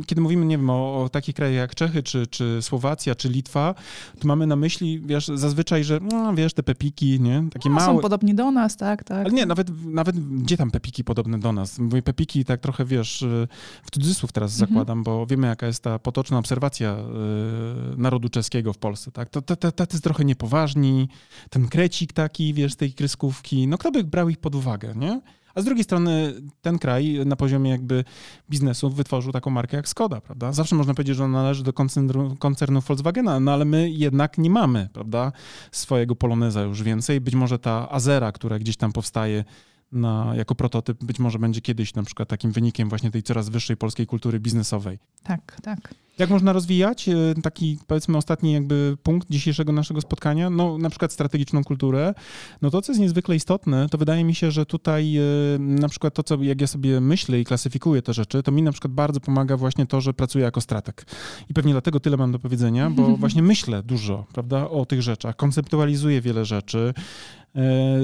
kiedy 0.07 0.21
mówimy, 0.21 0.47
nie 0.47 0.57
wiem, 0.57 0.71
o, 0.71 1.03
o 1.03 1.09
takich 1.09 1.35
krajach 1.35 1.57
jak 1.57 1.75
Czechy, 1.75 2.03
czy, 2.03 2.27
czy 2.27 2.59
Słowacja, 2.63 3.15
czy 3.15 3.29
Litwa, 3.29 3.75
to 4.19 4.29
mamy 4.29 4.47
na 4.47 4.57
myśli, 4.57 5.03
wiesz, 5.07 5.31
zazwyczaj, 5.35 5.85
że 5.85 6.01
no, 6.01 6.35
wiesz, 6.35 6.55
te 6.55 6.63
pepiki, 6.63 7.21
nie? 7.21 7.45
Takie 7.53 7.69
no, 7.69 7.75
małe... 7.75 7.87
są 7.87 7.99
podobni 7.99 8.35
do 8.35 8.51
nas, 8.51 8.77
tak, 8.77 9.05
tak. 9.05 9.27
Ale 9.27 9.31
nie, 9.31 9.47
nawet, 9.47 9.85
nawet 9.85 10.21
gdzie 10.21 10.57
tam 10.57 10.71
pepiki 10.71 11.05
podobne 11.05 11.26
podobne 11.27 11.39
do 11.39 11.53
nas. 11.53 11.79
Mówię 11.79 12.03
Pepiki 12.03 12.45
tak 12.45 12.61
trochę, 12.61 12.85
wiesz, 12.85 13.23
y, 13.23 13.49
w 13.83 13.91
cudzysłów 13.91 14.33
teraz 14.33 14.53
mhm. 14.53 14.69
zakładam, 14.69 15.03
bo 15.03 15.27
wiemy, 15.27 15.47
jaka 15.47 15.67
jest 15.67 15.83
ta 15.83 15.99
potoczna 15.99 16.39
obserwacja 16.39 16.97
y, 17.95 17.97
narodu 17.97 18.29
czeskiego 18.29 18.73
w 18.73 18.79
Polsce, 18.79 19.11
tak? 19.11 19.31
To, 19.31 19.43
to, 19.43 19.57
to, 19.57 19.73
tacy 19.73 20.01
trochę 20.01 20.25
niepoważni, 20.25 21.09
ten 21.51 21.69
krecik 21.69 22.13
taki, 22.13 22.55
wiesz, 22.55 22.75
tej 22.75 22.93
kreskówki, 22.93 23.67
no 23.67 23.79
kto 23.79 23.91
by 23.91 24.05
brał 24.05 24.29
ich 24.29 24.39
pod 24.39 24.55
uwagę, 24.55 24.95
nie? 24.97 25.21
A 25.55 25.61
z 25.61 25.65
drugiej 25.65 25.85
strony 25.85 26.35
ten 26.63 26.79
kraj 26.79 27.21
na 27.27 27.37
poziomie 27.37 27.71
jakby 27.71 28.05
biznesu 28.51 28.91
wytworzył 28.91 29.33
taką 29.33 29.51
markę 29.51 29.77
jak 29.77 29.89
Skoda, 29.89 30.21
prawda? 30.21 30.53
Zawsze 30.53 30.77
można 30.77 30.95
powiedzieć, 30.95 31.17
że 31.17 31.25
ona 31.25 31.43
należy 31.43 31.65
do 31.65 31.73
koncernu, 31.73 32.37
koncernu 32.39 32.81
Volkswagena, 32.81 33.41
no 33.41 33.53
ale 33.53 33.65
my 33.65 33.91
jednak 33.91 34.39
nie 34.39 34.51
mamy, 34.51 34.89
prawda, 34.93 35.33
swojego 35.73 36.17
Poloneza 36.17 36.63
już 36.63 36.83
więcej. 36.83 37.21
Być 37.21 37.35
może 37.35 37.59
ta 37.59 37.91
Azera, 37.91 38.33
która 38.33 38.59
gdzieś 38.59 38.77
tam 38.77 38.93
powstaje 38.93 39.45
na, 39.93 40.33
jako 40.37 40.55
prototyp 40.55 41.05
być 41.05 41.19
może 41.19 41.39
będzie 41.39 41.61
kiedyś 41.61 41.95
na 41.95 42.03
przykład 42.03 42.29
takim 42.29 42.53
wynikiem 42.53 42.89
właśnie 42.89 43.11
tej 43.11 43.23
coraz 43.23 43.49
wyższej 43.49 43.77
polskiej 43.77 44.07
kultury 44.07 44.41
biznesowej. 44.41 44.99
Tak, 45.23 45.57
tak. 45.63 45.95
Jak 46.19 46.31
można 46.31 46.53
rozwijać 46.53 47.09
e, 47.09 47.15
taki, 47.43 47.79
powiedzmy, 47.87 48.17
ostatni 48.17 48.53
jakby 48.53 48.97
punkt 49.03 49.31
dzisiejszego 49.31 49.73
naszego 49.73 50.01
spotkania? 50.01 50.51
No, 50.51 50.79
na 50.79 50.91
przykład 50.91 51.13
strategiczną 51.13 51.65
kulturę. 51.65 52.15
No 52.63 52.71
to, 52.71 52.83
co 52.83 52.93
jest 52.93 53.01
niezwykle 53.01 53.37
istotne, 53.37 53.89
to 53.89 53.99
wydaje 53.99 54.25
mi 54.25 54.35
się, 54.35 54.51
że 54.51 54.67
tutaj 54.67 55.17
e, 55.17 55.23
na 55.59 55.89
przykład 55.89 56.15
to, 56.15 56.23
co 56.23 56.43
jak 56.43 56.61
ja 56.61 56.67
sobie 56.67 57.01
myślę 57.01 57.41
i 57.41 57.45
klasyfikuję 57.45 58.03
te 58.03 58.15
rzeczy, 58.15 58.43
to 58.43 58.53
mi 58.53 58.63
na 58.63 58.73
przykład 58.73 58.93
bardzo 58.93 59.21
pomaga 59.21 59.57
właśnie 59.57 59.87
to, 59.87 60.01
że 60.01 60.15
pracuję 60.15 60.45
jako 60.45 60.61
strateg. 60.61 61.07
I 61.51 61.55
pewnie 61.55 61.73
dlatego 61.73 62.01
tyle 62.01 62.17
mam 62.17 62.33
do 62.33 62.39
powiedzenia, 62.39 62.91
bo 62.91 63.03
właśnie 63.17 63.43
myślę 63.43 63.83
dużo, 63.83 64.27
prawda, 64.33 64.71
o 64.71 64.87
tych 64.87 65.03
rzeczach, 65.03 65.37
konceptualizuję 65.37 66.21
wiele 66.21 66.45
rzeczy, 66.45 66.95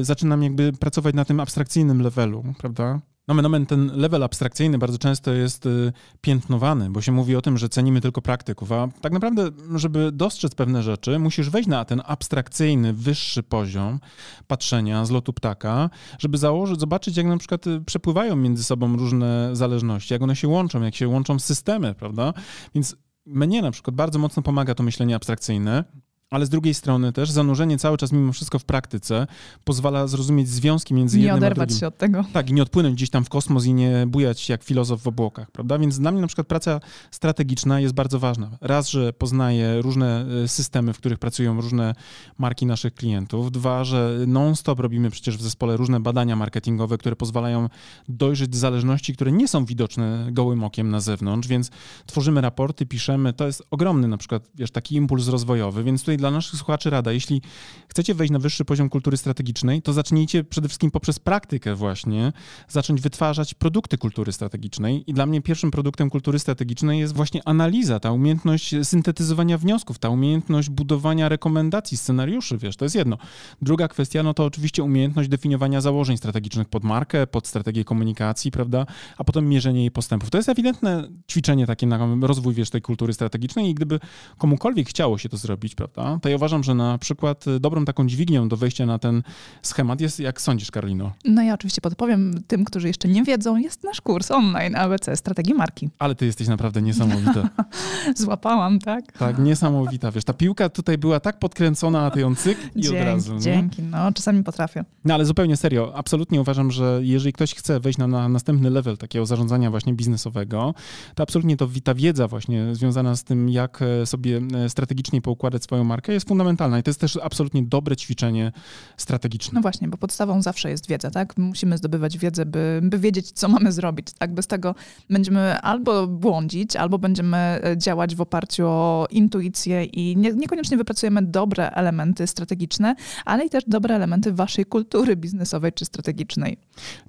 zaczynam 0.01 0.43
jakby 0.43 0.73
pracować 0.73 1.15
na 1.15 1.25
tym 1.25 1.41
abstrakcyjnym 1.41 2.03
levelu, 2.03 2.45
prawda? 2.59 3.01
Nomen 3.29 3.47
omen, 3.47 3.67
ten 3.67 3.91
level 3.95 4.23
abstrakcyjny 4.23 4.79
bardzo 4.79 4.99
często 4.99 5.33
jest 5.33 5.67
y, 5.67 5.93
piętnowany, 6.21 6.91
bo 6.91 7.01
się 7.01 7.13
mówi 7.13 7.37
o 7.37 7.43
tym, 7.43 7.59
że 7.59 7.69
cenimy 7.69 8.01
tylko 8.01 8.23
praktyków, 8.23 8.73
a 8.73 8.89
tak 9.01 9.13
naprawdę, 9.13 9.51
żeby 9.75 10.13
dostrzec 10.13 10.55
pewne 10.55 10.83
rzeczy, 10.83 11.19
musisz 11.19 11.51
wejść 11.51 11.69
na 11.69 11.85
ten 11.85 12.03
abstrakcyjny, 12.07 12.93
wyższy 12.93 13.43
poziom 13.43 14.01
patrzenia 14.47 15.05
z 15.05 15.11
lotu 15.11 15.33
ptaka, 15.33 15.91
żeby 16.19 16.39
założyć, 16.39 16.81
zobaczyć, 16.81 17.17
jak 17.17 17.27
na 17.27 17.37
przykład 17.37 17.67
y, 17.67 17.81
przepływają 17.81 18.37
między 18.37 18.65
sobą 18.65 18.97
różne 18.97 19.51
zależności, 19.57 20.15
jak 20.15 20.23
one 20.23 20.37
się 20.37 20.49
łączą, 20.49 20.83
jak 20.83 20.95
się 20.95 21.09
łączą 21.09 21.39
systemy, 21.39 21.95
prawda? 21.95 22.33
Więc 22.75 22.97
mnie 23.27 23.63
na 23.63 23.71
przykład 23.71 23.97
bardzo 23.97 24.19
mocno 24.19 24.43
pomaga 24.43 24.75
to 24.75 24.83
myślenie 24.83 25.17
abstrakcyjne, 25.17 25.85
ale 26.33 26.47
z 26.47 26.49
drugiej 26.49 26.75
strony 26.75 27.13
też 27.13 27.31
zanurzenie 27.31 27.79
cały 27.79 27.97
czas 27.97 28.13
mimo 28.13 28.33
wszystko 28.33 28.59
w 28.59 28.65
praktyce 28.65 29.27
pozwala 29.65 30.07
zrozumieć 30.07 30.49
związki 30.49 30.95
między 30.95 31.19
nie 31.19 31.25
jednym 31.25 31.37
a 31.37 31.41
drugim. 31.41 31.59
Nie 31.59 31.63
oderwać 31.63 31.81
się 31.81 31.87
od 31.87 31.99
tego. 31.99 32.25
Tak, 32.33 32.51
i 32.51 32.53
nie 32.53 32.63
odpłynąć 32.63 32.95
gdzieś 32.95 33.11
tam 33.11 33.25
w 33.25 33.29
kosmos 33.29 33.65
i 33.65 33.75
nie 33.75 34.07
bujać 34.07 34.49
jak 34.49 34.63
filozof 34.63 35.03
w 35.03 35.07
obłokach, 35.07 35.51
prawda? 35.51 35.79
Więc 35.79 35.99
dla 35.99 36.13
mnie 36.13 36.21
na 36.21 36.27
przykład 36.27 36.47
praca 36.47 36.81
strategiczna 37.11 37.81
jest 37.81 37.95
bardzo 37.95 38.19
ważna. 38.19 38.51
Raz, 38.61 38.89
że 38.89 39.13
poznaję 39.13 39.83
różne 39.83 40.27
e, 40.45 40.49
systemy, 40.49 40.93
w 40.93 40.99
których 40.99 41.19
pracują 41.19 41.61
różne 41.61 41.95
marki 42.39 42.67
naszych 42.67 42.95
klientów. 42.95 43.53
Dwa, 43.53 43.85
że 43.85 44.19
non-stop 44.27 44.81
robimy 44.81 45.11
przecież 45.11 45.37
w 45.37 45.43
zespole 45.43 45.77
różne 45.77 46.01
badania 46.01 46.37
marketingowe, 46.37 46.99
które 46.99 47.17
pozwalają 47.17 47.69
dojrzeć 48.09 48.57
zależności, 48.57 49.15
które 49.15 49.33
nie 49.33 49.49
są 49.49 49.65
widoczne 49.65 50.29
gołym 50.31 50.65
okiem 50.65 50.91
na 50.91 51.01
zewnątrz, 51.01 51.49
więc 51.49 51.71
tworzymy 52.07 52.41
raporty, 52.41 52.87
piszemy. 52.87 53.33
To 53.33 53.47
jest 53.47 53.63
ogromny 53.71 54.09
na 54.09 54.17
przykład, 54.17 54.51
wiesz, 54.55 54.71
taki 54.71 54.95
impuls 54.95 55.29
rozwojowy, 55.29 55.85
więc 55.85 56.01
tutaj 56.01 56.22
dla 56.23 56.31
naszych 56.31 56.59
słuchaczy 56.59 56.91
rada. 56.91 57.13
Jeśli 57.13 57.43
chcecie 57.89 58.15
wejść 58.15 58.33
na 58.33 58.39
wyższy 58.39 58.65
poziom 58.65 58.89
kultury 58.89 59.17
strategicznej, 59.17 59.83
to 59.83 59.93
zacznijcie 59.93 60.45
przede 60.45 60.69
wszystkim 60.69 60.91
poprzez 60.91 61.19
praktykę 61.19 61.75
właśnie 61.75 62.33
zacząć 62.69 63.01
wytwarzać 63.01 63.55
produkty 63.55 63.99
kultury 63.99 64.33
strategicznej. 64.33 65.11
I 65.11 65.15
dla 65.15 65.27
mnie 65.27 65.43
pierwszym 65.43 65.71
produktem 65.71 66.11
kultury 66.11 66.39
strategicznej 66.39 67.01
jest 67.01 67.15
właśnie 67.15 67.41
analiza, 67.45 68.01
ta 68.01 68.13
umiejętność 68.13 68.75
syntetyzowania 68.83 69.59
wniosków, 69.59 69.99
ta 69.99 70.09
umiejętność 70.09 70.71
budowania 70.71 71.29
rekomendacji, 71.29 71.97
scenariuszy, 71.97 72.59
wiesz, 72.59 72.77
to 72.77 72.85
jest 72.85 72.95
jedno. 72.95 73.19
Druga 73.63 73.89
kwestia, 73.89 74.23
no 74.23 74.35
to 74.35 74.45
oczywiście 74.45 74.83
umiejętność 74.83 75.29
definiowania 75.29 75.81
założeń 75.81 76.17
strategicznych 76.17 76.69
pod 76.69 76.85
markę, 76.85 77.27
pod 77.27 77.47
strategię 77.47 77.85
komunikacji, 77.85 78.51
prawda, 78.51 78.87
a 79.19 79.25
potem 79.25 79.49
mierzenie 79.49 79.81
jej 79.81 79.91
postępów. 79.91 80.31
To 80.31 80.39
jest 80.39 80.49
ewidentne 80.49 81.09
ćwiczenie 81.31 81.67
takie 81.67 81.87
na 81.87 82.27
rozwój, 82.27 82.55
wiesz, 82.55 82.71
tej 82.71 82.83
kultury 82.83 83.13
strategicznej 83.13 83.71
i 83.71 83.75
gdyby 83.75 84.01
komukolwiek 84.39 84.89
chciało 84.89 85.19
się 85.19 85.29
to 85.29 85.37
zrobić, 85.37 85.75
prawda, 85.75 86.12
to 86.21 86.29
ja 86.29 86.37
uważam, 86.37 86.65
że 86.65 86.75
na 86.75 86.99
przykład 86.99 87.47
y, 87.47 87.61
dobrą 87.61 87.85
taką 87.85 88.07
dźwignią 88.07 88.49
do 88.49 88.57
wejścia 88.57 88.87
na 88.87 88.99
ten 88.99 89.23
schemat 89.63 90.01
jest, 90.01 90.21
jak 90.21 90.41
sądzisz, 90.41 90.71
Karolino? 90.71 91.13
No 91.25 91.43
ja 91.43 91.55
oczywiście 91.55 91.81
podpowiem 91.81 92.43
tym, 92.47 92.65
którzy 92.65 92.89
jeszcze 92.89 93.09
nie 93.09 93.25
wiedzą, 93.25 93.57
jest 93.57 93.85
nasz 93.85 94.01
kurs 94.01 94.31
online 94.31 94.77
ABC 94.77 95.17
Strategii 95.17 95.55
Marki. 95.55 95.91
Ale 95.99 96.15
ty 96.15 96.27
jesteś 96.27 96.49
naprawdę 96.49 96.83
niesamowita. 96.83 97.49
Złapałam, 98.17 98.79
tak? 98.79 99.13
Tak, 99.13 99.39
niesamowita. 99.39 100.11
Wiesz, 100.11 100.25
ta 100.25 100.33
piłka 100.33 100.69
tutaj 100.69 100.99
była 100.99 101.21
tak 101.21 101.39
podkręcona, 101.39 102.07
a 102.07 102.11
ty 102.11 102.21
ją 102.21 102.35
cyk 102.35 102.59
i 102.77 102.81
dzięki, 102.81 102.99
od 102.99 103.05
razu. 103.05 103.39
Dzięki, 103.39 103.83
no 103.83 104.13
czasami 104.13 104.45
potrafię. 104.45 104.85
No 105.05 105.15
ale 105.15 105.25
zupełnie 105.25 105.57
serio, 105.57 105.93
absolutnie 105.95 106.41
uważam, 106.41 106.71
że 106.71 107.01
jeżeli 107.03 107.33
ktoś 107.33 107.55
chce 107.55 107.81
wejść 107.81 107.99
na, 107.99 108.07
na 108.07 108.29
następny 108.29 108.71
level 108.71 108.97
takiego 108.97 109.27
zarządzania 109.27 109.71
właśnie 109.71 109.95
biznesowego, 109.95 110.75
to 111.15 111.23
absolutnie 111.23 111.57
to 111.57 111.69
ta 111.85 111.95
wiedza 111.95 112.29
właśnie 112.29 112.75
związana 112.75 113.17
z 113.17 113.25
tym, 113.25 113.49
jak 113.49 113.83
e, 113.83 114.07
sobie 114.07 114.41
e, 114.55 114.69
strategicznie 114.69 115.23
poukładać 115.23 115.65
swoją 115.65 115.92
markę, 115.93 116.13
jest 116.13 116.29
fundamentalna 116.29 116.79
i 116.79 116.83
to 116.83 116.91
jest 116.91 117.01
też 117.01 117.19
absolutnie 117.23 117.63
dobre 117.63 117.97
ćwiczenie 117.97 118.53
strategiczne. 118.97 119.55
No 119.55 119.61
właśnie, 119.61 119.89
bo 119.89 119.97
podstawą 119.97 120.43
zawsze 120.43 120.71
jest 120.71 120.89
wiedza, 120.89 121.11
tak? 121.11 121.39
Musimy 121.39 121.79
zdobywać 121.79 122.19
wiedzę, 122.19 122.47
by, 122.47 122.81
by 122.83 122.99
wiedzieć, 122.99 123.33
co 123.33 123.49
mamy 123.49 123.73
zrobić, 123.73 124.07
tak? 124.19 124.35
Bez 124.35 124.47
tego 124.47 124.75
będziemy 125.11 125.61
albo 125.61 126.07
błądzić, 126.07 126.77
albo 126.77 126.99
będziemy 126.99 127.37
e, 127.37 127.79
działać 127.79 128.17
w 128.17 128.21
oparciu 128.21 128.67
o 128.67 129.07
intuicję 129.11 129.85
i 129.85 130.17
nie, 130.17 130.33
niekoniecznie 130.33 130.77
wypracujemy 130.77 131.23
dobre 131.23 131.71
elementy 131.71 132.27
strategiczne, 132.27 132.95
ale 133.25 133.47
i 133.47 133.51
też 133.51 133.65
dobre 133.67 133.95
elementy 133.95 134.33
waszej 134.33 134.67
kultury 134.67 135.17
biznesowej 135.17 135.73
czy 135.73 135.85
strategicznej. 135.85 136.57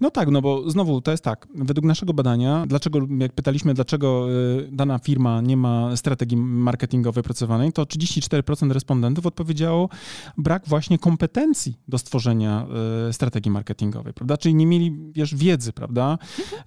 No 0.02 0.12
tak, 0.12 0.30
no 0.30 0.42
bo 0.42 0.70
znowu 0.70 1.02
to 1.02 1.12
jest 1.12 1.24
tak, 1.24 1.48
według 1.56 1.86
naszego 1.86 2.14
badania, 2.14 2.66
dlaczego, 2.68 3.00
jak 3.20 3.34
pytaliśmy, 3.34 3.74
dlaczego 3.74 4.28
e, 4.30 4.72
dana 4.72 5.00
firma 5.00 5.42
nie 5.42 5.58
ma 5.58 5.96
strategii 5.96 6.38
marketingowej 6.38 7.24
pracowanej, 7.24 7.74
to 7.74 7.84
34% 7.84 8.73
respondentów 8.74 9.26
odpowiedziało 9.26 9.90
brak 10.38 10.64
właśnie 10.68 11.00
kompetencji 11.00 11.78
do 11.88 11.98
stworzenia 11.98 12.68
e, 13.10 13.14
strategii 13.14 13.52
marketingowej, 13.52 14.14
prawda? 14.14 14.38
Czyli 14.38 14.56
nie 14.56 14.66
mieli, 14.66 14.98
wiesz, 15.12 15.36
wiedzy, 15.36 15.74
prawda? 15.74 16.18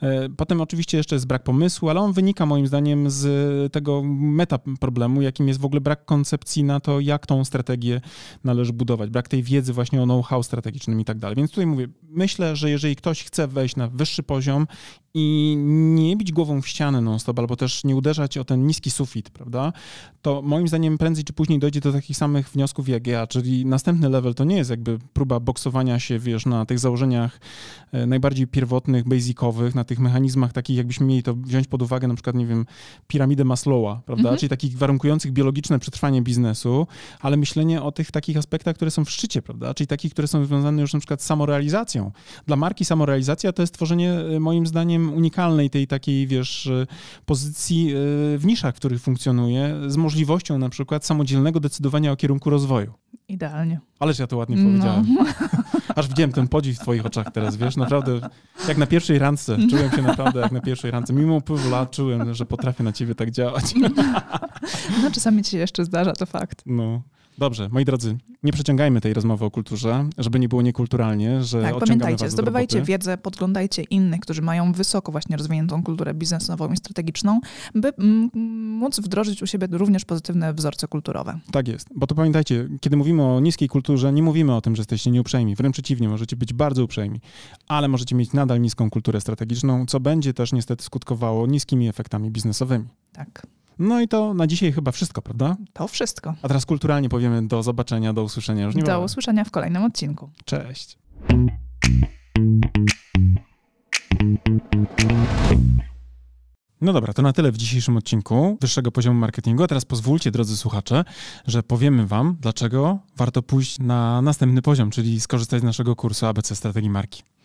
E, 0.02 0.28
potem 0.28 0.60
oczywiście 0.60 0.96
jeszcze 0.96 1.16
jest 1.16 1.26
brak 1.26 1.42
pomysłu, 1.42 1.88
ale 1.88 2.00
on 2.00 2.12
wynika 2.12 2.46
moim 2.46 2.66
zdaniem 2.66 3.10
z 3.10 3.26
tego 3.72 4.02
meta 4.04 4.58
problemu, 4.80 5.22
jakim 5.22 5.48
jest 5.48 5.60
w 5.60 5.64
ogóle 5.64 5.80
brak 5.80 6.04
koncepcji 6.04 6.64
na 6.64 6.80
to, 6.80 7.00
jak 7.00 7.26
tą 7.26 7.44
strategię 7.44 8.00
należy 8.44 8.72
budować, 8.72 9.10
brak 9.10 9.28
tej 9.28 9.42
wiedzy 9.42 9.72
właśnie 9.72 10.02
o 10.02 10.04
know-how 10.04 10.42
strategicznym 10.42 11.00
i 11.00 11.04
tak 11.04 11.18
dalej. 11.18 11.36
Więc 11.36 11.50
tutaj 11.50 11.66
mówię, 11.66 11.88
myślę, 12.02 12.56
że 12.56 12.70
jeżeli 12.70 12.96
ktoś 12.96 13.24
chce 13.24 13.48
wejść 13.48 13.76
na 13.76 13.88
wyższy 13.88 14.22
poziom 14.22 14.66
i 15.18 15.56
nie 15.94 16.16
bić 16.16 16.32
głową 16.32 16.62
w 16.62 16.68
ścianę 16.68 17.00
non-stop, 17.00 17.38
albo 17.38 17.56
też 17.56 17.84
nie 17.84 17.96
uderzać 17.96 18.38
o 18.38 18.44
ten 18.44 18.66
niski 18.66 18.90
sufit, 18.90 19.30
prawda, 19.30 19.72
to 20.22 20.42
moim 20.42 20.68
zdaniem 20.68 20.98
prędzej 20.98 21.24
czy 21.24 21.32
później 21.32 21.58
dojdzie 21.58 21.80
do 21.80 21.92
takich 21.92 22.16
samych 22.16 22.50
wniosków 22.50 22.88
jak 22.88 23.06
ja, 23.06 23.26
czyli 23.26 23.66
następny 23.66 24.08
level 24.08 24.34
to 24.34 24.44
nie 24.44 24.56
jest 24.56 24.70
jakby 24.70 24.98
próba 25.12 25.40
boksowania 25.40 25.98
się, 25.98 26.18
wiesz, 26.18 26.46
na 26.46 26.66
tych 26.66 26.78
założeniach 26.78 27.40
e, 27.92 28.06
najbardziej 28.06 28.46
pierwotnych, 28.46 29.08
basicowych, 29.08 29.74
na 29.74 29.84
tych 29.84 29.98
mechanizmach 29.98 30.52
takich, 30.52 30.76
jakbyśmy 30.76 31.06
mieli 31.06 31.22
to 31.22 31.34
wziąć 31.34 31.66
pod 31.66 31.82
uwagę, 31.82 32.08
na 32.08 32.14
przykład, 32.14 32.36
nie 32.36 32.46
wiem, 32.46 32.66
piramidę 33.06 33.44
Maslowa, 33.44 34.02
prawda, 34.06 34.22
mhm. 34.22 34.38
czyli 34.38 34.50
takich 34.50 34.78
warunkujących 34.78 35.32
biologiczne 35.32 35.78
przetrwanie 35.78 36.22
biznesu, 36.22 36.86
ale 37.20 37.36
myślenie 37.36 37.82
o 37.82 37.92
tych 37.92 38.10
takich 38.10 38.36
aspektach, 38.36 38.76
które 38.76 38.90
są 38.90 39.04
w 39.04 39.10
szczycie, 39.10 39.42
prawda, 39.42 39.74
czyli 39.74 39.86
takich, 39.86 40.12
które 40.12 40.28
są 40.28 40.44
związane 40.44 40.82
już 40.82 40.92
na 40.92 40.98
przykład 40.98 41.22
z 41.22 41.26
samorealizacją. 41.26 42.10
Dla 42.46 42.56
marki 42.56 42.84
samorealizacja 42.84 43.52
to 43.52 43.62
jest 43.62 43.74
tworzenie, 43.74 44.12
e, 44.12 44.40
moim 44.40 44.66
zdaniem, 44.66 45.05
unikalnej 45.12 45.70
tej 45.70 45.86
takiej, 45.86 46.26
wiesz, 46.26 46.70
pozycji 47.26 47.90
e, 47.90 47.94
w 48.38 48.42
niszach, 48.44 48.74
w 48.74 48.78
których 48.78 49.00
funkcjonuje, 49.00 49.74
z 49.86 49.96
możliwością 49.96 50.58
na 50.58 50.68
przykład 50.68 51.06
samodzielnego 51.06 51.60
decydowania 51.60 52.12
o 52.12 52.16
kierunku 52.16 52.50
rozwoju. 52.50 52.92
Idealnie. 53.28 53.80
Ależ 53.98 54.18
ja 54.18 54.26
to 54.26 54.36
ładnie 54.36 54.56
powiedziałem. 54.56 55.06
No. 55.14 55.24
Aż 55.96 56.08
widziałem 56.08 56.32
ten 56.32 56.48
podziw 56.48 56.76
w 56.76 56.80
twoich 56.80 57.06
oczach 57.06 57.32
teraz, 57.32 57.56
wiesz, 57.56 57.76
naprawdę 57.76 58.20
jak 58.68 58.78
na 58.78 58.86
pierwszej 58.86 59.18
randce. 59.18 59.56
Czułem 59.70 59.90
się 59.90 60.02
naprawdę 60.02 60.40
jak 60.40 60.52
na 60.52 60.60
pierwszej 60.60 60.90
randce. 60.90 61.12
Mimo 61.12 61.34
upływu 61.34 61.70
lat 61.70 61.90
czułem, 61.90 62.34
że 62.34 62.46
potrafię 62.46 62.84
na 62.84 62.92
ciebie 62.92 63.14
tak 63.14 63.30
działać. 63.30 63.74
No 65.02 65.10
czasami 65.10 65.42
ci 65.42 65.50
się 65.50 65.58
jeszcze 65.58 65.84
zdarza, 65.84 66.12
to 66.12 66.26
fakt. 66.26 66.62
No. 66.66 67.02
Dobrze, 67.38 67.68
moi 67.72 67.84
drodzy, 67.84 68.16
nie 68.42 68.52
przeciągajmy 68.52 69.00
tej 69.00 69.14
rozmowy 69.14 69.44
o 69.44 69.50
kulturze, 69.50 70.08
żeby 70.18 70.38
nie 70.38 70.48
było 70.48 70.62
niekulturalnie, 70.62 71.44
że 71.44 71.62
Tak, 71.62 71.78
pamiętajcie, 71.78 72.30
zdobywajcie 72.30 72.82
wiedzę, 72.82 73.18
podglądajcie 73.18 73.82
innych, 73.82 74.20
którzy 74.20 74.42
mają 74.42 74.72
wysoko 74.72 75.12
właśnie 75.12 75.36
rozwiniętą 75.36 75.82
kulturę 75.82 76.14
biznesową 76.14 76.72
i 76.72 76.76
strategiczną, 76.76 77.40
by 77.74 77.92
móc 78.80 79.00
wdrożyć 79.00 79.42
u 79.42 79.46
siebie 79.46 79.68
również 79.70 80.04
pozytywne 80.04 80.54
wzorce 80.54 80.88
kulturowe. 80.88 81.38
Tak 81.50 81.68
jest, 81.68 81.88
bo 81.94 82.06
to 82.06 82.14
pamiętajcie, 82.14 82.68
kiedy 82.80 82.96
mówimy 82.96 83.22
o 83.22 83.40
niskiej 83.40 83.68
kulturze, 83.68 84.12
nie 84.12 84.22
mówimy 84.22 84.54
o 84.54 84.60
tym, 84.60 84.76
że 84.76 84.80
jesteście 84.80 85.10
nieuprzejmi, 85.10 85.54
wręcz 85.54 85.72
przeciwnie, 85.72 86.08
możecie 86.08 86.36
być 86.36 86.52
bardzo 86.52 86.84
uprzejmi, 86.84 87.20
ale 87.68 87.88
możecie 87.88 88.14
mieć 88.14 88.32
nadal 88.32 88.60
niską 88.60 88.90
kulturę 88.90 89.20
strategiczną, 89.20 89.86
co 89.86 90.00
będzie 90.00 90.34
też 90.34 90.52
niestety 90.52 90.84
skutkowało 90.84 91.46
niskimi 91.46 91.88
efektami 91.88 92.30
biznesowymi. 92.30 92.84
Tak. 93.12 93.46
No 93.78 94.00
i 94.00 94.08
to 94.08 94.34
na 94.34 94.46
dzisiaj 94.46 94.72
chyba 94.72 94.92
wszystko, 94.92 95.22
prawda? 95.22 95.56
To 95.72 95.88
wszystko. 95.88 96.34
A 96.42 96.48
teraz 96.48 96.66
kulturalnie 96.66 97.08
powiemy 97.08 97.48
do 97.48 97.62
zobaczenia, 97.62 98.12
do 98.12 98.22
usłyszenia. 98.22 98.64
Już 98.64 98.74
nie 98.74 98.82
do 98.82 99.00
usłyszenia 99.00 99.44
w 99.44 99.50
kolejnym 99.50 99.84
odcinku. 99.84 100.30
Cześć. 100.44 100.98
No 106.80 106.92
dobra, 106.92 107.12
to 107.12 107.22
na 107.22 107.32
tyle 107.32 107.52
w 107.52 107.56
dzisiejszym 107.56 107.96
odcinku 107.96 108.58
wyższego 108.60 108.92
poziomu 108.92 109.20
marketingu. 109.20 109.62
A 109.62 109.66
teraz 109.66 109.84
pozwólcie, 109.84 110.30
drodzy 110.30 110.56
słuchacze, 110.56 111.04
że 111.46 111.62
powiemy 111.62 112.06
Wam, 112.06 112.36
dlaczego 112.40 112.98
warto 113.16 113.42
pójść 113.42 113.78
na 113.78 114.22
następny 114.22 114.62
poziom, 114.62 114.90
czyli 114.90 115.20
skorzystać 115.20 115.60
z 115.60 115.64
naszego 115.64 115.96
kursu 115.96 116.26
ABC 116.26 116.56
Strategii 116.56 116.90
Marki. 116.90 117.22